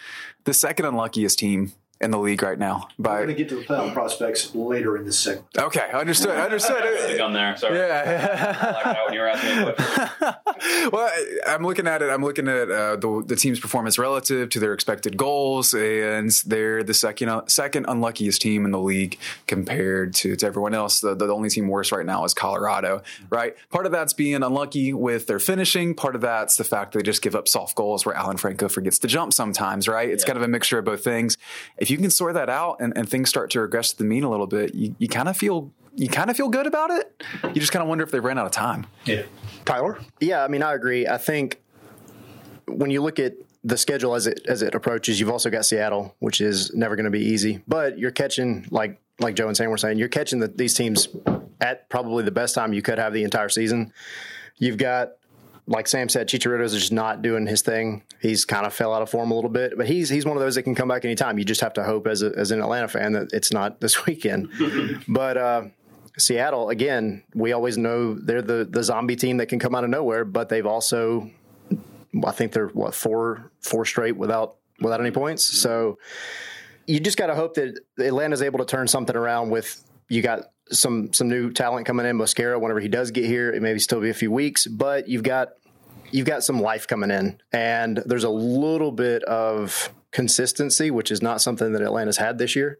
the 0.44 0.54
second 0.54 0.86
unluckiest 0.86 1.38
team 1.38 1.72
in 2.00 2.10
the 2.10 2.18
league 2.18 2.42
right 2.42 2.58
now. 2.58 2.88
But 2.98 3.10
We're 3.10 3.16
going 3.24 3.28
to 3.28 3.34
get 3.34 3.48
to 3.50 3.56
the 3.56 3.62
playoff 3.62 3.94
prospects 3.94 4.54
later 4.54 4.96
in 4.96 5.06
this 5.06 5.18
segment. 5.18 5.46
Okay, 5.56 5.90
understood. 5.92 6.36
Understood. 6.36 7.20
on 7.20 7.32
there. 7.32 7.56
Sorry. 7.56 7.78
Yeah. 7.78 9.04
when 9.06 9.14
you 9.14 9.20
were 9.20 9.28
asking 9.28 10.90
well, 10.92 11.10
I'm 11.46 11.64
looking 11.64 11.86
at 11.86 12.02
it. 12.02 12.10
I'm 12.10 12.22
looking 12.22 12.48
at 12.48 12.70
uh, 12.70 12.96
the, 12.96 13.24
the 13.26 13.36
team's 13.36 13.60
performance 13.60 13.98
relative 13.98 14.50
to 14.50 14.60
their 14.60 14.74
expected 14.74 15.16
goals, 15.16 15.72
and 15.72 16.30
they're 16.46 16.82
the 16.82 16.94
second 16.94 17.48
second 17.48 17.86
unluckiest 17.88 18.42
team 18.42 18.64
in 18.64 18.70
the 18.70 18.80
league 18.80 19.18
compared 19.46 20.14
to, 20.14 20.36
to 20.36 20.46
everyone 20.46 20.74
else. 20.74 21.00
The, 21.00 21.14
the 21.14 21.28
only 21.28 21.48
team 21.48 21.68
worse 21.68 21.92
right 21.92 22.04
now 22.04 22.24
is 22.24 22.34
Colorado. 22.34 23.02
Right. 23.30 23.54
Part 23.70 23.86
of 23.86 23.92
that's 23.92 24.12
being 24.12 24.42
unlucky 24.42 24.92
with 24.92 25.26
their 25.26 25.38
finishing. 25.38 25.94
Part 25.94 26.14
of 26.14 26.20
that's 26.20 26.56
the 26.56 26.64
fact 26.64 26.92
they 26.92 27.02
just 27.02 27.22
give 27.22 27.34
up 27.34 27.48
soft 27.48 27.74
goals 27.74 28.04
where 28.04 28.14
Alan 28.14 28.36
Franco 28.36 28.68
forgets 28.68 28.98
to 29.00 29.08
jump 29.08 29.32
sometimes. 29.32 29.88
Right. 29.88 30.10
It's 30.10 30.24
yeah. 30.24 30.28
kind 30.28 30.36
of 30.36 30.42
a 30.42 30.48
mixture 30.48 30.78
of 30.78 30.84
both 30.84 31.02
things 31.02 31.38
if 31.86 31.90
you 31.90 31.98
can 31.98 32.10
sort 32.10 32.34
that 32.34 32.50
out 32.50 32.78
and, 32.80 32.92
and 32.98 33.08
things 33.08 33.28
start 33.28 33.48
to 33.50 33.60
regress 33.60 33.90
to 33.90 33.98
the 33.98 34.02
mean 34.02 34.24
a 34.24 34.28
little 34.28 34.48
bit, 34.48 34.74
you, 34.74 34.96
you 34.98 35.06
kind 35.06 35.28
of 35.28 35.36
feel 35.36 35.70
you 35.94 36.08
kind 36.08 36.30
of 36.30 36.36
feel 36.36 36.48
good 36.48 36.66
about 36.66 36.90
it. 36.90 37.22
You 37.44 37.60
just 37.60 37.70
kind 37.70 37.80
of 37.80 37.88
wonder 37.88 38.02
if 38.02 38.10
they 38.10 38.18
ran 38.18 38.38
out 38.38 38.44
of 38.44 38.50
time. 38.50 38.86
Yeah. 39.04 39.22
Tyler? 39.64 40.00
Yeah, 40.20 40.42
I 40.42 40.48
mean, 40.48 40.64
I 40.64 40.74
agree. 40.74 41.06
I 41.06 41.16
think 41.16 41.62
when 42.66 42.90
you 42.90 43.02
look 43.02 43.20
at 43.20 43.34
the 43.62 43.76
schedule 43.76 44.16
as 44.16 44.26
it 44.26 44.40
as 44.48 44.62
it 44.62 44.74
approaches, 44.74 45.20
you've 45.20 45.30
also 45.30 45.48
got 45.48 45.64
Seattle, 45.64 46.16
which 46.18 46.40
is 46.40 46.74
never 46.74 46.96
going 46.96 47.04
to 47.04 47.10
be 47.10 47.24
easy. 47.24 47.62
But 47.68 48.00
you're 48.00 48.10
catching 48.10 48.66
like 48.72 49.00
like 49.20 49.36
Joe 49.36 49.46
and 49.46 49.56
Sam 49.56 49.70
were 49.70 49.76
saying, 49.76 49.96
you're 49.96 50.08
catching 50.08 50.40
the, 50.40 50.48
these 50.48 50.74
teams 50.74 51.08
at 51.60 51.88
probably 51.88 52.24
the 52.24 52.32
best 52.32 52.56
time 52.56 52.72
you 52.72 52.82
could 52.82 52.98
have 52.98 53.12
the 53.12 53.22
entire 53.22 53.48
season. 53.48 53.92
You've 54.58 54.76
got 54.76 55.12
like 55.68 55.88
Sam 55.88 56.08
said, 56.08 56.28
Chicharito's 56.28 56.72
just 56.72 56.92
not 56.92 57.22
doing 57.22 57.46
his 57.46 57.62
thing. 57.62 58.02
He's 58.20 58.44
kind 58.44 58.66
of 58.66 58.72
fell 58.72 58.94
out 58.94 59.02
of 59.02 59.10
form 59.10 59.30
a 59.30 59.34
little 59.34 59.50
bit, 59.50 59.76
but 59.76 59.86
he's 59.86 60.08
he's 60.08 60.24
one 60.24 60.36
of 60.36 60.42
those 60.42 60.54
that 60.54 60.62
can 60.62 60.74
come 60.74 60.88
back 60.88 61.04
anytime. 61.04 61.38
You 61.38 61.44
just 61.44 61.60
have 61.60 61.72
to 61.74 61.84
hope 61.84 62.06
as 62.06 62.22
a, 62.22 62.32
as 62.36 62.50
an 62.50 62.60
Atlanta 62.60 62.88
fan 62.88 63.12
that 63.12 63.32
it's 63.32 63.52
not 63.52 63.80
this 63.80 64.06
weekend. 64.06 64.48
but 65.08 65.36
uh, 65.36 65.64
Seattle, 66.18 66.70
again, 66.70 67.22
we 67.34 67.52
always 67.52 67.76
know 67.76 68.14
they're 68.14 68.42
the 68.42 68.66
the 68.68 68.82
zombie 68.82 69.16
team 69.16 69.38
that 69.38 69.46
can 69.46 69.58
come 69.58 69.74
out 69.74 69.84
of 69.84 69.90
nowhere, 69.90 70.24
but 70.24 70.48
they've 70.48 70.66
also, 70.66 71.30
I 72.24 72.30
think 72.30 72.52
they're 72.52 72.68
what 72.68 72.94
four 72.94 73.50
four 73.60 73.84
straight 73.84 74.16
without 74.16 74.56
without 74.80 75.00
any 75.00 75.10
points. 75.10 75.44
So 75.44 75.98
you 76.86 77.00
just 77.00 77.18
got 77.18 77.26
to 77.26 77.34
hope 77.34 77.54
that 77.54 77.80
Atlanta's 77.98 78.42
able 78.42 78.60
to 78.60 78.64
turn 78.64 78.86
something 78.86 79.16
around 79.16 79.50
with 79.50 79.82
you 80.08 80.22
got 80.22 80.52
some 80.70 81.12
some 81.12 81.28
new 81.28 81.52
talent 81.52 81.86
coming 81.86 82.06
in. 82.06 82.16
Mosquera, 82.16 82.60
whenever 82.60 82.80
he 82.80 82.88
does 82.88 83.10
get 83.10 83.24
here, 83.24 83.52
it 83.52 83.62
may 83.62 83.76
still 83.78 84.00
be 84.00 84.10
a 84.10 84.14
few 84.14 84.30
weeks, 84.30 84.66
but 84.66 85.08
you've 85.08 85.22
got 85.22 85.50
you've 86.10 86.26
got 86.26 86.44
some 86.44 86.60
life 86.60 86.86
coming 86.86 87.10
in, 87.10 87.40
and 87.52 87.98
there's 88.06 88.24
a 88.24 88.30
little 88.30 88.92
bit 88.92 89.22
of 89.24 89.90
consistency, 90.10 90.90
which 90.90 91.10
is 91.10 91.22
not 91.22 91.40
something 91.40 91.72
that 91.72 91.82
Atlanta's 91.82 92.16
had 92.16 92.38
this 92.38 92.56
year. 92.56 92.78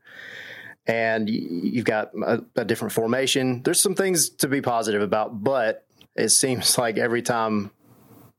And 0.89 1.29
you've 1.29 1.85
got 1.85 2.13
a, 2.15 2.43
a 2.55 2.65
different 2.65 2.93
formation. 2.93 3.63
There's 3.63 3.81
some 3.81 3.97
things 3.97 4.31
to 4.31 4.49
be 4.49 4.61
positive 4.61 5.03
about, 5.03 5.43
but 5.43 5.85
it 6.15 6.29
seems 6.29 6.79
like 6.79 6.97
every 6.97 7.23
time 7.23 7.71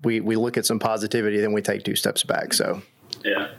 we 0.03 0.19
we 0.19 0.36
look 0.36 0.57
at 0.57 0.65
some 0.65 0.79
positivity, 0.79 1.39
then 1.39 1.53
we 1.53 1.62
take 1.62 1.83
two 1.83 1.95
steps 1.95 2.23
back. 2.23 2.53
So, 2.53 2.81
yeah, 3.23 3.49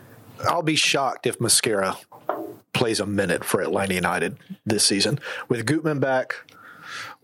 I'll 0.44 0.62
be 0.62 0.76
shocked 0.76 1.26
if 1.26 1.38
Mosquera 1.38 1.96
plays 2.78 3.00
a 3.00 3.06
minute 3.06 3.44
for 3.44 3.60
Atlanta 3.60 3.92
United 3.92 4.38
this 4.64 4.84
season. 4.84 5.18
With 5.48 5.66
Gutman 5.66 5.98
back, 5.98 6.36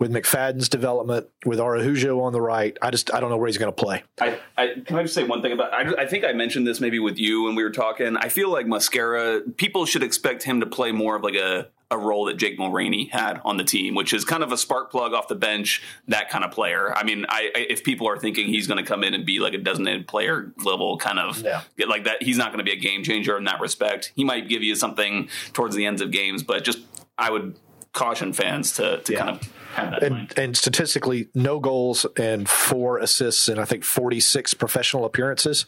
with 0.01 0.11
McFadden's 0.11 0.69
development, 0.69 1.29
with 1.47 1.61
Araujo 1.61 2.21
on 2.21 2.33
the 2.33 2.41
right, 2.41 2.77
I 2.83 2.91
just 2.91 3.15
I 3.15 3.21
don't 3.21 3.31
know 3.31 3.37
where 3.37 3.47
he's 3.47 3.57
going 3.57 3.73
to 3.73 3.83
play. 3.85 4.03
I, 4.21 4.41
I, 4.59 4.75
can 4.85 4.97
I 4.99 5.03
just 5.03 5.15
say 5.15 5.23
one 5.23 5.43
thing 5.43 5.53
about 5.53 5.73
I, 5.73 6.03
I 6.03 6.07
think 6.07 6.25
I 6.25 6.33
mentioned 6.33 6.67
this 6.67 6.81
maybe 6.81 6.99
with 6.99 7.19
you 7.19 7.45
when 7.45 7.55
we 7.55 7.63
were 7.63 7.71
talking. 7.71 8.17
I 8.17 8.29
feel 8.31 8.51
like 8.51 8.67
Mosquera 8.67 9.57
people 9.57 9.87
should 9.87 10.03
expect 10.03 10.43
him 10.43 10.59
to 10.59 10.67
play 10.67 10.91
more 10.91 11.15
of 11.15 11.23
like 11.23 11.37
a 11.37 11.69
a 11.91 11.99
role 11.99 12.25
that 12.27 12.35
Jake 12.35 12.59
Mulraney 12.59 13.11
had 13.11 13.41
on 13.45 13.57
the 13.57 13.65
team, 13.65 13.95
which 13.95 14.13
is 14.13 14.25
kind 14.25 14.43
of 14.43 14.53
a 14.53 14.57
spark 14.57 14.91
plug 14.91 15.13
off 15.13 15.29
the 15.29 15.35
bench, 15.35 15.83
that 16.09 16.31
kind 16.31 16.45
of 16.45 16.51
player. 16.51 16.97
I 16.97 17.05
mean, 17.05 17.27
I, 17.29 17.51
I 17.55 17.67
if 17.71 17.85
people 17.85 18.09
are 18.09 18.19
thinking 18.19 18.49
he's 18.49 18.67
going 18.67 18.83
to 18.83 18.89
come 18.89 19.05
in 19.05 19.15
and 19.15 19.25
be 19.25 19.39
like 19.39 19.55
a 19.55 19.59
designated 19.59 20.09
player 20.09 20.53
level 20.65 20.97
kind 20.97 21.19
of 21.19 21.43
yeah. 21.43 21.63
like 21.87 22.05
that, 22.05 22.23
he's 22.23 22.39
not 22.39 22.49
going 22.49 22.59
to 22.59 22.65
be 22.65 22.73
a 22.73 22.81
game 22.81 23.03
changer 23.05 23.37
in 23.37 23.45
that 23.45 23.61
respect. 23.61 24.13
He 24.17 24.25
might 24.25 24.49
give 24.49 24.63
you 24.63 24.75
something 24.75 25.29
towards 25.53 25.77
the 25.77 25.87
ends 25.87 26.01
of 26.01 26.11
games, 26.11 26.43
but 26.43 26.65
just 26.65 26.81
I 27.19 27.31
would 27.31 27.57
caution 27.93 28.33
fans 28.33 28.73
to 28.73 28.99
to 28.99 29.13
yeah. 29.13 29.39
kind 29.75 29.95
of 29.95 30.03
and, 30.03 30.39
and, 30.39 30.57
statistically, 30.57 31.29
no 31.35 31.61
goals 31.61 32.07
and 32.17 32.49
four 32.49 32.99
assists 32.99 33.49
and 33.49 33.61
I 33.61 33.65
think 33.65 33.85
46 33.85 34.55
professional 34.55 35.05
appearances. 35.05 35.67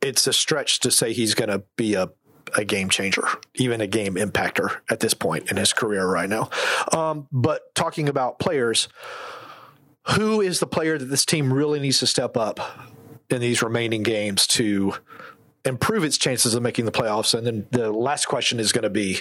It's 0.00 0.26
a 0.26 0.32
stretch 0.32 0.80
to 0.80 0.90
say 0.90 1.12
he's 1.12 1.34
going 1.34 1.50
to 1.50 1.62
be 1.76 1.94
a 1.94 2.10
a 2.56 2.64
game 2.64 2.88
changer, 2.88 3.26
even 3.54 3.80
a 3.80 3.86
game 3.86 4.14
impactor 4.14 4.80
at 4.90 5.00
this 5.00 5.14
point 5.14 5.50
in 5.50 5.56
his 5.56 5.72
career 5.72 6.06
right 6.06 6.28
now. 6.28 6.50
Um, 6.92 7.28
but 7.32 7.74
talking 7.74 8.08
about 8.08 8.38
players, 8.38 8.88
who 10.10 10.40
is 10.40 10.60
the 10.60 10.66
player 10.66 10.98
that 10.98 11.06
this 11.06 11.24
team 11.24 11.52
really 11.52 11.80
needs 11.80 11.98
to 12.00 12.06
step 12.06 12.36
up 12.36 12.60
in 13.30 13.40
these 13.40 13.62
remaining 13.62 14.02
games 14.02 14.46
to 14.48 14.94
improve 15.64 16.04
its 16.04 16.18
chances 16.18 16.54
of 16.54 16.62
making 16.62 16.84
the 16.84 16.92
playoffs? 16.92 17.36
And 17.36 17.46
then 17.46 17.66
the 17.70 17.92
last 17.92 18.26
question 18.26 18.58
is 18.58 18.72
going 18.72 18.82
to 18.82 18.90
be, 18.90 19.20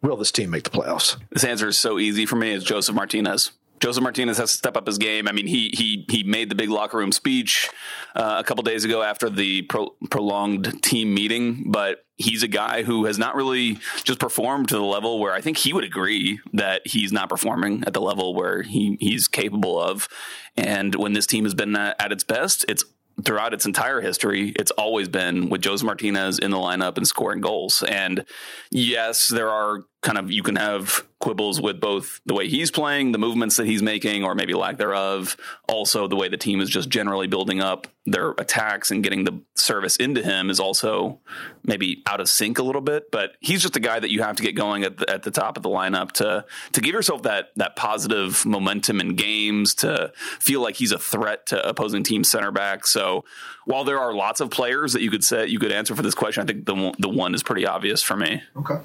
will 0.00 0.16
this 0.16 0.32
team 0.32 0.50
make 0.50 0.64
the 0.64 0.70
playoffs? 0.70 1.16
This 1.30 1.44
answer 1.44 1.68
is 1.68 1.78
so 1.78 1.98
easy 1.98 2.26
for 2.26 2.36
me. 2.36 2.52
It's 2.52 2.64
Josef 2.64 2.94
Martinez. 2.94 3.52
Josef 3.82 4.00
Martinez 4.00 4.38
has 4.38 4.52
to 4.52 4.56
step 4.56 4.76
up 4.76 4.86
his 4.86 4.96
game. 4.96 5.26
I 5.26 5.32
mean, 5.32 5.48
he 5.48 5.70
he 5.74 6.06
he 6.08 6.22
made 6.22 6.48
the 6.48 6.54
big 6.54 6.70
locker 6.70 6.98
room 6.98 7.10
speech 7.10 7.68
uh, 8.14 8.36
a 8.38 8.44
couple 8.44 8.62
days 8.62 8.84
ago 8.84 9.02
after 9.02 9.28
the 9.28 9.62
pro- 9.62 9.90
prolonged 10.08 10.80
team 10.84 11.12
meeting, 11.12 11.64
but 11.66 12.04
he's 12.22 12.42
a 12.42 12.48
guy 12.48 12.82
who 12.82 13.04
has 13.06 13.18
not 13.18 13.34
really 13.34 13.78
just 14.04 14.18
performed 14.18 14.68
to 14.68 14.76
the 14.76 14.82
level 14.82 15.18
where 15.18 15.32
I 15.32 15.40
think 15.40 15.58
he 15.58 15.72
would 15.72 15.84
agree 15.84 16.40
that 16.52 16.82
he's 16.84 17.12
not 17.12 17.28
performing 17.28 17.84
at 17.86 17.94
the 17.94 18.00
level 18.00 18.34
where 18.34 18.62
he 18.62 18.96
he's 19.00 19.28
capable 19.28 19.80
of. 19.80 20.08
And 20.56 20.94
when 20.94 21.12
this 21.12 21.26
team 21.26 21.44
has 21.44 21.54
been 21.54 21.74
at, 21.76 22.12
its 22.12 22.24
best, 22.24 22.64
it's 22.68 22.84
throughout 23.24 23.54
its 23.54 23.66
entire 23.66 24.00
history, 24.00 24.52
it's 24.56 24.70
always 24.72 25.08
been 25.08 25.48
with 25.48 25.64
Jose 25.64 25.84
Martinez 25.84 26.38
in 26.38 26.50
the 26.50 26.56
lineup 26.56 26.96
and 26.96 27.06
scoring 27.06 27.40
goals. 27.40 27.82
And 27.82 28.24
yes, 28.70 29.28
there 29.28 29.50
are 29.50 29.80
kind 30.02 30.18
of 30.18 30.30
you 30.30 30.42
can 30.42 30.56
have 30.56 31.06
quibbles 31.20 31.60
with 31.60 31.80
both 31.80 32.20
the 32.26 32.34
way 32.34 32.48
he's 32.48 32.72
playing, 32.72 33.12
the 33.12 33.18
movements 33.18 33.56
that 33.56 33.66
he's 33.66 33.82
making, 33.82 34.24
or 34.24 34.34
maybe 34.34 34.52
lack 34.52 34.76
thereof. 34.76 35.36
Also, 35.68 36.08
the 36.08 36.16
way 36.16 36.28
the 36.28 36.36
team 36.36 36.60
is 36.60 36.68
just 36.68 36.88
generally 36.88 37.28
building 37.28 37.60
up 37.60 37.86
their 38.04 38.32
attacks 38.32 38.90
and 38.90 39.04
getting 39.04 39.22
the 39.22 39.40
service 39.54 39.94
into 39.96 40.20
him 40.20 40.50
is 40.50 40.58
also 40.58 41.20
maybe 41.62 42.02
out 42.06 42.20
of 42.20 42.28
sync 42.28 42.58
a 42.58 42.62
little 42.64 42.80
bit. 42.80 43.12
But 43.12 43.36
he's 43.38 43.62
just 43.62 43.76
a 43.76 43.80
guy 43.80 44.00
that 44.00 44.10
you 44.10 44.22
have 44.22 44.34
to 44.36 44.42
get 44.42 44.56
going 44.56 44.82
at 44.82 44.98
the, 44.98 45.08
at 45.08 45.22
the 45.22 45.30
top 45.30 45.56
of 45.56 45.62
the 45.62 45.68
lineup 45.68 46.10
to 46.12 46.44
to 46.72 46.80
give 46.80 46.92
yourself 46.92 47.22
that 47.22 47.50
that 47.54 47.76
positive 47.76 48.44
momentum 48.44 49.00
in 49.00 49.14
games, 49.14 49.76
to 49.76 50.12
feel 50.16 50.60
like 50.60 50.74
he's 50.74 50.90
a 50.90 50.98
threat 50.98 51.46
to 51.46 51.68
opposing 51.68 52.02
team 52.02 52.24
center 52.24 52.50
back. 52.50 52.86
So 52.86 53.24
while 53.66 53.84
there 53.84 54.00
are 54.00 54.12
lots 54.12 54.40
of 54.40 54.50
players 54.50 54.94
that 54.94 55.02
you 55.02 55.10
could 55.12 55.22
say 55.22 55.46
you 55.46 55.60
could 55.60 55.70
answer 55.70 55.94
for 55.94 56.02
this 56.02 56.16
question, 56.16 56.42
I 56.42 56.46
think 56.46 56.66
the 56.66 56.92
the 56.98 57.08
one 57.08 57.36
is 57.36 57.44
pretty 57.44 57.64
obvious 57.64 58.02
for 58.02 58.16
me. 58.16 58.42
Okay. 58.56 58.80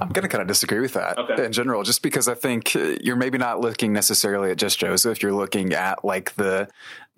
I'm 0.00 0.08
going 0.08 0.22
to 0.22 0.28
kind 0.28 0.42
of 0.42 0.48
disagree 0.48 0.80
with 0.80 0.94
that 0.94 1.18
okay. 1.18 1.44
in 1.44 1.52
general, 1.52 1.82
just 1.82 2.02
because 2.02 2.28
I 2.28 2.34
think 2.34 2.74
uh, 2.74 2.96
you're 3.00 3.16
maybe 3.16 3.38
not 3.38 3.60
looking 3.60 3.92
necessarily 3.92 4.50
at 4.50 4.56
just 4.56 4.78
Josef. 4.78 5.22
You're 5.22 5.32
looking 5.32 5.72
at 5.72 6.04
like 6.04 6.34
the 6.36 6.68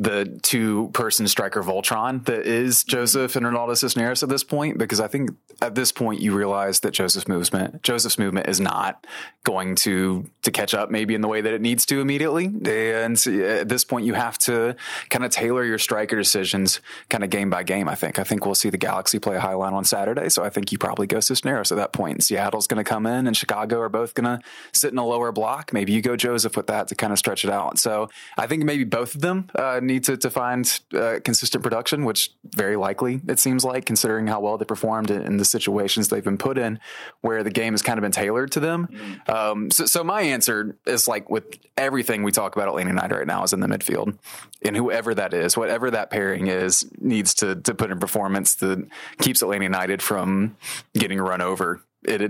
the 0.02 0.38
two 0.42 0.90
person 0.92 1.28
striker 1.28 1.62
Voltron 1.62 2.24
that 2.24 2.46
is 2.46 2.82
Josef 2.82 3.36
and 3.36 3.46
Ronaldo 3.46 3.76
Cisneros 3.76 4.22
at 4.22 4.28
this 4.28 4.42
point, 4.42 4.76
because 4.76 5.00
I 5.00 5.06
think 5.06 5.30
at 5.60 5.76
this 5.76 5.92
point 5.92 6.20
you 6.20 6.34
realize 6.36 6.80
that 6.80 6.90
Josef's 6.90 7.28
movement, 7.28 7.82
Josef's 7.82 8.18
movement 8.18 8.48
is 8.48 8.58
not 8.58 9.06
going 9.44 9.76
to 9.76 10.28
to 10.42 10.50
catch 10.50 10.74
up 10.74 10.90
maybe 10.90 11.14
in 11.14 11.20
the 11.20 11.28
way 11.28 11.40
that 11.40 11.52
it 11.52 11.60
needs 11.60 11.86
to 11.86 12.00
immediately. 12.00 12.46
And 12.46 13.16
at 13.26 13.68
this 13.68 13.84
point 13.84 14.04
you 14.04 14.14
have 14.14 14.38
to 14.38 14.74
kind 15.08 15.24
of 15.24 15.30
tailor 15.30 15.64
your 15.64 15.78
striker 15.78 16.16
decisions 16.16 16.80
kind 17.08 17.22
of 17.22 17.30
game 17.30 17.48
by 17.48 17.62
game. 17.62 17.88
I 17.88 17.94
think. 17.94 18.18
I 18.18 18.24
think 18.24 18.44
we'll 18.44 18.54
see 18.56 18.70
the 18.70 18.78
Galaxy 18.78 19.18
play 19.18 19.36
a 19.36 19.40
high 19.40 19.54
line 19.54 19.72
on 19.72 19.84
Saturday, 19.84 20.28
so 20.30 20.42
I 20.42 20.50
think 20.50 20.72
you 20.72 20.78
probably 20.78 21.06
go 21.06 21.20
Cisneros 21.20 21.70
at 21.70 21.76
that 21.76 21.92
point. 21.92 22.14
And 22.14 22.24
Seattle's 22.24 22.66
going 22.66 22.82
to 22.82 22.88
come 22.88 23.06
in, 23.06 23.26
and 23.26 23.36
Chicago 23.36 23.78
are 23.80 23.88
both 23.88 24.14
going 24.14 24.24
to 24.24 24.40
sit 24.72 24.92
in 24.92 24.98
a 24.98 25.06
lower 25.06 25.30
block. 25.30 25.72
Maybe 25.72 25.92
you 25.92 26.02
go 26.02 26.16
Josef 26.16 26.56
with 26.56 26.66
that 26.66 26.88
to 26.88 26.94
kind 26.94 27.12
of 27.12 27.18
stretch 27.18 27.44
it 27.44 27.50
out. 27.50 27.78
So 27.78 28.08
I 28.36 28.46
think 28.46 28.64
maybe 28.64 28.84
both 28.84 29.14
of 29.14 29.20
them 29.20 29.48
uh, 29.54 29.80
need 29.92 30.04
to, 30.04 30.16
to 30.16 30.30
find 30.30 30.80
uh, 30.94 31.20
consistent 31.24 31.62
production, 31.62 32.04
which 32.04 32.32
very 32.44 32.76
likely 32.76 33.20
it 33.28 33.38
seems 33.38 33.64
like, 33.64 33.84
considering 33.86 34.26
how 34.26 34.40
well 34.40 34.58
they 34.58 34.64
performed 34.64 35.10
in, 35.10 35.22
in, 35.22 35.36
the 35.36 35.44
situations 35.44 36.08
they've 36.08 36.24
been 36.24 36.38
put 36.38 36.58
in, 36.58 36.78
where 37.20 37.42
the 37.42 37.50
game 37.50 37.72
has 37.72 37.82
kind 37.82 37.98
of 37.98 38.02
been 38.02 38.12
tailored 38.12 38.50
to 38.52 38.60
them. 38.60 38.88
Mm-hmm. 38.88 39.30
Um, 39.30 39.70
so, 39.70 39.86
so, 39.86 40.04
my 40.04 40.22
answer 40.22 40.76
is 40.86 41.08
like 41.08 41.30
with 41.30 41.44
everything 41.76 42.22
we 42.22 42.32
talk 42.32 42.54
about 42.56 42.68
Atlanta 42.68 42.90
United 42.90 43.14
right 43.14 43.26
now 43.26 43.42
is 43.42 43.52
in 43.52 43.60
the 43.60 43.66
midfield, 43.66 44.18
and 44.62 44.76
whoever 44.76 45.14
that 45.14 45.34
is, 45.34 45.56
whatever 45.56 45.90
that 45.90 46.10
pairing 46.10 46.46
is, 46.46 46.86
needs 47.00 47.34
to 47.34 47.56
to 47.56 47.74
put 47.74 47.90
in 47.90 47.98
performance 47.98 48.54
that 48.56 48.86
keeps 49.18 49.42
Atlanta 49.42 49.64
United 49.64 50.02
from 50.02 50.56
getting 50.94 51.18
run 51.18 51.40
over. 51.40 51.82
It 52.04 52.20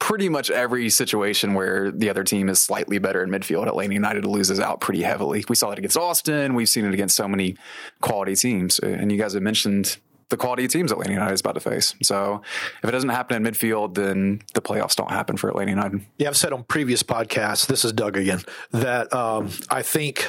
pretty 0.00 0.28
much 0.28 0.50
every 0.50 0.90
situation 0.90 1.54
where 1.54 1.92
the 1.92 2.10
other 2.10 2.24
team 2.24 2.48
is 2.48 2.60
slightly 2.60 2.98
better 2.98 3.22
in 3.22 3.30
midfield, 3.30 3.68
Atlanta 3.68 3.94
United 3.94 4.24
loses 4.24 4.58
out 4.58 4.80
pretty 4.80 5.02
heavily. 5.02 5.44
We 5.48 5.54
saw 5.54 5.70
it 5.70 5.78
against 5.78 5.96
Austin. 5.96 6.54
We've 6.54 6.68
seen 6.68 6.84
it 6.84 6.92
against 6.92 7.14
so 7.14 7.28
many 7.28 7.56
quality 8.00 8.34
teams. 8.34 8.80
And 8.80 9.12
you 9.12 9.18
guys 9.18 9.34
have 9.34 9.42
mentioned 9.42 9.98
the 10.30 10.36
quality 10.36 10.66
teams 10.68 10.90
Atlanta 10.90 11.12
United 11.12 11.34
is 11.34 11.40
about 11.40 11.54
to 11.54 11.60
face. 11.60 11.94
So 12.02 12.40
if 12.82 12.88
it 12.88 12.92
doesn't 12.92 13.10
happen 13.10 13.36
in 13.36 13.52
midfield, 13.52 13.94
then 13.94 14.42
the 14.54 14.62
playoffs 14.62 14.96
don't 14.96 15.10
happen 15.10 15.36
for 15.36 15.50
Atlanta 15.50 15.70
United. 15.70 16.00
Yeah, 16.18 16.28
I've 16.28 16.36
said 16.36 16.52
on 16.52 16.64
previous 16.64 17.02
podcasts, 17.02 17.66
this 17.66 17.84
is 17.84 17.92
Doug 17.92 18.16
again, 18.16 18.42
that 18.70 19.12
um, 19.12 19.50
I 19.70 19.82
think 19.82 20.26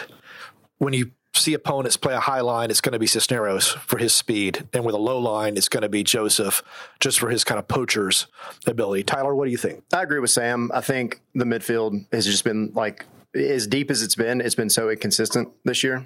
when 0.79 0.93
you 0.93 1.11
see 1.39 1.53
opponents 1.53 1.97
play 1.97 2.13
a 2.13 2.19
high 2.19 2.41
line, 2.41 2.69
it's 2.69 2.81
going 2.81 2.93
to 2.93 2.99
be 2.99 3.07
Cisneros 3.07 3.69
for 3.69 3.97
his 3.97 4.13
speed. 4.13 4.67
And 4.73 4.83
with 4.83 4.95
a 4.95 4.99
low 4.99 5.19
line, 5.19 5.57
it's 5.57 5.69
going 5.69 5.81
to 5.81 5.89
be 5.89 6.03
Josef 6.03 6.61
just 6.99 7.19
for 7.19 7.29
his 7.29 7.43
kind 7.43 7.59
of 7.59 7.67
poacher's 7.67 8.27
ability. 8.67 9.03
Tyler, 9.03 9.35
what 9.35 9.45
do 9.45 9.51
you 9.51 9.57
think? 9.57 9.83
I 9.93 10.03
agree 10.03 10.19
with 10.19 10.31
Sam. 10.31 10.71
I 10.73 10.81
think 10.81 11.21
the 11.33 11.45
midfield 11.45 12.05
has 12.11 12.25
just 12.25 12.43
been 12.43 12.71
like 12.73 13.05
as 13.33 13.67
deep 13.67 13.89
as 13.89 14.01
it's 14.01 14.15
been, 14.15 14.41
it's 14.41 14.55
been 14.55 14.69
so 14.69 14.89
inconsistent 14.89 15.49
this 15.63 15.83
year. 15.83 16.05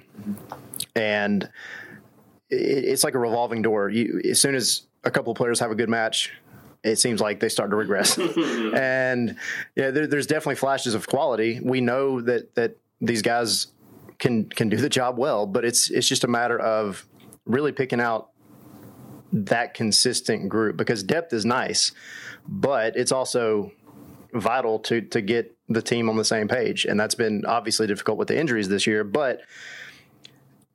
And 0.94 1.48
it's 2.48 3.02
like 3.02 3.14
a 3.14 3.18
revolving 3.18 3.62
door. 3.62 3.90
You, 3.90 4.20
as 4.30 4.40
soon 4.40 4.54
as 4.54 4.82
a 5.04 5.10
couple 5.10 5.32
of 5.32 5.36
players 5.36 5.58
have 5.60 5.70
a 5.70 5.74
good 5.74 5.88
match, 5.88 6.32
it 6.84 6.96
seems 6.96 7.20
like 7.20 7.40
they 7.40 7.48
start 7.48 7.70
to 7.70 7.76
regress. 7.76 8.16
and 8.74 9.36
yeah, 9.74 9.90
there, 9.90 10.06
there's 10.06 10.26
definitely 10.26 10.54
flashes 10.54 10.94
of 10.94 11.08
quality. 11.08 11.60
We 11.60 11.80
know 11.80 12.20
that 12.20 12.54
that 12.54 12.76
these 13.00 13.22
guys 13.22 13.66
can 14.18 14.48
can 14.48 14.68
do 14.68 14.76
the 14.76 14.88
job 14.88 15.18
well, 15.18 15.46
but 15.46 15.64
it's 15.64 15.90
it's 15.90 16.08
just 16.08 16.24
a 16.24 16.28
matter 16.28 16.58
of 16.58 17.06
really 17.44 17.72
picking 17.72 18.00
out 18.00 18.30
that 19.32 19.74
consistent 19.74 20.48
group 20.48 20.76
because 20.76 21.02
depth 21.02 21.32
is 21.32 21.44
nice, 21.44 21.92
but 22.46 22.96
it's 22.96 23.12
also 23.12 23.72
vital 24.32 24.78
to 24.80 25.00
to 25.00 25.20
get 25.20 25.56
the 25.68 25.82
team 25.82 26.08
on 26.08 26.16
the 26.16 26.24
same 26.24 26.48
page, 26.48 26.84
and 26.84 26.98
that's 26.98 27.14
been 27.14 27.44
obviously 27.46 27.86
difficult 27.86 28.18
with 28.18 28.28
the 28.28 28.38
injuries 28.38 28.68
this 28.68 28.86
year, 28.86 29.04
but 29.04 29.40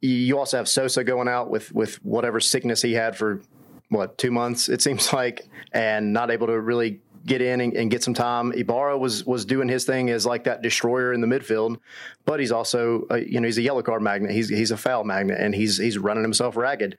you 0.02 0.38
also 0.38 0.58
have 0.58 0.68
Sosa 0.68 1.04
going 1.04 1.28
out 1.28 1.50
with 1.50 1.72
with 1.72 2.04
whatever 2.04 2.40
sickness 2.40 2.82
he 2.82 2.94
had 2.94 3.16
for 3.16 3.42
what 3.90 4.18
two 4.18 4.32
months 4.32 4.70
it 4.70 4.82
seems 4.82 5.14
like, 5.14 5.48
and 5.72 6.14
not 6.14 6.32
able 6.32 6.48
to 6.48 6.60
really 6.60 7.02
get 7.26 7.42
in 7.42 7.62
and, 7.62 7.74
and, 7.74 7.92
get 7.92 8.04
some 8.04 8.14
time. 8.14 8.52
Ibarra 8.52 8.98
was 8.98 9.26
was 9.26 9.46
doing 9.46 9.68
his 9.68 9.86
thing 9.86 10.10
as 10.10 10.26
like 10.26 10.46
that 10.46 10.62
destroyer 10.62 11.14
in 11.14 11.22
the 11.22 11.28
midfield, 11.28 11.78
but 12.26 12.40
he's 12.40 12.52
also 12.52 13.06
a, 13.10 13.20
you 13.20 13.40
know 13.40 13.46
he's 13.46 13.58
a 13.58 13.62
yellow 13.62 13.82
card 13.82 14.02
magnet. 14.02 14.32
He's 14.32 14.50
he's 14.50 14.72
a 14.72 14.78
foul 14.78 15.04
magnet, 15.04 15.40
and 15.40 15.54
he's 15.54 15.78
he's 15.78 15.98
running 15.98 16.24
himself 16.24 16.56
ragged. 16.56 16.98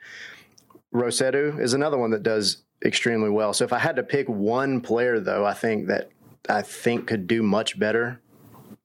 Rossetto 0.95 1.59
is 1.59 1.73
another 1.75 1.99
one 1.99 2.11
that 2.11 2.23
does 2.23 2.63
extremely 2.85 3.31
well. 3.31 3.53
So 3.53 3.65
if 3.65 3.73
I 3.73 3.79
had 3.79 3.97
to 3.97 4.03
pick 4.03 4.29
one 4.29 4.81
player, 4.81 5.21
though, 5.21 5.45
I 5.45 5.55
think 5.55 5.89
that 5.89 6.11
I 6.49 6.63
think 6.63 7.07
could 7.07 7.27
do 7.27 7.43
much 7.43 7.79
better 7.79 8.21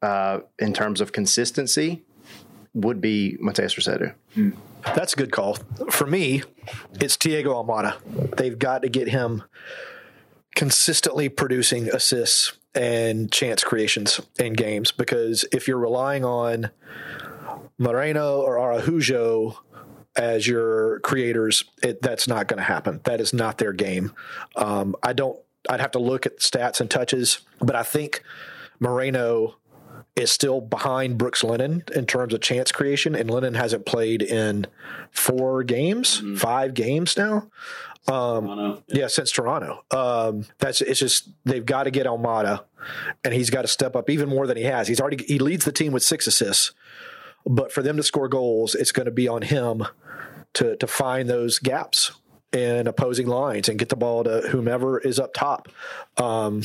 uh, 0.02 0.40
in 0.60 0.74
terms 0.74 1.02
of 1.02 1.12
consistency 1.12 2.04
would 2.74 3.02
be 3.02 3.38
Matheus 3.42 3.76
Rossetto. 3.76 4.14
Mm. 4.36 4.56
That's 4.96 5.14
a 5.14 5.16
good 5.16 5.32
call. 5.32 5.58
For 5.90 6.06
me, 6.06 6.44
it's 7.02 7.18
Thiago 7.18 7.48
Almada. 7.48 7.98
They've 8.38 8.58
got 8.58 8.84
to 8.84 8.90
get 8.90 9.10
him 9.10 9.44
consistently 10.58 11.30
producing 11.30 11.88
assists 11.90 12.58
and 12.74 13.32
chance 13.32 13.64
creations 13.64 14.20
in 14.40 14.54
games 14.54 14.92
because 14.92 15.46
if 15.52 15.68
you're 15.68 15.78
relying 15.78 16.26
on 16.26 16.72
Moreno 17.78 18.42
or 18.42 18.58
Araujo 18.58 19.60
as 20.16 20.48
your 20.48 21.00
creators, 21.02 21.64
it, 21.84 22.02
that's 22.02 22.28
not 22.28 22.48
going 22.48 22.58
to 22.58 22.64
happen. 22.64 23.02
That 23.04 23.22
is 23.22 23.34
not 23.34 23.60
their 23.60 23.72
game. 23.72 24.14
Um, 24.56 24.96
I 25.04 25.14
don't. 25.14 25.40
I'd 25.70 25.80
have 25.80 25.92
to 25.92 26.00
look 26.00 26.26
at 26.26 26.40
stats 26.40 26.82
and 26.82 26.90
touches, 26.90 27.42
but 27.60 27.76
I 27.76 27.84
think 27.84 28.24
Moreno 28.80 29.58
is 30.18 30.32
still 30.32 30.60
behind 30.60 31.20
Brooks 31.20 31.44
Lennon 31.44 31.84
in 31.94 32.08
terms 32.08 32.34
of 32.34 32.42
chance 32.42 32.72
creation, 32.72 33.14
and 33.14 33.30
Lennon 33.30 33.54
hasn't 33.54 33.86
played 33.86 34.24
in 34.24 34.66
four 35.12 35.64
games, 35.64 36.18
mm-hmm. 36.18 36.36
five 36.36 36.74
games 36.74 37.16
now. 37.16 37.48
Um, 38.08 38.48
yeah. 38.88 39.02
yeah. 39.02 39.08
since 39.08 39.32
Toronto. 39.32 39.84
Um, 39.92 40.46
that's 40.60 40.82
it's 40.82 41.00
just 41.00 41.30
they've 41.46 41.66
got 41.66 41.84
to 41.84 41.92
get 41.92 42.06
Almada, 42.06 42.64
and 43.24 43.34
he's 43.34 43.50
got 43.50 43.64
to 43.64 43.68
step 43.68 43.96
up 43.96 44.10
even 44.10 44.30
more 44.30 44.48
than 44.48 44.58
he 44.58 44.64
has. 44.64 44.88
He's 44.88 45.02
already 45.02 45.24
he 45.26 45.40
leads 45.40 45.66
the 45.66 45.72
team 45.72 45.92
with 45.92 46.04
six 46.04 46.28
assists, 46.28 46.72
but 47.46 47.72
for 47.72 47.82
them 47.82 47.98
to 47.98 48.04
score 48.04 48.30
goals, 48.30 48.76
it's 48.76 48.92
going 48.92 49.08
to 49.08 49.12
be 49.12 49.28
on 49.28 49.42
him 49.42 49.86
to 50.54 50.78
to 50.78 50.88
find 50.88 51.30
those 51.30 51.60
gaps 51.60 52.12
in 52.54 52.88
opposing 52.88 53.28
lines 53.28 53.68
and 53.68 53.78
get 53.78 53.90
the 53.90 53.96
ball 53.96 54.24
to 54.24 54.42
whomever 54.50 55.00
is 55.00 55.20
up 55.20 55.34
top. 55.34 55.68
Um, 56.18 56.64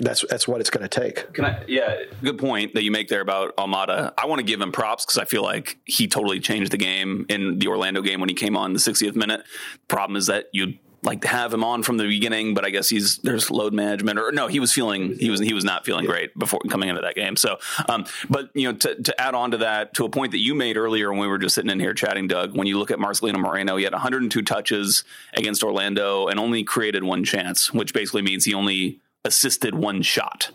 that's 0.00 0.24
that's 0.28 0.48
what 0.48 0.60
it's 0.60 0.70
going 0.70 0.86
to 0.86 1.00
take. 1.00 1.32
Can 1.34 1.44
I? 1.44 1.62
Yeah, 1.68 1.96
good 2.22 2.38
point 2.38 2.74
that 2.74 2.82
you 2.82 2.90
make 2.90 3.08
there 3.08 3.20
about 3.20 3.56
Almada. 3.56 4.12
I 4.18 4.26
want 4.26 4.40
to 4.40 4.44
give 4.44 4.60
him 4.60 4.72
props 4.72 5.04
because 5.04 5.18
I 5.18 5.24
feel 5.24 5.42
like 5.42 5.78
he 5.84 6.08
totally 6.08 6.40
changed 6.40 6.72
the 6.72 6.76
game 6.76 7.26
in 7.28 7.58
the 7.58 7.68
Orlando 7.68 8.02
game 8.02 8.20
when 8.20 8.28
he 8.28 8.34
came 8.34 8.56
on 8.56 8.72
the 8.72 8.80
60th 8.80 9.14
minute. 9.14 9.44
Problem 9.86 10.16
is 10.16 10.26
that 10.26 10.46
you 10.52 10.74
like 11.04 11.20
to 11.20 11.28
have 11.28 11.52
him 11.52 11.62
on 11.62 11.82
from 11.82 11.98
the 11.98 12.04
beginning, 12.04 12.54
but 12.54 12.64
I 12.64 12.70
guess 12.70 12.88
he's 12.88 13.18
there's 13.18 13.50
load 13.50 13.72
management 13.72 14.18
or 14.18 14.32
no, 14.32 14.48
he 14.48 14.58
was 14.58 14.72
feeling 14.72 15.16
he 15.18 15.30
was 15.30 15.38
he 15.38 15.52
was 15.52 15.64
not 15.64 15.84
feeling 15.84 16.06
great 16.06 16.36
before 16.36 16.60
coming 16.68 16.88
into 16.88 17.02
that 17.02 17.14
game. 17.14 17.36
So, 17.36 17.58
um, 17.88 18.06
but 18.28 18.50
you 18.54 18.72
know, 18.72 18.78
to, 18.78 19.00
to 19.00 19.20
add 19.20 19.34
on 19.34 19.52
to 19.52 19.58
that, 19.58 19.94
to 19.94 20.04
a 20.04 20.08
point 20.08 20.32
that 20.32 20.38
you 20.38 20.54
made 20.54 20.76
earlier 20.76 21.10
when 21.10 21.20
we 21.20 21.28
were 21.28 21.38
just 21.38 21.54
sitting 21.54 21.70
in 21.70 21.78
here 21.78 21.94
chatting, 21.94 22.26
Doug, 22.26 22.56
when 22.56 22.66
you 22.66 22.78
look 22.78 22.90
at 22.90 22.98
Marcelino 22.98 23.38
Moreno, 23.38 23.76
he 23.76 23.84
had 23.84 23.92
102 23.92 24.42
touches 24.42 25.04
against 25.34 25.62
Orlando 25.62 26.26
and 26.26 26.40
only 26.40 26.64
created 26.64 27.04
one 27.04 27.22
chance, 27.22 27.72
which 27.72 27.92
basically 27.92 28.22
means 28.22 28.44
he 28.44 28.54
only 28.54 29.00
assisted 29.24 29.74
one 29.74 30.02
shot. 30.02 30.50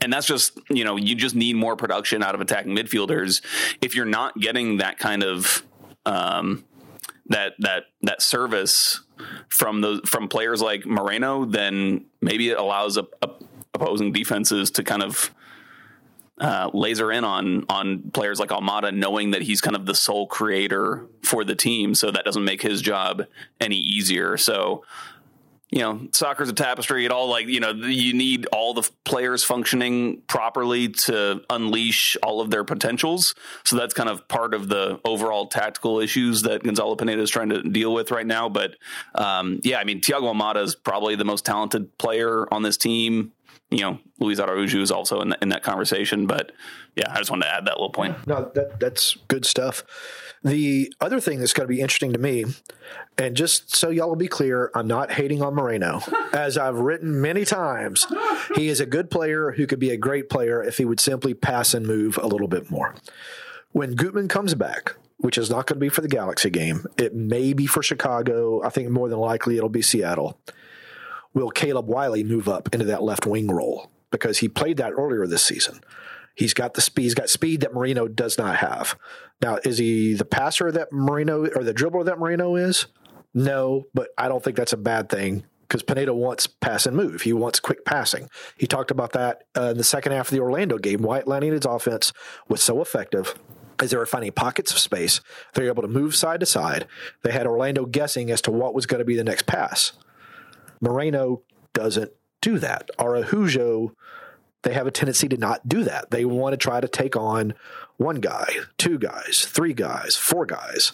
And 0.00 0.12
that's 0.12 0.26
just, 0.26 0.58
you 0.68 0.84
know, 0.84 0.96
you 0.96 1.14
just 1.14 1.34
need 1.34 1.56
more 1.56 1.74
production 1.74 2.22
out 2.22 2.34
of 2.34 2.40
attacking 2.40 2.76
midfielders. 2.76 3.42
If 3.80 3.94
you're 3.94 4.04
not 4.04 4.38
getting 4.38 4.76
that 4.78 4.98
kind 4.98 5.22
of 5.22 5.64
um, 6.04 6.64
that 7.28 7.54
that 7.60 7.84
that 8.02 8.22
service 8.22 9.00
from 9.48 9.80
those 9.80 10.00
from 10.04 10.28
players 10.28 10.60
like 10.60 10.86
Moreno, 10.86 11.44
then 11.44 12.04
maybe 12.20 12.50
it 12.50 12.58
allows 12.58 12.96
a, 12.96 13.06
a 13.22 13.30
opposing 13.74 14.12
defenses 14.12 14.70
to 14.72 14.82
kind 14.82 15.02
of 15.02 15.34
uh, 16.38 16.70
laser 16.74 17.10
in 17.10 17.24
on 17.24 17.64
on 17.68 18.10
players 18.10 18.38
like 18.38 18.50
Almada, 18.50 18.94
knowing 18.94 19.30
that 19.30 19.42
he's 19.42 19.60
kind 19.60 19.76
of 19.76 19.86
the 19.86 19.94
sole 19.94 20.26
creator 20.26 21.06
for 21.22 21.44
the 21.44 21.54
team, 21.54 21.94
so 21.94 22.10
that 22.10 22.24
doesn't 22.24 22.44
make 22.44 22.62
his 22.62 22.82
job 22.82 23.24
any 23.60 23.76
easier. 23.76 24.36
So 24.36 24.84
you 25.70 25.80
know, 25.80 26.06
soccer's 26.12 26.48
a 26.48 26.52
tapestry. 26.52 27.04
It 27.04 27.10
all 27.10 27.28
like, 27.28 27.48
you 27.48 27.58
know, 27.58 27.72
you 27.72 28.14
need 28.14 28.46
all 28.46 28.72
the 28.72 28.88
players 29.04 29.42
functioning 29.42 30.22
properly 30.28 30.88
to 30.88 31.42
unleash 31.50 32.16
all 32.22 32.40
of 32.40 32.50
their 32.50 32.62
potentials. 32.62 33.34
So 33.64 33.76
that's 33.76 33.92
kind 33.92 34.08
of 34.08 34.28
part 34.28 34.54
of 34.54 34.68
the 34.68 35.00
overall 35.04 35.48
tactical 35.48 35.98
issues 35.98 36.42
that 36.42 36.62
Gonzalo 36.62 36.94
Pineda 36.94 37.20
is 37.20 37.30
trying 37.30 37.48
to 37.48 37.62
deal 37.62 37.92
with 37.92 38.12
right 38.12 38.26
now. 38.26 38.48
But 38.48 38.76
um, 39.16 39.60
yeah, 39.64 39.78
I 39.78 39.84
mean, 39.84 40.00
Thiago 40.00 40.32
Almada 40.32 40.62
is 40.62 40.76
probably 40.76 41.16
the 41.16 41.24
most 41.24 41.44
talented 41.44 41.98
player 41.98 42.52
on 42.54 42.62
this 42.62 42.76
team. 42.76 43.32
You 43.68 43.80
know, 43.80 43.98
Luis 44.20 44.38
Araujo 44.38 44.80
is 44.80 44.92
also 44.92 45.20
in, 45.20 45.30
the, 45.30 45.38
in 45.42 45.48
that 45.48 45.64
conversation. 45.64 46.28
But 46.28 46.52
yeah, 46.94 47.10
I 47.10 47.18
just 47.18 47.30
wanted 47.30 47.46
to 47.46 47.52
add 47.52 47.66
that 47.66 47.72
little 47.72 47.90
point. 47.90 48.24
No, 48.24 48.52
that 48.54 48.78
that's 48.78 49.16
good 49.26 49.44
stuff. 49.44 49.82
The 50.46 50.94
other 51.00 51.18
thing 51.18 51.40
that's 51.40 51.52
going 51.52 51.66
to 51.66 51.74
be 51.74 51.80
interesting 51.80 52.12
to 52.12 52.20
me, 52.20 52.44
and 53.18 53.36
just 53.36 53.74
so 53.74 53.90
y'all 53.90 54.08
will 54.08 54.14
be 54.14 54.28
clear, 54.28 54.70
I'm 54.76 54.86
not 54.86 55.10
hating 55.10 55.42
on 55.42 55.56
Moreno. 55.56 56.02
As 56.32 56.56
I've 56.56 56.78
written 56.78 57.20
many 57.20 57.44
times, 57.44 58.06
he 58.54 58.68
is 58.68 58.78
a 58.78 58.86
good 58.86 59.10
player 59.10 59.50
who 59.50 59.66
could 59.66 59.80
be 59.80 59.90
a 59.90 59.96
great 59.96 60.30
player 60.30 60.62
if 60.62 60.78
he 60.78 60.84
would 60.84 61.00
simply 61.00 61.34
pass 61.34 61.74
and 61.74 61.84
move 61.84 62.16
a 62.22 62.28
little 62.28 62.46
bit 62.46 62.70
more. 62.70 62.94
When 63.72 63.96
Gutman 63.96 64.28
comes 64.28 64.54
back, 64.54 64.94
which 65.16 65.36
is 65.36 65.50
not 65.50 65.66
going 65.66 65.80
to 65.80 65.84
be 65.84 65.88
for 65.88 66.00
the 66.00 66.06
Galaxy 66.06 66.48
game, 66.48 66.86
it 66.96 67.12
may 67.12 67.52
be 67.52 67.66
for 67.66 67.82
Chicago. 67.82 68.62
I 68.62 68.68
think 68.68 68.88
more 68.90 69.08
than 69.08 69.18
likely 69.18 69.56
it'll 69.56 69.68
be 69.68 69.82
Seattle. 69.82 70.38
Will 71.34 71.50
Caleb 71.50 71.88
Wiley 71.88 72.22
move 72.22 72.48
up 72.48 72.68
into 72.72 72.86
that 72.86 73.02
left 73.02 73.26
wing 73.26 73.48
role? 73.48 73.90
Because 74.12 74.38
he 74.38 74.48
played 74.48 74.76
that 74.76 74.92
earlier 74.92 75.26
this 75.26 75.42
season. 75.42 75.80
He's 76.36 76.54
got 76.54 76.74
the 76.74 76.80
speed. 76.80 77.02
He's 77.02 77.14
got 77.14 77.30
speed 77.30 77.62
that 77.62 77.74
Moreno 77.74 78.06
does 78.06 78.38
not 78.38 78.56
have. 78.56 78.96
Now, 79.40 79.58
is 79.64 79.78
he 79.78 80.14
the 80.14 80.24
passer 80.24 80.70
that 80.70 80.92
Moreno 80.92 81.46
or 81.46 81.64
the 81.64 81.74
dribbler 81.74 82.04
that 82.04 82.18
Moreno 82.18 82.56
is? 82.56 82.86
No, 83.34 83.84
but 83.94 84.10
I 84.16 84.28
don't 84.28 84.44
think 84.44 84.56
that's 84.56 84.72
a 84.72 84.78
bad 84.78 85.08
thing 85.08 85.44
because 85.62 85.82
Pineda 85.82 86.14
wants 86.14 86.46
pass 86.46 86.86
and 86.86 86.96
move. 86.96 87.22
He 87.22 87.32
wants 87.32 87.58
quick 87.58 87.84
passing. 87.84 88.28
He 88.56 88.66
talked 88.66 88.90
about 88.90 89.12
that 89.12 89.44
uh, 89.56 89.70
in 89.70 89.78
the 89.78 89.84
second 89.84 90.12
half 90.12 90.28
of 90.28 90.34
the 90.34 90.40
Orlando 90.40 90.78
game. 90.78 91.02
Why 91.02 91.22
United's 91.26 91.66
offense 91.66 92.12
was 92.48 92.62
so 92.62 92.80
effective 92.80 93.34
as 93.80 93.90
they 93.90 93.96
were 93.96 94.06
finding 94.06 94.32
pockets 94.32 94.72
of 94.72 94.78
space. 94.78 95.20
They 95.54 95.62
were 95.62 95.68
able 95.68 95.82
to 95.82 95.88
move 95.88 96.14
side 96.14 96.40
to 96.40 96.46
side. 96.46 96.86
They 97.22 97.32
had 97.32 97.46
Orlando 97.46 97.84
guessing 97.86 98.30
as 98.30 98.40
to 98.42 98.50
what 98.50 98.74
was 98.74 98.86
going 98.86 99.00
to 99.00 99.04
be 99.04 99.16
the 99.16 99.24
next 99.24 99.46
pass. 99.46 99.92
Moreno 100.80 101.42
doesn't 101.72 102.12
do 102.40 102.58
that. 102.58 102.90
Araujo 102.98 103.92
they 104.66 104.74
have 104.74 104.88
a 104.88 104.90
tendency 104.90 105.28
to 105.28 105.36
not 105.36 105.68
do 105.68 105.84
that. 105.84 106.10
They 106.10 106.24
want 106.24 106.52
to 106.52 106.56
try 106.56 106.80
to 106.80 106.88
take 106.88 107.14
on 107.14 107.54
one 107.98 108.16
guy, 108.16 108.48
two 108.78 108.98
guys, 108.98 109.46
three 109.48 109.72
guys, 109.72 110.16
four 110.16 110.44
guys. 110.44 110.92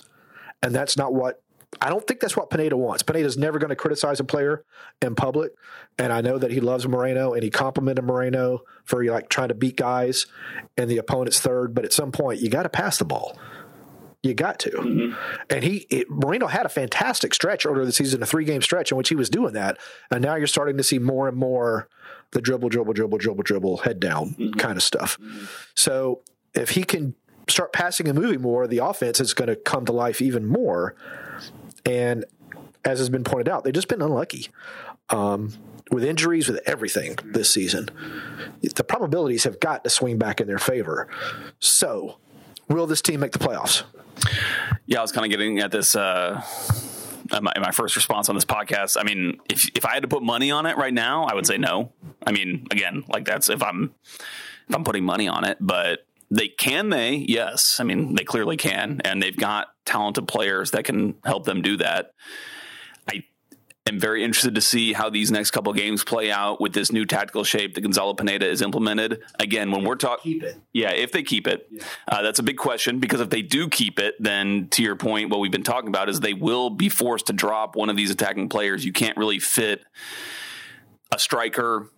And 0.62 0.74
that's 0.74 0.98
not 0.98 1.14
what 1.14 1.40
I 1.80 1.88
don't 1.88 2.06
think 2.06 2.20
that's 2.20 2.36
what 2.36 2.50
Pineda 2.50 2.76
wants. 2.76 3.02
Pineda's 3.02 3.38
never 3.38 3.58
going 3.58 3.70
to 3.70 3.76
criticize 3.76 4.20
a 4.20 4.24
player 4.24 4.62
in 5.00 5.14
public, 5.14 5.52
and 5.98 6.12
I 6.12 6.20
know 6.20 6.36
that 6.36 6.50
he 6.50 6.60
loves 6.60 6.86
Moreno 6.86 7.32
and 7.32 7.42
he 7.42 7.48
complimented 7.48 8.04
Moreno 8.04 8.60
for 8.84 9.02
like 9.04 9.30
trying 9.30 9.48
to 9.48 9.54
beat 9.54 9.76
guys 9.76 10.26
in 10.76 10.88
the 10.88 10.98
opponent's 10.98 11.40
third. 11.40 11.74
But 11.74 11.86
at 11.86 11.94
some 11.94 12.12
point, 12.12 12.40
you 12.40 12.50
got 12.50 12.64
to 12.64 12.68
pass 12.68 12.98
the 12.98 13.06
ball. 13.06 13.38
You 14.22 14.34
got 14.34 14.60
to. 14.60 14.70
Mm-hmm. 14.70 15.42
And 15.50 15.64
he, 15.64 15.86
it, 15.90 16.08
Moreno 16.08 16.46
had 16.46 16.64
a 16.64 16.68
fantastic 16.68 17.34
stretch 17.34 17.66
earlier 17.66 17.84
this 17.84 17.96
season, 17.96 18.22
a 18.22 18.26
three 18.26 18.44
game 18.44 18.62
stretch 18.62 18.92
in 18.92 18.96
which 18.96 19.08
he 19.08 19.16
was 19.16 19.28
doing 19.28 19.52
that. 19.54 19.78
And 20.10 20.22
now 20.22 20.36
you're 20.36 20.46
starting 20.46 20.76
to 20.76 20.84
see 20.84 20.98
more 20.98 21.26
and 21.26 21.36
more 21.36 21.88
the 22.30 22.40
dribble, 22.40 22.68
dribble, 22.68 22.92
dribble, 22.92 23.18
dribble, 23.18 23.42
dribble, 23.42 23.76
head 23.78 23.98
down 23.98 24.30
mm-hmm. 24.30 24.52
kind 24.52 24.76
of 24.76 24.82
stuff. 24.82 25.18
Mm-hmm. 25.18 25.44
So 25.74 26.22
if 26.54 26.70
he 26.70 26.84
can 26.84 27.14
start 27.48 27.72
passing 27.72 28.08
and 28.08 28.18
moving 28.18 28.40
more, 28.40 28.66
the 28.66 28.78
offense 28.78 29.20
is 29.20 29.34
going 29.34 29.48
to 29.48 29.56
come 29.56 29.84
to 29.86 29.92
life 29.92 30.22
even 30.22 30.46
more. 30.46 30.94
And 31.84 32.24
as 32.84 32.98
has 32.98 33.08
been 33.08 33.24
pointed 33.24 33.48
out, 33.48 33.64
they've 33.64 33.72
just 33.72 33.88
been 33.88 34.02
unlucky 34.02 34.48
um, 35.10 35.52
with 35.90 36.04
injuries, 36.04 36.48
with 36.48 36.60
everything 36.66 37.18
this 37.24 37.50
season. 37.50 37.88
The 38.62 38.84
probabilities 38.84 39.44
have 39.44 39.60
got 39.60 39.84
to 39.84 39.90
swing 39.90 40.18
back 40.18 40.40
in 40.40 40.46
their 40.46 40.58
favor. 40.58 41.08
So, 41.60 42.18
will 42.72 42.86
this 42.86 43.02
team 43.02 43.20
make 43.20 43.32
the 43.32 43.38
playoffs? 43.38 43.82
Yeah, 44.86 44.98
I 44.98 45.02
was 45.02 45.12
kind 45.12 45.24
of 45.24 45.30
getting 45.30 45.58
at 45.60 45.70
this. 45.70 45.94
Uh, 45.96 46.42
my, 47.30 47.52
my 47.58 47.70
first 47.70 47.96
response 47.96 48.28
on 48.28 48.34
this 48.34 48.44
podcast. 48.44 48.96
I 48.98 49.04
mean, 49.04 49.38
if 49.48 49.68
if 49.74 49.86
I 49.86 49.94
had 49.94 50.02
to 50.02 50.08
put 50.08 50.22
money 50.22 50.50
on 50.50 50.66
it 50.66 50.76
right 50.76 50.92
now, 50.92 51.24
I 51.24 51.34
would 51.34 51.46
say 51.46 51.58
no. 51.58 51.92
I 52.26 52.32
mean, 52.32 52.66
again, 52.70 53.04
like 53.08 53.24
that's 53.24 53.48
if 53.48 53.62
I'm 53.62 53.94
if 54.68 54.74
I'm 54.74 54.84
putting 54.84 55.04
money 55.04 55.28
on 55.28 55.44
it, 55.44 55.58
but 55.60 56.06
they 56.32 56.48
can 56.48 56.88
they 56.88 57.14
yes 57.28 57.78
i 57.78 57.84
mean 57.84 58.14
they 58.14 58.24
clearly 58.24 58.56
can 58.56 59.00
and 59.04 59.22
they've 59.22 59.36
got 59.36 59.68
talented 59.84 60.26
players 60.26 60.70
that 60.70 60.82
can 60.82 61.14
help 61.24 61.44
them 61.44 61.60
do 61.60 61.76
that 61.76 62.12
am 63.88 63.98
very 63.98 64.22
interested 64.22 64.54
to 64.54 64.60
see 64.60 64.92
how 64.92 65.10
these 65.10 65.30
next 65.30 65.50
couple 65.50 65.72
games 65.72 66.04
play 66.04 66.30
out 66.30 66.60
with 66.60 66.72
this 66.72 66.92
new 66.92 67.04
tactical 67.04 67.44
shape 67.44 67.74
that 67.74 67.80
gonzalo 67.80 68.14
pineda 68.14 68.48
is 68.48 68.62
implemented 68.62 69.20
again 69.38 69.70
when 69.70 69.84
we're 69.84 69.96
talking 69.96 70.40
yeah 70.72 70.90
if 70.90 71.12
they 71.12 71.22
keep 71.22 71.46
it 71.46 71.66
yeah. 71.70 71.82
uh, 72.08 72.22
that's 72.22 72.38
a 72.38 72.42
big 72.42 72.56
question 72.56 73.00
because 73.00 73.20
if 73.20 73.30
they 73.30 73.42
do 73.42 73.68
keep 73.68 73.98
it 73.98 74.14
then 74.20 74.68
to 74.68 74.82
your 74.82 74.96
point 74.96 75.30
what 75.30 75.40
we've 75.40 75.52
been 75.52 75.62
talking 75.62 75.88
about 75.88 76.08
is 76.08 76.20
they 76.20 76.34
will 76.34 76.70
be 76.70 76.88
forced 76.88 77.26
to 77.26 77.32
drop 77.32 77.74
one 77.74 77.90
of 77.90 77.96
these 77.96 78.10
attacking 78.10 78.48
players 78.48 78.84
you 78.84 78.92
can't 78.92 79.16
really 79.16 79.38
fit 79.38 79.84
a 81.12 81.18
striker 81.18 81.90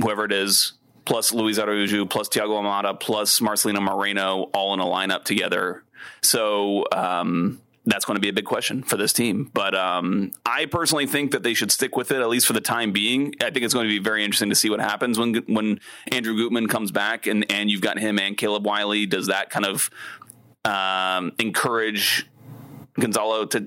whoever 0.00 0.24
it 0.24 0.32
is 0.32 0.74
plus 1.04 1.32
Luis 1.32 1.58
Araujo, 1.58 2.06
plus 2.06 2.28
Thiago 2.28 2.62
Almada, 2.62 2.98
plus 2.98 3.40
Marcelino 3.40 3.82
Moreno, 3.82 4.44
all 4.54 4.72
in 4.74 4.80
a 4.80 4.84
lineup 4.84 5.24
together. 5.24 5.84
So 6.22 6.86
um, 6.92 7.60
that's 7.86 8.04
going 8.04 8.16
to 8.16 8.20
be 8.20 8.28
a 8.28 8.32
big 8.32 8.44
question 8.44 8.82
for 8.82 8.96
this 8.96 9.12
team. 9.12 9.50
But 9.52 9.74
um, 9.74 10.32
I 10.46 10.66
personally 10.66 11.06
think 11.06 11.32
that 11.32 11.42
they 11.42 11.54
should 11.54 11.70
stick 11.70 11.96
with 11.96 12.10
it 12.10 12.20
at 12.20 12.28
least 12.28 12.46
for 12.46 12.52
the 12.52 12.60
time 12.60 12.92
being. 12.92 13.34
I 13.40 13.50
think 13.50 13.58
it's 13.58 13.74
going 13.74 13.86
to 13.86 13.90
be 13.90 13.98
very 13.98 14.24
interesting 14.24 14.48
to 14.48 14.54
see 14.54 14.70
what 14.70 14.80
happens 14.80 15.18
when 15.18 15.34
when 15.46 15.80
Andrew 16.10 16.36
Gutman 16.36 16.68
comes 16.68 16.90
back 16.90 17.26
and 17.26 17.50
and 17.50 17.70
you've 17.70 17.82
got 17.82 17.98
him 17.98 18.18
and 18.18 18.36
Caleb 18.36 18.64
Wiley. 18.64 19.06
Does 19.06 19.26
that 19.26 19.50
kind 19.50 19.66
of 19.66 19.90
um, 20.64 21.32
encourage 21.38 22.26
Gonzalo 22.98 23.44
to 23.46 23.66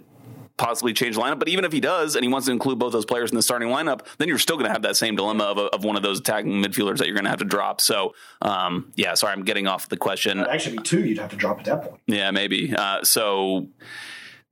possibly 0.58 0.94
change 0.94 1.16
the 1.16 1.22
lineup. 1.22 1.40
But 1.40 1.50
even 1.50 1.66
if 1.66 1.72
he 1.72 1.80
does, 1.80 2.16
and 2.16 2.24
he 2.24 2.30
wants 2.30 2.48
to 2.48 2.52
include 2.52 2.80
both 2.80 2.92
those 2.92 3.06
players 3.06 3.32
in 3.32 3.36
the 3.36 3.42
starting 3.42 3.70
lineup, 3.70 4.06
then 4.18 4.28
you're 4.28 4.40
still 4.40 4.58
going 4.58 4.68
to 4.68 4.72
have 4.72 4.82
that 4.82 4.98
same 4.98 5.16
dilemma 5.16 5.46
of, 5.46 5.58
of 5.58 5.84
one 5.84 5.96
of 5.96 6.04
those 6.04 6.20
attacking 6.20 6.64
midfielders 6.64 6.98
that 6.98 7.08
you're 7.08 7.16
going 7.16 7.26
to 7.26 7.30
have 7.30 7.40
to 7.40 7.46
drop. 7.46 7.80
So, 7.80 8.14
um, 8.42 8.92
yeah, 8.96 9.14
sorry, 9.14 9.34
I'm 9.34 9.44
getting 9.44 9.68
off 9.68 9.88
the 9.90 9.98
question. 9.98 10.40
It'd 10.40 10.52
actually 10.52 10.78
be 10.78 10.84
two 10.84 11.06
you'd 11.06 11.20
have 11.20 11.32
to 11.32 11.36
drop 11.36 11.60
at 11.60 11.66
that 11.66 11.82
point. 11.84 12.02
Yeah, 12.08 12.32
maybe. 12.32 12.76
Uh, 12.76 13.04
so 13.04 13.68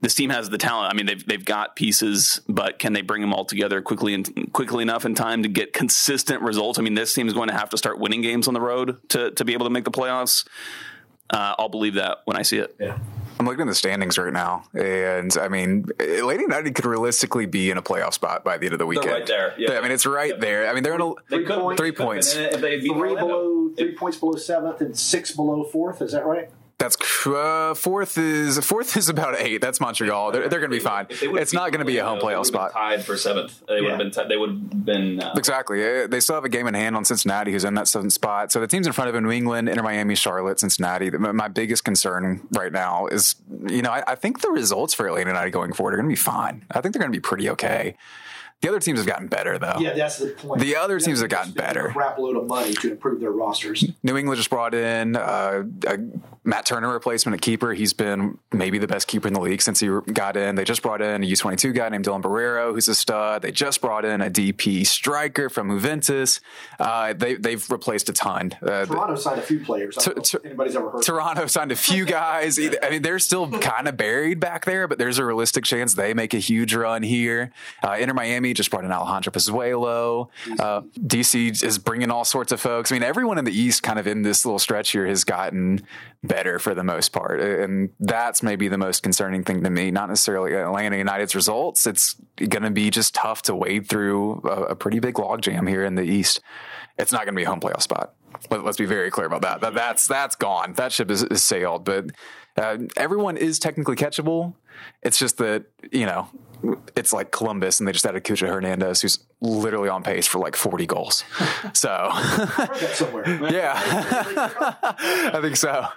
this 0.01 0.13
team 0.13 0.29
has 0.29 0.49
the 0.49 0.57
talent. 0.57 0.93
I 0.93 0.95
mean, 0.95 1.07
they've 1.07 1.25
they've 1.25 1.43
got 1.43 1.75
pieces, 1.75 2.41
but 2.47 2.77
can 2.79 2.93
they 2.93 3.01
bring 3.01 3.21
them 3.21 3.33
all 3.33 3.45
together 3.45 3.81
quickly 3.81 4.13
and 4.13 4.53
quickly 4.53 4.83
enough 4.83 5.05
in 5.05 5.15
time 5.15 5.43
to 5.43 5.49
get 5.49 5.73
consistent 5.73 6.41
results? 6.41 6.77
I 6.77 6.83
mean, 6.83 6.93
this 6.93 7.13
team 7.13 7.27
is 7.27 7.33
going 7.33 7.47
to 7.49 7.55
have 7.55 7.69
to 7.69 7.77
start 7.77 7.99
winning 7.99 8.21
games 8.21 8.47
on 8.47 8.53
the 8.53 8.61
road 8.61 8.97
to 9.09 9.31
to 9.31 9.45
be 9.45 9.53
able 9.53 9.65
to 9.65 9.71
make 9.71 9.83
the 9.83 9.91
playoffs. 9.91 10.47
Uh, 11.29 11.55
I'll 11.57 11.69
believe 11.69 11.95
that 11.95 12.19
when 12.25 12.37
I 12.37 12.43
see 12.43 12.57
it. 12.57 12.75
Yeah. 12.79 12.99
I'm 13.37 13.45
looking 13.45 13.61
at 13.61 13.67
the 13.67 13.75
standings 13.75 14.17
right 14.17 14.31
now, 14.31 14.63
and 14.73 15.35
I 15.37 15.49
mean, 15.49 15.87
Atlanta 15.99 16.41
United 16.41 16.73
could 16.73 16.85
realistically 16.85 17.45
be 17.45 17.69
in 17.69 17.77
a 17.77 17.81
playoff 17.81 18.13
spot 18.13 18.43
by 18.45 18.57
the 18.57 18.67
end 18.67 18.73
of 18.73 18.79
the 18.79 18.85
weekend. 18.85 19.09
They're 19.09 19.19
right 19.19 19.27
there. 19.27 19.55
Yeah. 19.57 19.77
I 19.77 19.81
mean, 19.81 19.91
it's 19.91 20.05
right 20.05 20.31
yeah. 20.31 20.39
there. 20.39 20.69
I 20.69 20.73
mean, 20.73 20.83
they're 20.83 20.95
in 20.95 21.01
a 21.01 21.13
three, 21.29 21.45
points, 21.45 21.81
three 21.81 21.91
points. 21.91 22.35
If 22.35 22.61
they 22.61 22.79
three 22.79 23.15
below, 23.15 23.69
three 23.77 23.93
points 23.93 24.17
below 24.17 24.35
seventh, 24.35 24.79
and 24.79 24.97
six 24.97 25.31
below 25.31 25.63
fourth. 25.65 26.01
Is 26.01 26.13
that 26.13 26.25
right? 26.25 26.49
That's 26.77 26.97
uh, 27.25 27.73
fourth 27.73 28.17
is 28.17 28.59
fourth 28.59 28.97
is 28.97 29.07
about 29.07 29.39
eight. 29.39 29.61
That's 29.61 29.79
Montreal. 29.79 30.33
They're, 30.33 30.49
they're 30.49 30.59
going 30.59 30.71
to 30.71 30.75
be 30.75 30.83
fine. 30.83 31.07
It's 31.09 31.53
not 31.53 31.71
going 31.71 31.79
to 31.79 31.85
be 31.85 31.97
a 31.99 32.05
home 32.05 32.19
playoff 32.19 32.45
spot. 32.47 32.73
Tied 32.73 33.05
for 33.05 33.15
seventh. 33.15 33.63
They 33.65 33.79
would 33.79 33.91
have 33.91 33.97
been. 33.97 34.11
T- 34.11 34.27
they 34.27 34.35
would 34.35 34.49
have 34.49 34.85
been 34.85 35.21
uh, 35.21 35.33
exactly. 35.37 36.07
They 36.07 36.19
still 36.19 36.35
have 36.35 36.43
a 36.43 36.49
game 36.49 36.67
in 36.67 36.73
hand 36.73 36.97
on 36.97 37.05
Cincinnati, 37.05 37.53
who's 37.53 37.63
in 37.63 37.75
that 37.75 37.87
seventh 37.87 38.11
spot. 38.11 38.51
So 38.51 38.59
the 38.59 38.67
teams 38.67 38.87
in 38.87 38.93
front 38.93 39.07
of 39.07 39.13
them: 39.13 39.23
New 39.23 39.31
England, 39.31 39.69
Inter 39.69 39.83
Miami, 39.83 40.15
Charlotte, 40.15 40.59
Cincinnati. 40.59 41.11
My 41.11 41.47
biggest 41.47 41.85
concern 41.85 42.45
right 42.51 42.73
now 42.73 43.07
is, 43.07 43.35
you 43.67 43.81
know, 43.81 43.91
I, 43.91 44.03
I 44.05 44.15
think 44.15 44.41
the 44.41 44.51
results 44.51 44.93
for 44.93 45.07
Atlanta 45.07 45.29
United 45.29 45.51
going 45.51 45.71
forward 45.71 45.93
are 45.93 45.97
going 45.97 46.09
to 46.09 46.11
be 46.13 46.17
fine. 46.17 46.65
I 46.71 46.81
think 46.81 46.93
they're 46.93 47.01
going 47.01 47.11
to 47.11 47.17
be 47.17 47.21
pretty 47.21 47.49
okay. 47.51 47.95
The 48.61 48.69
other 48.69 48.79
teams 48.79 48.99
have 48.99 49.07
gotten 49.07 49.27
better, 49.27 49.59
though. 49.59 49.75
Yeah, 49.79 49.93
that's 49.93 50.17
the 50.17 50.27
point. 50.27 50.61
The 50.61 50.75
other 50.75 50.99
teams 50.99 51.21
have 51.21 51.29
gotten 51.29 51.51
better. 51.51 51.87
A 51.87 51.93
crap 51.93 52.17
load 52.17 52.35
of 52.35 52.47
money 52.47 52.73
to 52.73 52.91
improve 52.91 53.19
their 53.19 53.31
rosters. 53.31 53.85
New 54.01 54.17
England 54.17 54.37
just 54.37 54.49
brought 54.49 54.73
in 54.73 55.15
uh, 55.15 55.63
a 55.87 55.97
Matt 56.43 56.65
Turner 56.65 56.91
replacement 56.91 57.35
at 57.35 57.41
keeper. 57.41 57.73
He's 57.73 57.93
been 57.93 58.39
maybe 58.51 58.79
the 58.79 58.87
best 58.87 59.07
keeper 59.07 59.27
in 59.27 59.33
the 59.35 59.39
league 59.39 59.61
since 59.61 59.81
he 59.81 59.89
got 60.13 60.35
in. 60.35 60.55
They 60.55 60.63
just 60.63 60.81
brought 60.81 61.01
in 61.01 61.23
a 61.23 61.27
U22 61.27 61.75
guy 61.75 61.89
named 61.89 62.05
Dylan 62.05 62.23
Borrero, 62.23 62.73
who's 62.73 62.87
a 62.87 62.95
stud. 62.95 63.43
They 63.43 63.51
just 63.51 63.81
brought 63.81 64.03
in 64.03 64.21
a 64.21 64.31
DP 64.31 64.87
striker 64.87 65.49
from 65.49 65.69
Juventus. 65.69 66.39
Uh, 66.79 67.13
they, 67.13 67.35
they've 67.35 67.69
replaced 67.69 68.09
a 68.09 68.13
ton. 68.13 68.53
Uh, 68.63 68.85
Toronto 68.85 69.15
signed 69.15 69.39
a 69.39 69.43
few 69.43 69.59
players. 69.59 69.95
I 69.97 70.05
don't 70.05 70.17
know 70.17 70.21
if 70.39 70.45
anybody's 70.45 70.75
ever 70.75 70.89
heard. 70.89 71.03
Toronto 71.03 71.45
signed 71.45 71.71
a 71.71 71.75
few 71.75 72.05
guys. 72.05 72.57
I 72.57 72.89
mean, 72.89 73.01
they're 73.03 73.19
still 73.19 73.51
kind 73.59 73.87
of 73.87 73.95
buried 73.95 74.39
back 74.39 74.65
there, 74.65 74.87
but 74.87 74.97
there's 74.97 75.19
a 75.19 75.25
realistic 75.25 75.65
chance 75.65 75.93
they 75.93 76.15
make 76.15 76.33
a 76.33 76.39
huge 76.39 76.73
run 76.73 77.03
here. 77.03 77.51
Uh, 77.83 77.97
Inter 77.99 78.13
Miami 78.13 78.54
just 78.55 78.71
brought 78.71 78.83
in 78.83 78.91
Alejandro 78.91 79.31
Pozuelo. 79.31 80.29
Uh, 80.59 80.81
DC 80.99 81.63
is 81.63 81.77
bringing 81.77 82.09
all 82.09 82.25
sorts 82.25 82.51
of 82.51 82.59
folks. 82.59 82.91
I 82.91 82.95
mean, 82.95 83.03
everyone 83.03 83.37
in 83.37 83.45
the 83.45 83.51
East, 83.51 83.83
kind 83.83 83.99
of 83.99 84.07
in 84.07 84.21
this 84.21 84.45
little 84.45 84.59
stretch 84.59 84.91
here, 84.91 85.05
has 85.05 85.23
gotten 85.23 85.85
better 86.23 86.57
for 86.57 86.73
the 86.73 86.83
most 86.83 87.09
part, 87.09 87.39
and 87.39 87.89
that's 87.99 88.41
maybe 88.41 88.67
the 88.67 88.77
most 88.77 89.03
concerning 89.03 89.43
thing 89.43 89.63
to 89.63 89.69
me. 89.69 89.91
Not 89.91 90.09
necessarily 90.09 90.53
Atlanta 90.55 90.97
United's 90.97 91.35
results. 91.35 91.85
It's 91.85 92.15
going 92.37 92.63
to 92.63 92.71
be 92.71 92.89
just 92.89 93.13
tough 93.13 93.43
to 93.43 93.55
wade 93.55 93.87
through 93.87 94.41
a, 94.45 94.63
a 94.63 94.75
pretty 94.75 94.99
big 94.99 95.15
logjam 95.15 95.69
here 95.69 95.83
in 95.83 95.95
the 95.95 96.03
East. 96.03 96.41
It's 96.97 97.11
not 97.11 97.25
going 97.25 97.35
to 97.35 97.39
be 97.39 97.43
a 97.43 97.49
home 97.49 97.59
playoff 97.59 97.81
spot. 97.81 98.13
Let, 98.49 98.65
us 98.65 98.77
be 98.77 98.85
very 98.85 99.11
clear 99.11 99.27
about 99.27 99.41
that. 99.41 99.61
that 99.61 99.73
that's 99.73 100.07
that's 100.07 100.35
gone. 100.35 100.73
That 100.73 100.91
ship 100.91 101.11
is, 101.11 101.23
is 101.23 101.43
sailed. 101.43 101.85
But 101.85 102.11
uh, 102.57 102.77
everyone 102.95 103.37
is 103.37 103.59
technically 103.59 103.95
catchable. 103.95 104.53
It's 105.03 105.17
just 105.17 105.37
that 105.37 105.65
you 105.91 106.05
know 106.05 106.27
it's 106.95 107.13
like 107.13 107.31
Columbus, 107.31 107.79
and 107.79 107.87
they 107.87 107.91
just 107.91 108.05
added 108.05 108.23
Cucho 108.23 108.47
Hernandez, 108.47 109.01
who's 109.01 109.19
literally 109.41 109.89
on 109.89 110.03
pace 110.03 110.27
for 110.27 110.39
like 110.39 110.55
40 110.55 110.85
goals. 110.85 111.23
So, 111.73 111.87
yeah, 113.49 113.73
I 115.33 115.39
think 115.41 115.57
so. 115.57 115.87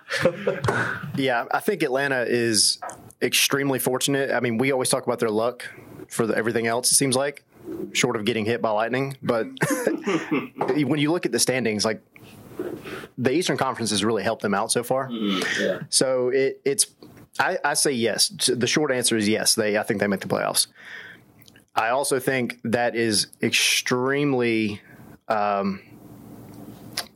Yeah, 1.15 1.45
I 1.51 1.61
think 1.61 1.83
Atlanta 1.83 2.25
is 2.27 2.79
extremely 3.23 3.79
fortunate. 3.79 4.33
I 4.33 4.41
mean, 4.41 4.59
we 4.59 4.73
always 4.73 4.89
talk 4.89 5.07
about 5.07 5.19
their 5.19 5.31
luck 5.31 5.65
for 6.09 6.27
the, 6.27 6.37
everything 6.37 6.67
else. 6.67 6.91
It 6.91 6.97
seems 6.97 7.17
like, 7.17 7.45
short 7.93 8.17
of 8.17 8.25
getting 8.25 8.45
hit 8.45 8.63
by 8.63 8.71
lightning, 8.71 9.17
but 9.23 9.47
when 10.75 10.99
you 10.99 11.13
look 11.13 11.27
at 11.27 11.33
the 11.33 11.39
standings, 11.39 11.85
like 11.85 12.03
the 13.17 13.33
Eastern 13.33 13.57
Conference 13.57 13.91
has 13.91 14.05
really 14.05 14.23
helped 14.23 14.43
them 14.43 14.55
out 14.55 14.71
so 14.73 14.83
far. 14.83 15.09
Mm, 15.09 15.61
yeah. 15.61 15.81
So 15.89 16.29
it, 16.29 16.61
it's 16.65 16.87
I, 17.39 17.59
I, 17.65 17.75
say 17.75 17.93
yes. 17.93 18.29
The 18.29 18.67
short 18.67 18.93
answer 18.93 19.17
is 19.17 19.29
yes. 19.29 19.55
They 19.55 19.79
I 19.79 19.83
think 19.83 20.01
they 20.01 20.07
make 20.07 20.21
the 20.21 20.29
playoffs. 20.29 20.67
I 21.75 21.91
also 21.91 22.19
think 22.19 22.59
that 22.65 22.97
is 22.97 23.29
extremely. 23.43 24.81
Um, 25.29 25.83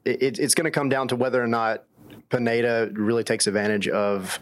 it, 0.05 0.39
it's 0.39 0.55
going 0.55 0.65
to 0.65 0.71
come 0.71 0.89
down 0.89 1.09
to 1.09 1.17
whether 1.17 1.43
or 1.43 1.47
not 1.47 1.85
Pineda 2.29 2.91
really 2.93 3.25
takes 3.25 3.47
advantage 3.47 3.89
of 3.89 4.39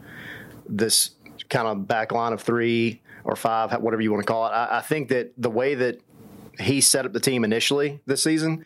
this 0.69 1.11
kind 1.49 1.67
of 1.67 1.87
back 1.87 2.13
line 2.13 2.33
of 2.33 2.41
three 2.41 3.03
or 3.25 3.37
five, 3.37 3.73
whatever 3.81 4.03
you 4.03 4.11
want 4.11 4.23
to 4.23 4.27
call 4.27 4.47
it. 4.47 4.51
I, 4.51 4.79
I 4.79 4.81
think 4.81 5.09
that 5.09 5.33
the 5.37 5.51
way 5.51 5.75
that 5.75 6.01
he 6.59 6.81
set 6.81 7.07
up 7.07 7.13
the 7.13 7.21
team 7.21 7.45
initially 7.45 8.01
this 8.07 8.23
season 8.23 8.65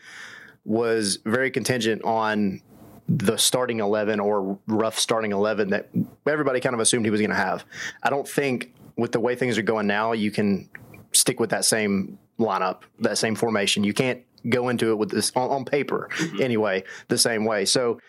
was 0.64 1.18
very 1.24 1.50
contingent 1.50 2.02
on 2.04 2.62
the 3.08 3.36
starting 3.36 3.80
11 3.80 4.18
or 4.18 4.58
rough 4.66 4.98
starting 4.98 5.32
11 5.32 5.70
that 5.70 5.90
everybody 6.26 6.60
kind 6.60 6.74
of 6.74 6.80
assumed 6.80 7.04
he 7.04 7.10
was 7.10 7.20
going 7.20 7.30
to 7.30 7.36
have. 7.36 7.64
I 8.02 8.10
don't 8.10 8.26
think 8.26 8.74
with 8.96 9.12
the 9.12 9.20
way 9.20 9.34
things 9.34 9.58
are 9.58 9.62
going 9.62 9.86
now, 9.86 10.12
you 10.12 10.30
can 10.30 10.70
stick 11.12 11.38
with 11.38 11.50
that 11.50 11.64
same 11.64 12.18
lineup, 12.38 12.82
that 13.00 13.18
same 13.18 13.34
formation. 13.34 13.84
You 13.84 13.92
can't 13.92 14.22
go 14.48 14.68
into 14.68 14.90
it 14.90 14.96
with 14.96 15.10
this 15.10 15.32
on, 15.36 15.50
on 15.50 15.64
paper 15.64 16.08
mm-hmm. 16.12 16.42
anyway, 16.42 16.84
the 17.08 17.18
same 17.18 17.44
way. 17.44 17.64
So 17.64 18.00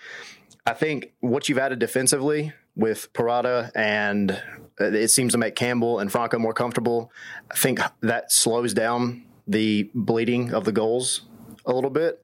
I 0.65 0.73
think 0.73 1.11
what 1.19 1.49
you've 1.49 1.57
added 1.57 1.79
defensively 1.79 2.53
with 2.75 3.11
Purata 3.13 3.71
and 3.75 4.31
uh, 4.79 4.85
it 4.85 5.09
seems 5.09 5.33
to 5.33 5.37
make 5.37 5.55
Campbell 5.55 5.99
and 5.99 6.11
Franco 6.11 6.37
more 6.37 6.53
comfortable. 6.53 7.11
I 7.51 7.55
think 7.55 7.79
that 8.01 8.31
slows 8.31 8.73
down 8.73 9.23
the 9.47 9.89
bleeding 9.93 10.53
of 10.53 10.65
the 10.65 10.71
goals 10.71 11.21
a 11.65 11.73
little 11.73 11.89
bit. 11.89 12.23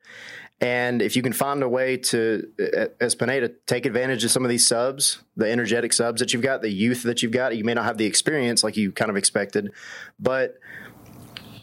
And 0.62 1.02
if 1.02 1.16
you 1.16 1.24
can 1.24 1.34
find 1.34 1.64
a 1.64 1.70
way 1.70 1.98
to, 1.98 2.94
as 3.00 3.16
Pineda, 3.16 3.50
take 3.66 3.88
advantage 3.88 4.24
of 4.24 4.30
some 4.30 4.46
of 4.46 4.50
these 4.50 4.68
subs, 4.68 5.24
the 5.36 5.50
energetic 5.50 5.92
subs 5.92 6.20
that 6.20 6.34
you've 6.34 6.44
got, 6.44 6.62
the 6.62 6.70
youth 6.70 7.02
that 7.04 7.24
you've 7.24 7.32
got, 7.32 7.58
you 7.58 7.64
may 7.64 7.74
not 7.74 7.86
have 7.86 7.98
the 7.98 8.06
experience 8.06 8.64
like 8.64 8.78
you 8.78 8.92
kind 8.92 9.10
of 9.10 9.18
expected, 9.18 9.72
but 10.20 10.60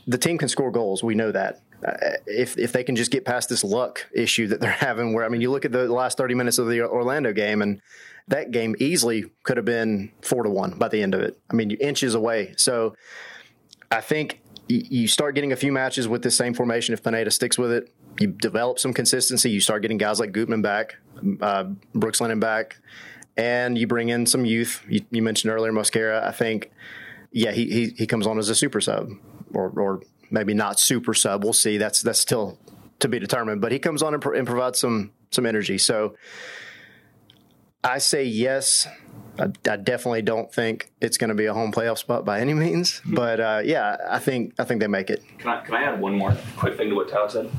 the 0.09 0.19
team 0.19 0.37
can 0.37 0.49
score 0.49 0.73
goals. 0.73 1.05
We 1.05 1.15
know 1.15 1.31
that. 1.31 1.63
Uh, 1.87 1.93
if 2.27 2.59
if 2.59 2.73
they 2.73 2.83
can 2.83 2.97
just 2.97 3.13
get 3.13 3.25
past 3.25 3.49
this 3.49 3.63
luck 3.63 4.05
issue 4.13 4.49
that 4.49 4.61
they're 4.61 4.71
having, 4.89 5.15
where 5.15 5.25
I 5.25 5.29
mean, 5.29 5.41
you 5.41 5.53
look 5.53 5.65
at 5.65 5.71
the 5.71 5.87
last 5.87 6.19
thirty 6.19 6.35
minutes 6.35 6.59
of 6.59 6.69
the 6.69 6.83
Orlando 6.83 7.33
game, 7.33 7.63
and 7.63 7.81
that 8.27 8.51
game 8.51 8.75
easily 8.81 9.27
could 9.45 9.59
have 9.59 9.67
been 9.67 10.11
four 10.23 10.43
to 10.43 10.51
one 10.51 10.77
by 10.77 10.89
the 10.89 11.01
end 11.01 11.15
of 11.15 11.21
it. 11.21 11.39
I 11.49 11.55
mean, 11.55 11.71
inches 11.71 12.17
away. 12.17 12.55
So 12.57 12.97
I 13.93 14.01
think 14.01 14.41
you 14.69 15.09
start 15.09 15.35
getting 15.35 15.53
a 15.53 15.57
few 15.57 15.73
matches 15.73 16.07
with 16.07 16.23
the 16.23 16.31
same 16.31 16.55
formation. 16.55 16.93
If 16.93 17.03
Pineda 17.03 17.31
sticks 17.31 17.59
with 17.59 17.73
it, 17.73 17.93
you 18.21 18.29
develop 18.29 18.79
some 18.79 18.93
consistency. 18.93 19.51
You 19.51 19.61
start 19.61 19.83
getting 19.83 19.99
guys 19.99 20.21
like 20.21 20.33
Gutman 20.33 20.63
back, 20.63 20.97
uh, 21.41 21.65
Brooks 21.95 22.21
Lennon 22.21 22.41
back, 22.41 22.79
and 23.37 23.79
you 23.79 23.87
bring 23.87 24.11
in 24.11 24.27
some 24.27 24.45
youth. 24.45 24.83
You, 24.89 25.03
you 25.11 25.23
mentioned 25.23 25.53
earlier 25.53 25.73
Mosquera. 25.73 26.23
I 26.23 26.33
think, 26.33 26.71
yeah, 27.33 27.53
he, 27.53 27.71
he 27.71 27.95
he 27.97 28.07
comes 28.07 28.27
on 28.27 28.39
as 28.39 28.49
a 28.49 28.55
super 28.55 28.81
sub, 28.81 29.11
or 29.55 29.71
or 29.71 30.03
maybe 30.31 30.55
not 30.55 30.79
super 30.79 31.15
sub. 31.15 31.45
We'll 31.45 31.53
see. 31.53 31.79
That's 31.79 32.03
that's 32.03 32.21
still 32.21 32.59
to 33.01 33.09
be 33.09 33.19
determined. 33.19 33.61
But 33.61 33.73
he 33.73 33.79
comes 33.79 34.03
on 34.03 34.15
and, 34.15 34.23
pro- 34.23 34.37
and 34.37 34.47
provides 34.47 34.79
some 34.79 35.13
some 35.31 35.47
energy. 35.47 35.79
So 35.79 36.17
I 37.83 37.99
say 37.99 38.25
yes. 38.25 38.87
I, 39.39 39.71
I 39.71 39.77
definitely 39.77 40.23
don't 40.23 40.53
think 40.53 40.91
it's 41.01 41.17
going 41.17 41.29
to 41.29 41.35
be 41.35 41.47
a 41.47 41.55
home 41.55 41.73
playoff 41.73 41.99
spot 41.99 42.25
by 42.25 42.41
any 42.41 42.55
means. 42.55 43.01
But 43.19 43.41
uh, 43.41 43.63
yeah, 43.65 43.97
I 44.09 44.19
think 44.19 44.55
I 44.59 44.65
think 44.65 44.81
they 44.81 44.87
make 44.87 45.11
it. 45.11 45.25
Can 45.39 45.51
I, 45.51 45.61
can 45.65 45.75
I 45.75 45.83
add 45.83 46.01
one 46.01 46.17
more 46.17 46.37
quick 46.57 46.77
thing 46.77 46.91
to 46.91 46.95
what 46.95 47.09
Tyler 47.09 47.29
said? 47.29 47.51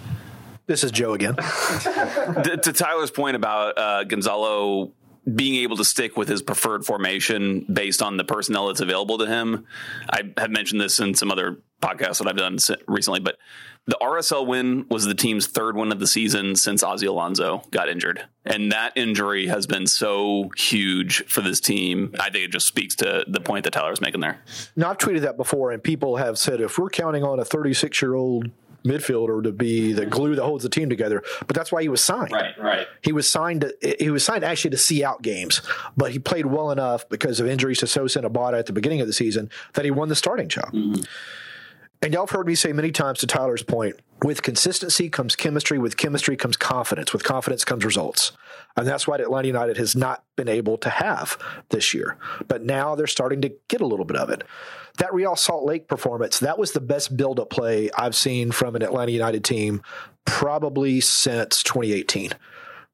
This 0.68 0.84
is 0.84 0.92
Joe 0.92 1.14
again. 1.14 1.36
to, 1.84 2.60
to 2.62 2.74
Tyler's 2.74 3.12
point 3.12 3.36
about 3.36 3.78
uh, 3.78 4.04
Gonzalo 4.04 4.92
being 5.36 5.56
able 5.56 5.78
to 5.78 5.84
stick 5.84 6.16
with 6.16 6.28
his 6.28 6.42
preferred 6.42 6.86
formation 6.86 7.66
based 7.72 8.02
on 8.02 8.18
the 8.18 8.24
personnel 8.24 8.68
that's 8.68 8.80
available 8.80 9.18
to 9.18 9.26
him. 9.26 9.66
I 10.10 10.32
have 10.38 10.52
mentioned 10.52 10.80
this 10.80 11.00
in 11.00 11.14
some 11.14 11.32
other 11.32 11.58
podcasts 11.82 12.20
that 12.20 12.28
I've 12.28 12.38
done 12.38 12.58
recently, 12.88 13.20
but 13.20 13.38
the 13.86 13.98
RSL 14.02 14.46
win 14.46 14.86
was 14.90 15.06
the 15.06 15.16
team's 15.16 15.48
third 15.48 15.76
win 15.76 15.92
of 15.92 16.00
the 16.00 16.06
season 16.06 16.56
since 16.56 16.84
Ozzy 16.84 17.08
Alonso 17.08 17.64
got 17.72 17.90
injured. 17.90 18.24
And 18.46 18.72
that 18.72 18.94
injury 18.96 19.48
has 19.48 19.66
been 19.66 19.88
so 19.88 20.52
huge 20.58 21.26
for 21.26 21.42
this 21.42 21.60
team. 21.60 22.14
I 22.20 22.30
think 22.30 22.46
it 22.46 22.52
just 22.52 22.68
speaks 22.68 22.96
to 22.98 23.26
the 23.28 23.42
point 23.42 23.64
that 23.64 23.72
Tyler 23.72 23.90
was 23.90 24.02
making 24.02 24.22
there. 24.22 24.42
Now, 24.76 24.92
I've 24.92 24.98
tweeted 24.98 25.22
that 25.22 25.38
before, 25.38 25.72
and 25.72 25.84
people 25.84 26.18
have 26.18 26.38
said 26.38 26.62
if 26.62 26.78
we're 26.78 26.90
counting 26.90 27.24
on 27.24 27.40
a 27.40 27.46
36 27.46 28.00
year 28.02 28.14
old 28.14 28.52
midfielder 28.86 29.44
to 29.44 29.52
be 29.52 29.94
the 29.94 30.06
glue 30.06 30.36
that 30.36 30.44
holds 30.44 30.64
the 30.64 30.70
team 30.70 30.90
together. 30.90 31.24
But 31.48 31.56
that's 31.56 31.72
why 31.72 31.82
he 31.82 31.90
was 31.90 32.04
signed. 32.04 32.32
Right, 32.32 32.58
right. 32.58 32.88
He 33.02 33.12
was 33.12 33.30
signed. 33.30 33.62
To, 33.62 33.96
he 34.00 34.10
was 34.10 34.24
signed 34.24 34.44
actually 34.44 34.72
to 34.72 34.78
see 34.78 35.04
out 35.04 35.22
games, 35.22 35.62
but 35.98 36.12
he 36.12 36.20
played 36.20 36.46
well 36.46 36.72
enough 36.72 37.08
because 37.10 37.40
of 37.40 37.48
injuries 37.48 37.80
to 37.80 37.88
Sosa 37.88 38.20
and 38.20 38.28
Abada 38.28 38.60
at 38.60 38.68
the 38.68 38.74
beginning 38.74 39.02
of 39.02 39.08
the 39.08 39.14
season 39.14 39.50
that 39.74 39.86
he 39.86 39.92
won 39.92 40.10
the 40.10 40.16
starting 40.16 40.48
job. 40.48 40.72
Mm-hmm. 40.74 41.02
And 42.02 42.14
y'all 42.14 42.24
have 42.24 42.30
heard 42.30 42.48
me 42.48 42.56
say 42.56 42.72
many 42.72 42.92
times 42.92 43.20
to 43.20 43.28
Tyler's 43.28 43.64
point 43.64 43.98
with 44.24 44.42
consistency 44.42 45.10
comes 45.10 45.36
chemistry, 45.36 45.78
with 45.78 45.98
chemistry 45.98 46.38
comes 46.38 46.56
confidence, 46.56 47.12
with 47.12 47.24
confidence 47.24 47.66
comes 47.66 47.84
results. 47.84 48.32
And 48.78 48.88
that's 48.88 49.06
what 49.06 49.20
Atlanta 49.20 49.48
United 49.48 49.78
has 49.78 49.96
not 49.96 50.24
been 50.38 50.48
able 50.48 50.78
to 50.78 50.90
have 50.90 51.38
this 51.70 51.94
year. 51.94 52.18
But 52.48 52.64
now 52.64 52.96
they're 52.96 53.08
starting 53.08 53.42
to 53.42 53.52
get 53.68 53.82
a 53.82 53.86
little 53.86 54.06
bit 54.06 54.18
of 54.18 54.30
it. 54.30 54.44
That 54.98 55.14
Real 55.14 55.36
Salt 55.36 55.66
Lake 55.66 55.88
performance, 55.88 56.40
that 56.40 56.58
was 56.58 56.72
the 56.72 56.82
best 56.82 57.18
build 57.18 57.40
up 57.40 57.50
play 57.50 57.90
I've 57.98 58.16
seen 58.16 58.52
from 58.52 58.76
an 58.76 58.82
Atlanta 58.82 59.12
United 59.12 59.44
team 59.44 59.82
probably 60.26 61.02
since 61.02 61.64
2018 61.64 62.32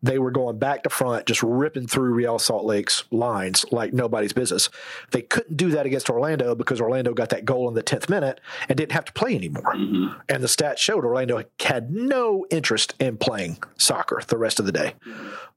they 0.02 0.20
were 0.20 0.32
going 0.32 0.60
back 0.60 0.84
to 0.84 0.90
front, 0.90 1.26
just 1.26 1.42
ripping 1.42 1.88
through 1.88 2.14
Real 2.14 2.38
Salt 2.38 2.66
Lake's 2.66 3.06
lines 3.12 3.66
like 3.72 3.94
nobody's 3.94 4.34
business. 4.34 4.70
They 5.12 5.22
couldn't 5.22 5.58
do 5.58 5.70
that 5.72 5.86
against 5.86 6.10
Orlando 6.10 6.54
because 6.54 6.80
Orlando 6.80 7.14
got 7.14 7.30
that 7.30 7.46
goal 7.46 7.68
in 7.68 7.74
the 7.74 7.84
10th 7.84 8.10
minute 8.10 8.40
and 8.70 8.78
didn't 8.78 8.92
have 8.92 9.06
to 9.06 9.14
play 9.14 9.36
anymore. 9.36 9.74
Mm-hmm. 9.74 10.20
And 10.30 10.44
the 10.44 10.48
stats 10.48 10.78
showed 10.78 11.06
Orlando 11.06 11.42
had 11.60 11.92
no 11.92 12.46
interest 12.52 12.94
in 13.00 13.18
playing 13.18 13.58
soccer 13.78 14.22
the 14.28 14.38
rest 14.38 14.60
of 14.60 14.66
the 14.66 14.72
day. 14.72 14.94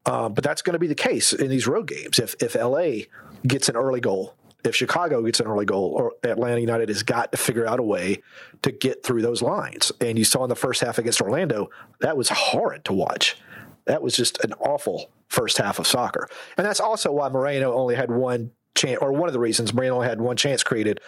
Um, 0.06 0.32
but 0.32 0.44
that's 0.44 0.62
going 0.62 0.74
to 0.74 0.78
be 0.78 0.86
the 0.86 0.94
case 0.94 1.32
in 1.32 1.50
these 1.50 1.66
road 1.66 1.86
games. 1.86 2.18
If, 2.18 2.34
if 2.40 2.54
LA 2.54 3.04
gets 3.46 3.68
an 3.68 3.76
early 3.76 4.00
goal, 4.00 4.34
if 4.64 4.74
Chicago 4.74 5.22
gets 5.22 5.40
an 5.40 5.46
early 5.46 5.66
goal, 5.66 5.92
or 5.94 6.14
Atlanta 6.28 6.60
United 6.60 6.88
has 6.88 7.02
got 7.02 7.32
to 7.32 7.38
figure 7.38 7.66
out 7.66 7.78
a 7.78 7.82
way 7.82 8.22
to 8.62 8.72
get 8.72 9.04
through 9.04 9.22
those 9.22 9.42
lines. 9.42 9.92
And 10.00 10.18
you 10.18 10.24
saw 10.24 10.42
in 10.42 10.48
the 10.48 10.56
first 10.56 10.80
half 10.80 10.98
against 10.98 11.20
Orlando, 11.20 11.70
that 12.00 12.16
was 12.16 12.28
horrid 12.30 12.84
to 12.86 12.92
watch 12.92 13.36
that 13.88 14.02
was 14.02 14.14
just 14.14 14.42
an 14.44 14.52
awful 14.60 15.10
first 15.28 15.58
half 15.58 15.78
of 15.78 15.86
soccer. 15.86 16.28
And 16.56 16.66
that's 16.66 16.80
also 16.80 17.10
why 17.10 17.28
Moreno 17.28 17.72
only 17.72 17.96
had 17.96 18.10
one 18.10 18.52
chance, 18.74 18.98
or 19.00 19.12
one 19.12 19.28
of 19.28 19.32
the 19.32 19.40
reasons 19.40 19.74
Moreno 19.74 19.96
only 19.96 20.08
had 20.08 20.20
one 20.20 20.36
chance 20.36 20.62
created 20.62 21.00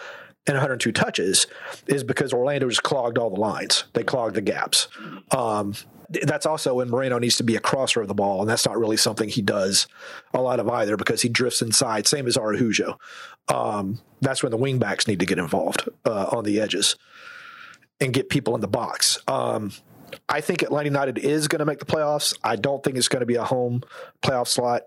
in 0.47 0.55
102 0.55 0.91
touches 0.91 1.47
is 1.87 2.03
because 2.03 2.33
Orlando 2.33 2.67
just 2.67 2.83
clogged 2.83 3.17
all 3.17 3.29
the 3.29 3.39
lines. 3.39 3.85
They 3.93 4.03
clogged 4.03 4.35
the 4.35 4.41
gaps. 4.41 4.87
Um, 5.35 5.75
that's 6.23 6.45
also 6.45 6.75
when 6.75 6.89
Moreno 6.89 7.19
needs 7.19 7.37
to 7.37 7.43
be 7.43 7.55
a 7.55 7.59
crosser 7.59 8.01
of 8.01 8.07
the 8.07 8.13
ball, 8.13 8.41
and 8.41 8.49
that's 8.49 8.65
not 8.65 8.77
really 8.77 8.97
something 8.97 9.29
he 9.29 9.41
does 9.41 9.87
a 10.33 10.41
lot 10.41 10.59
of 10.59 10.67
either 10.67 10.97
because 10.97 11.21
he 11.21 11.29
drifts 11.29 11.61
inside, 11.61 12.07
same 12.07 12.27
as 12.27 12.35
Araujo. 12.35 12.97
Um, 13.47 13.99
that's 14.19 14.43
when 14.43 14.51
the 14.51 14.57
wingbacks 14.57 15.07
need 15.07 15.19
to 15.19 15.25
get 15.25 15.37
involved 15.37 15.87
uh, 16.05 16.25
on 16.31 16.43
the 16.43 16.59
edges 16.59 16.97
and 18.01 18.11
get 18.11 18.29
people 18.29 18.55
in 18.55 18.61
the 18.61 18.67
box. 18.67 19.19
Um, 19.27 19.71
I 20.29 20.41
think 20.41 20.61
Atlanta 20.61 20.85
United 20.85 21.17
is 21.17 21.47
going 21.47 21.59
to 21.59 21.65
make 21.65 21.79
the 21.79 21.85
playoffs. 21.85 22.37
I 22.43 22.55
don't 22.55 22.83
think 22.83 22.97
it's 22.97 23.07
going 23.07 23.21
to 23.21 23.25
be 23.25 23.35
a 23.35 23.43
home 23.43 23.83
playoff 24.21 24.47
slot. 24.47 24.83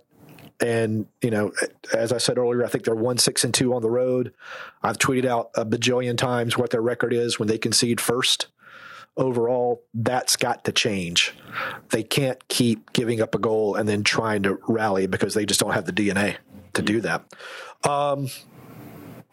And 0.61 1.07
you 1.21 1.31
know, 1.31 1.53
as 1.93 2.13
I 2.13 2.19
said 2.19 2.39
earlier, 2.39 2.65
I 2.65 2.69
think 2.69 2.85
they're 2.85 2.95
one 2.95 3.19
six 3.19 3.45
and 3.45 3.53
two 3.53 3.75
on 3.75 3.83
the 3.83 3.91
road. 3.91 4.33
I've 4.83 4.99
tweeted 4.99 5.25
out 5.25 5.51
a 5.55 5.65
bajillion 5.65 6.17
times 6.17 6.57
what 6.57 6.71
their 6.71 6.83
record 6.83 7.13
is 7.13 7.39
when 7.39 7.49
they 7.49 7.59
concede 7.59 8.01
first. 8.01 8.47
Overall, 9.17 9.83
that's 9.95 10.37
got 10.37 10.65
to 10.65 10.73
change. 10.73 11.35
They 11.91 12.03
can't 12.03 12.49
keep 12.49 12.93
giving 12.93 13.21
up 13.21 13.35
a 13.35 13.39
goal 13.39 13.77
and 13.77 13.89
then 13.89 14.03
trying 14.03 14.43
to 14.43 14.59
rally 14.67 15.07
because 15.07 15.35
they 15.35 15.47
just 15.47 15.61
don't 15.61 15.73
have 15.73 15.87
the 15.87 15.93
DNA 15.93 16.37
to 16.73 16.83
do 16.83 17.01
that. 17.01 17.25
Um, 17.85 18.29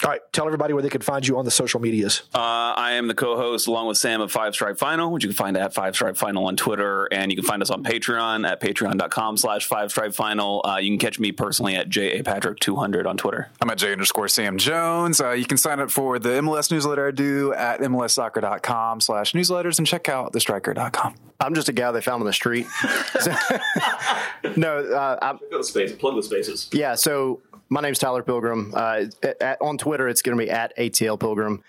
all 0.03 0.09
right, 0.09 0.21
tell 0.31 0.47
everybody 0.47 0.73
where 0.73 0.81
they 0.81 0.89
can 0.89 1.01
find 1.01 1.27
you 1.27 1.37
on 1.37 1.45
the 1.45 1.51
social 1.51 1.79
medias. 1.79 2.23
Uh, 2.33 2.39
I 2.39 2.93
am 2.93 3.07
the 3.07 3.13
co-host 3.13 3.67
along 3.67 3.87
with 3.87 3.97
Sam 3.97 4.21
of 4.21 4.31
Five 4.31 4.55
Stripe 4.55 4.77
Final, 4.77 5.11
which 5.11 5.23
you 5.23 5.29
can 5.29 5.35
find 5.35 5.55
at 5.55 5.73
Five 5.73 5.95
Stripe 5.95 6.17
Final 6.17 6.45
on 6.45 6.55
Twitter, 6.55 7.05
and 7.11 7.31
you 7.31 7.37
can 7.37 7.45
find 7.45 7.61
us 7.61 7.69
on 7.69 7.83
Patreon 7.83 8.47
at 8.49 8.59
patreon.com 8.59 9.37
slash 9.37 9.67
Five 9.67 9.91
Stripe 9.91 10.13
Final. 10.13 10.61
Uh, 10.65 10.77
you 10.77 10.89
can 10.89 10.97
catch 10.97 11.19
me 11.19 11.31
personally 11.31 11.75
at 11.75 11.89
japatrick200 11.89 13.05
on 13.05 13.17
Twitter. 13.17 13.49
I'm 13.61 13.69
at 13.69 13.77
j 13.77 13.91
underscore 13.91 14.27
Sam 14.27 14.57
Jones. 14.57 15.21
Uh, 15.21 15.31
you 15.31 15.45
can 15.45 15.57
sign 15.57 15.79
up 15.79 15.91
for 15.91 16.17
the 16.17 16.29
MLS 16.29 16.71
newsletter 16.71 17.07
I 17.07 17.11
do 17.11 17.53
at 17.53 17.79
mlssoccer.com 17.81 19.01
slash 19.01 19.33
newsletters 19.33 19.77
and 19.77 19.85
check 19.85 20.09
out 20.09 20.33
thestriker.com. 20.33 21.15
I'm 21.39 21.55
just 21.55 21.69
a 21.69 21.73
guy 21.73 21.91
they 21.91 22.01
found 22.01 22.21
on 22.21 22.27
the 22.27 22.33
street. 22.33 22.67
no, 24.55 24.79
uh, 24.79 25.17
I'm, 25.21 25.37
Plug 25.37 25.51
the 25.51 25.63
spaces. 25.63 25.97
Plug 25.97 26.15
the 26.15 26.23
spaces. 26.23 26.69
Yeah, 26.71 26.95
so 26.95 27.41
my 27.71 27.79
name's 27.79 27.97
Tyler 27.97 28.21
Pilgrim. 28.21 28.73
Uh, 28.75 29.05
at, 29.23 29.41
at, 29.41 29.61
on 29.61 29.77
Twitter, 29.77 30.07
it's 30.07 30.21
going 30.21 30.37
to 30.37 30.43
be 30.43 30.51
at 30.51 30.77
ATL 30.77 31.19
Pilgrim. 31.19 31.63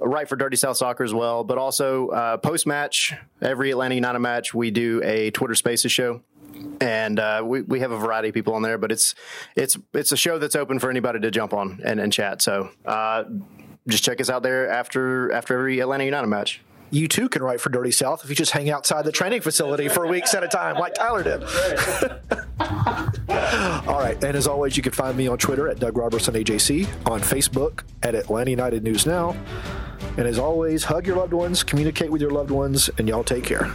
Right 0.00 0.28
for 0.28 0.36
Dirty 0.36 0.56
South 0.56 0.76
Soccer 0.76 1.04
as 1.04 1.12
well, 1.12 1.44
but 1.44 1.58
also 1.58 2.08
uh, 2.08 2.36
post 2.38 2.66
match, 2.66 3.14
every 3.42 3.70
Atlanta 3.72 3.96
United 3.96 4.20
match, 4.20 4.54
we 4.54 4.70
do 4.70 5.02
a 5.04 5.30
Twitter 5.32 5.56
Spaces 5.56 5.90
show, 5.90 6.22
and 6.80 7.18
uh, 7.18 7.42
we 7.44 7.62
we 7.62 7.80
have 7.80 7.90
a 7.90 7.98
variety 7.98 8.28
of 8.28 8.34
people 8.34 8.54
on 8.54 8.62
there. 8.62 8.78
But 8.78 8.92
it's 8.92 9.16
it's 9.56 9.76
it's 9.92 10.12
a 10.12 10.16
show 10.16 10.38
that's 10.38 10.54
open 10.54 10.78
for 10.78 10.88
anybody 10.88 11.18
to 11.18 11.32
jump 11.32 11.52
on 11.52 11.80
and, 11.84 11.98
and 11.98 12.12
chat. 12.12 12.40
So 12.42 12.70
uh, 12.86 13.24
just 13.88 14.04
check 14.04 14.20
us 14.20 14.30
out 14.30 14.44
there 14.44 14.70
after 14.70 15.32
after 15.32 15.54
every 15.54 15.80
Atlanta 15.80 16.04
United 16.04 16.28
match 16.28 16.62
you 16.90 17.08
too 17.08 17.28
can 17.28 17.42
write 17.42 17.60
for 17.60 17.68
Dirty 17.70 17.90
South 17.90 18.24
if 18.24 18.30
you 18.30 18.36
just 18.36 18.52
hang 18.52 18.70
outside 18.70 19.04
the 19.04 19.12
training 19.12 19.40
facility 19.40 19.88
for 19.88 20.06
weeks 20.06 20.34
at 20.34 20.42
a 20.42 20.48
time, 20.48 20.76
like 20.76 20.94
Tyler 20.94 21.22
did. 21.22 21.42
All 23.88 23.98
right. 23.98 24.22
And 24.22 24.36
as 24.36 24.46
always, 24.46 24.76
you 24.76 24.82
can 24.82 24.92
find 24.92 25.16
me 25.16 25.28
on 25.28 25.38
Twitter 25.38 25.68
at 25.68 25.78
Doug 25.78 25.96
Roberson 25.96 26.34
AJC, 26.34 26.86
on 27.10 27.20
Facebook 27.20 27.82
at 28.02 28.14
Atlanta 28.14 28.50
United 28.50 28.82
News 28.82 29.06
Now. 29.06 29.36
And 30.16 30.26
as 30.26 30.38
always, 30.38 30.84
hug 30.84 31.06
your 31.06 31.16
loved 31.16 31.32
ones, 31.32 31.62
communicate 31.62 32.10
with 32.10 32.20
your 32.20 32.30
loved 32.30 32.50
ones, 32.50 32.90
and 32.98 33.08
y'all 33.08 33.24
take 33.24 33.44
care. 33.44 33.70